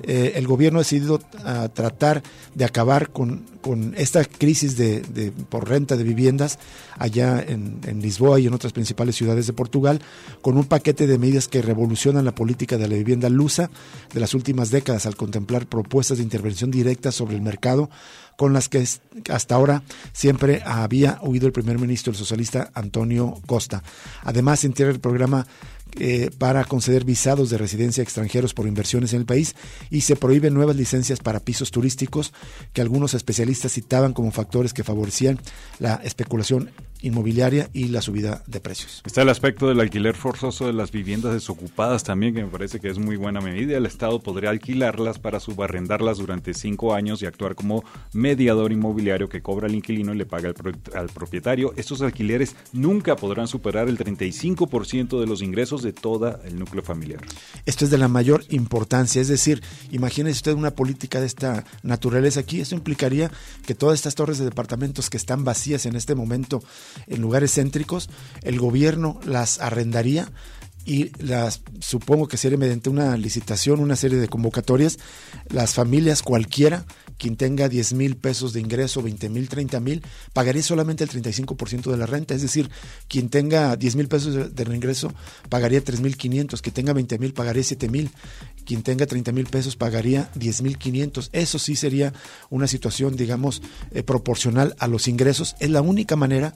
Eh, 0.03 0.33
el 0.35 0.47
gobierno 0.47 0.79
ha 0.79 0.83
decidido 0.83 1.19
ah, 1.43 1.69
tratar 1.73 2.23
de 2.53 2.65
acabar 2.65 3.09
con, 3.09 3.45
con 3.61 3.93
esta 3.97 4.23
crisis 4.25 4.77
de, 4.77 5.31
por 5.49 5.67
renta 5.67 5.97
de 5.97 6.03
viviendas 6.03 6.59
allá 6.97 7.43
en, 7.45 7.79
en 7.85 8.01
Lisboa 8.01 8.39
y 8.39 8.47
en 8.47 8.53
otras 8.53 8.73
principales 8.73 9.15
ciudades 9.15 9.47
de 9.47 9.53
Portugal, 9.53 10.01
con 10.41 10.57
un 10.57 10.65
paquete 10.65 11.07
de 11.07 11.17
medidas 11.17 11.47
que 11.47 11.61
revolucionan 11.61 12.25
la 12.25 12.35
política 12.35 12.77
de 12.77 12.87
la 12.87 12.95
vivienda 12.95 13.29
lusa 13.29 13.69
de 14.13 14.19
las 14.19 14.33
últimas 14.33 14.69
décadas 14.69 15.05
al 15.05 15.15
contemplar 15.15 15.67
propuestas 15.67 16.17
de 16.17 16.23
intervención 16.23 16.71
directa 16.71 16.94
sobre 17.11 17.35
el 17.35 17.41
mercado 17.41 17.89
con 18.37 18.53
las 18.53 18.69
que 18.69 18.85
hasta 19.29 19.55
ahora 19.55 19.83
siempre 20.11 20.61
había 20.65 21.19
huido 21.21 21.47
el 21.47 21.53
primer 21.53 21.79
ministro, 21.79 22.11
el 22.11 22.17
socialista 22.17 22.69
Antonio 22.73 23.35
Costa. 23.45 23.83
Además, 24.23 24.59
se 24.59 24.67
integra 24.67 24.91
el 24.91 24.99
programa 24.99 25.47
eh, 25.97 26.29
para 26.37 26.65
conceder 26.65 27.05
visados 27.05 27.49
de 27.49 27.57
residencia 27.57 28.01
a 28.01 28.03
extranjeros 28.03 28.53
por 28.53 28.67
inversiones 28.67 29.13
en 29.13 29.21
el 29.21 29.25
país 29.25 29.55
y 29.89 30.01
se 30.01 30.17
prohíben 30.17 30.53
nuevas 30.53 30.75
licencias 30.75 31.19
para 31.19 31.39
pisos 31.39 31.71
turísticos 31.71 32.33
que 32.73 32.81
algunos 32.81 33.13
especialistas 33.13 33.71
citaban 33.71 34.11
como 34.11 34.31
factores 34.31 34.73
que 34.73 34.83
favorecían 34.83 35.39
la 35.79 35.95
especulación 36.03 36.71
inmobiliaria 37.05 37.69
y 37.71 37.89
la 37.89 38.01
subida 38.01 38.41
de 38.47 38.59
precios. 38.59 39.01
Está 39.05 39.21
el 39.21 39.29
aspecto 39.29 39.67
del 39.67 39.79
alquiler 39.79 40.15
forzoso 40.15 40.65
de 40.65 40.73
las 40.73 40.91
viviendas 40.91 41.33
desocupadas 41.33 42.03
también, 42.03 42.33
que 42.33 42.43
me 42.43 42.49
parece 42.49 42.79
que 42.79 42.89
es 42.89 42.97
muy 42.97 43.15
buena 43.15 43.41
medida. 43.41 43.77
El 43.77 43.85
Estado 43.85 44.19
podría 44.19 44.49
alquilarlas 44.49 45.19
para 45.19 45.39
subarrendarlas 45.39 46.17
durante 46.17 46.53
cinco 46.53 46.95
años 46.95 47.21
y 47.21 47.27
actuar 47.27 47.53
como 47.53 47.83
mediador 48.13 48.71
inmobiliario 48.71 49.29
que 49.29 49.41
cobra 49.41 49.67
al 49.67 49.75
inquilino 49.75 50.13
y 50.13 50.17
le 50.17 50.25
paga 50.25 50.51
al, 50.95 51.09
propietario. 51.09 51.73
Estos 51.77 52.01
alquileres 52.01 52.55
nunca 52.73 53.15
podrán 53.15 53.47
superar 53.47 53.87
el 53.87 53.97
35% 53.97 55.19
de 55.19 55.27
los 55.27 55.43
ingresos 55.43 55.83
de 55.83 55.93
todo 55.93 56.41
el 56.43 56.57
núcleo 56.57 56.83
familiar. 56.83 57.21
Esto 57.65 57.85
es 57.85 57.91
de 57.91 57.99
la 57.99 58.07
mayor 58.07 58.43
importancia, 58.49 59.21
es 59.21 59.27
decir, 59.27 59.61
imagínese 59.91 60.37
usted 60.37 60.53
una 60.53 60.71
política 60.71 61.19
de 61.19 61.27
esta 61.27 61.65
naturaleza 61.83 62.39
aquí, 62.39 62.61
eso 62.61 62.73
implicaría 62.73 63.29
que 63.67 63.75
todas 63.75 63.95
estas 63.95 64.15
torres 64.15 64.39
de 64.39 64.45
departamentos 64.45 65.09
que 65.09 65.17
están 65.17 65.43
vacías 65.43 65.85
en 65.85 65.95
este 65.95 66.15
momento 66.15 66.63
en 67.07 67.21
lugares 67.21 67.53
céntricos, 67.53 68.09
el 68.43 68.59
gobierno 68.59 69.19
las 69.25 69.59
arrendaría 69.59 70.29
y 70.85 71.11
las 71.21 71.61
supongo 71.79 72.27
que 72.27 72.37
sería 72.37 72.57
mediante 72.57 72.89
una 72.89 73.17
licitación, 73.17 73.79
una 73.79 73.95
serie 73.95 74.19
de 74.19 74.27
convocatorias, 74.27 74.99
las 75.49 75.73
familias 75.73 76.21
cualquiera, 76.21 76.85
quien 77.17 77.35
tenga 77.35 77.69
10 77.69 77.93
mil 77.93 78.17
pesos 78.17 78.53
de 78.53 78.61
ingreso, 78.61 79.01
20 79.01 79.29
mil, 79.29 79.49
30 79.49 79.79
mil, 79.79 80.03
pagaría 80.33 80.63
solamente 80.63 81.03
el 81.03 81.09
35% 81.09 81.91
de 81.91 81.97
la 81.97 82.05
renta, 82.05 82.33
es 82.33 82.41
decir, 82.41 82.69
quien 83.07 83.29
tenga 83.29 83.75
10 83.75 83.95
mil 83.95 84.07
pesos 84.07 84.33
de, 84.33 84.49
de, 84.49 84.75
ingreso 84.75 85.13
pagaría 85.49 85.83
3 85.83 86.01
mil 86.01 86.17
500, 86.17 86.61
quien 86.61 86.73
tenga 86.73 86.93
20 86.93 87.19
mil 87.19 87.33
pagaría 87.33 87.63
7 87.63 87.89
mil, 87.89 88.11
quien 88.65 88.83
tenga 88.83 89.05
30 89.05 89.31
mil 89.31 89.45
pesos 89.45 89.75
pagaría 89.75 90.29
10 90.35 90.61
mil 90.63 90.77
500. 90.77 91.29
Eso 91.31 91.59
sí 91.59 91.75
sería 91.75 92.13
una 92.49 92.67
situación, 92.67 93.15
digamos, 93.15 93.61
eh, 93.91 94.03
proporcional 94.03 94.75
a 94.79 94.87
los 94.87 95.07
ingresos. 95.07 95.55
Es 95.59 95.69
la 95.69 95.81
única 95.81 96.15
manera 96.15 96.55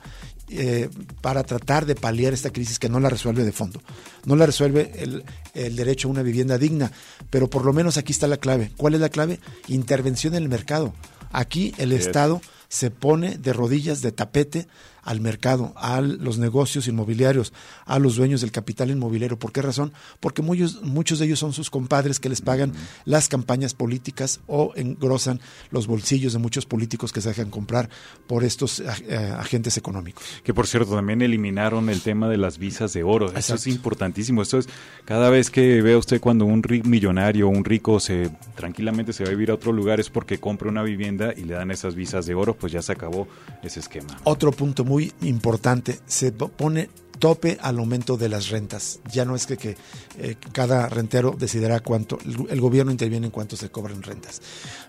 eh, 0.50 0.90
para 1.22 1.44
tratar 1.44 1.86
de 1.86 1.96
paliar 1.96 2.34
esta 2.34 2.50
crisis 2.50 2.80
que 2.80 2.90
no 2.90 3.00
la 3.00 3.10
resuelve 3.10 3.44
de 3.44 3.52
fondo. 3.52 3.82
No 4.26 4.36
la 4.36 4.46
resuelve 4.46 4.92
el, 4.98 5.24
el, 5.54 5.76
derecho 5.76 6.08
a 6.08 6.12
una 6.12 6.24
vivienda 6.24 6.58
digna, 6.58 6.92
pero 7.30 7.50
por 7.50 7.66
lo 7.66 7.74
menos 7.74 7.98
aquí 7.98 8.12
está 8.12 8.28
la 8.28 8.38
clave. 8.38 8.72
¿Cuál 8.78 8.96
es 8.96 9.02
la 9.02 9.10
clave? 9.10 9.40
Intervención 9.68 10.36
en 10.36 10.44
el 10.44 10.50
mercado. 10.50 10.94
Aquí 11.32 11.74
el 11.78 11.92
Estado 11.92 12.42
se 12.68 12.92
pone 12.92 13.38
de 13.38 13.54
rodillas, 13.54 14.02
de 14.02 14.12
tapete, 14.12 14.68
al 15.10 15.22
mercado, 15.22 15.74
a 15.76 16.02
los 16.02 16.38
negocios 16.38 16.88
inmobiliarios, 16.88 17.52
a 17.88 17.98
los 17.98 18.16
dueños 18.16 18.42
del 18.42 18.52
capital 18.52 18.92
inmobiliario. 18.92 19.40
¿Por 19.40 19.52
qué 19.52 19.64
razón? 19.64 19.92
Porque 20.20 20.44
muchos, 20.44 20.84
muchos 20.84 21.18
de 21.18 21.26
ellos 21.26 21.40
son 21.40 21.52
sus 21.52 21.72
compadres 21.72 22.20
que 22.20 22.30
les 22.30 22.42
pagan 22.42 22.74
las 23.06 23.28
campañas 23.28 23.74
políticas 23.74 24.40
o 24.46 24.72
engrosan 24.76 25.42
los 25.72 25.88
bolsillos 25.88 26.34
de 26.34 26.38
muchos 26.38 26.68
políticos 26.68 27.12
que 27.12 27.22
se 27.22 27.30
dejan 27.30 27.50
comprar 27.50 27.90
por 28.28 28.44
estos 28.44 28.82
eh, 28.82 29.34
agentes 29.36 29.78
económicos. 29.78 30.24
Que 30.44 30.54
por 30.54 30.68
cierto, 30.68 30.94
también 30.94 31.24
eliminaron 31.24 31.90
el 31.90 32.02
tema 32.02 32.30
de 32.30 32.38
las 32.38 32.60
visas 32.60 32.94
de 32.94 33.02
oro. 33.02 33.34
Eso 33.36 33.56
es 33.56 33.66
importantísimo. 33.66 34.44
Esto 34.44 34.60
es 34.60 34.70
cada 35.06 35.32
vez 35.32 35.50
que 35.50 35.82
ve 35.82 35.96
usted 35.96 36.22
cuando 36.22 36.46
un 36.46 36.62
millonario 36.84 37.48
o 37.48 37.50
un 37.50 37.66
rico 37.66 38.00
se 38.00 38.30
tranquilamente 38.56 39.12
se 39.12 39.24
va 39.24 39.30
a 39.30 39.32
vivir 39.32 39.50
a 39.50 39.56
otro 39.56 39.72
lugar 39.72 40.00
es 40.00 40.12
porque 40.12 40.38
compra 40.38 40.70
una 40.70 40.84
vivienda 40.84 41.34
y 41.36 41.46
le 41.46 41.56
dan 41.56 41.72
esas 41.72 41.96
visas 41.96 42.28
de 42.28 42.36
oro, 42.36 42.54
pues 42.54 42.72
ya 42.72 42.84
se 42.84 42.92
acabó 42.92 43.28
ese 43.64 43.80
esquema. 43.80 44.20
Otro 44.24 44.52
punto 44.52 44.86
muy 44.86 44.99
importante, 45.22 46.00
se 46.06 46.32
pone 46.32 46.90
tope 47.20 47.58
al 47.62 47.78
aumento 47.78 48.18
de 48.18 48.30
las 48.30 48.50
rentas. 48.50 49.00
Ya 49.12 49.26
no 49.26 49.36
es 49.36 49.46
que, 49.46 49.78
eh, 50.18 50.36
cada 50.52 50.88
rentero 50.90 51.36
decidirá 51.38 51.82
cuánto, 51.82 52.18
el, 52.50 52.60
gobierno 52.60 52.92
interviene 52.92 53.28
en 53.28 53.32
cuánto 53.32 53.56
se 53.56 53.70
cobran 53.70 54.02
rentas. 54.02 54.42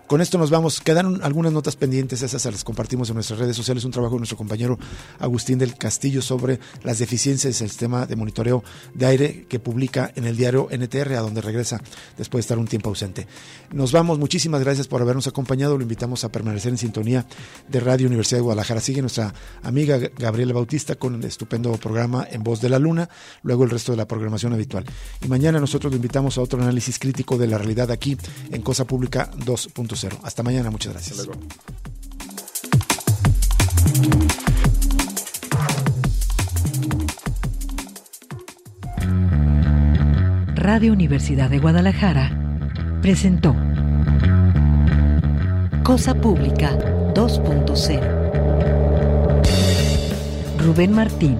Con 0.07 0.21
esto 0.21 0.37
nos 0.37 0.49
vamos. 0.49 0.81
Quedaron 0.81 1.23
algunas 1.23 1.53
notas 1.53 1.75
pendientes, 1.75 2.21
esas 2.21 2.43
las 2.45 2.63
compartimos 2.63 3.09
en 3.09 3.15
nuestras 3.15 3.39
redes 3.39 3.55
sociales. 3.55 3.85
Un 3.85 3.91
trabajo 3.91 4.15
de 4.15 4.19
nuestro 4.19 4.37
compañero 4.37 4.77
Agustín 5.19 5.57
del 5.57 5.77
Castillo 5.77 6.21
sobre 6.21 6.59
las 6.83 6.99
deficiencias 6.99 7.59
del 7.59 7.69
sistema 7.69 8.05
de 8.05 8.15
monitoreo 8.15 8.63
de 8.93 9.05
aire 9.05 9.45
que 9.47 9.59
publica 9.59 10.11
en 10.15 10.25
el 10.25 10.35
diario 10.35 10.67
NTR, 10.69 11.13
a 11.13 11.21
donde 11.21 11.41
regresa 11.41 11.81
después 12.17 12.41
de 12.41 12.45
estar 12.45 12.57
un 12.57 12.67
tiempo 12.67 12.89
ausente. 12.89 13.27
Nos 13.71 13.91
vamos. 13.91 14.19
Muchísimas 14.19 14.61
gracias 14.61 14.87
por 14.87 15.01
habernos 15.01 15.27
acompañado. 15.27 15.77
Lo 15.77 15.83
invitamos 15.83 16.23
a 16.23 16.31
permanecer 16.31 16.71
en 16.71 16.77
sintonía 16.77 17.25
de 17.67 17.79
Radio 17.79 18.07
Universidad 18.07 18.39
de 18.39 18.43
Guadalajara. 18.43 18.81
Sigue 18.81 19.01
nuestra 19.01 19.33
amiga 19.63 19.97
Gabriela 20.17 20.53
Bautista 20.53 20.95
con 20.95 21.15
el 21.15 21.23
estupendo 21.23 21.71
programa 21.73 22.20
En 22.29 22.43
Voz 22.43 22.61
de 22.61 22.69
la 22.69 22.79
Luna, 22.79 23.09
luego 23.43 23.63
el 23.63 23.69
resto 23.69 23.91
de 23.91 23.97
la 23.97 24.07
programación 24.07 24.53
habitual. 24.53 24.85
Y 25.21 25.27
mañana 25.27 25.59
nosotros 25.59 25.91
lo 25.91 25.95
invitamos 25.95 26.37
a 26.37 26.41
otro 26.41 26.61
análisis 26.61 26.99
crítico 26.99 27.37
de 27.37 27.47
la 27.47 27.57
realidad 27.57 27.91
aquí 27.91 28.17
en 28.51 28.61
Cosa 28.61 28.85
Pública 28.85 29.31
2.0. 29.31 30.19
Hasta 30.23 30.43
mañana, 30.43 30.69
muchas 30.71 30.93
gracias. 30.93 31.27
Radio 40.55 40.93
Universidad 40.93 41.49
de 41.49 41.57
Guadalajara 41.57 42.37
presentó 43.01 43.55
Cosa 45.83 46.13
Pública 46.13 46.77
2.0. 47.15 48.21
Rubén 50.59 50.93
Martín 50.93 51.39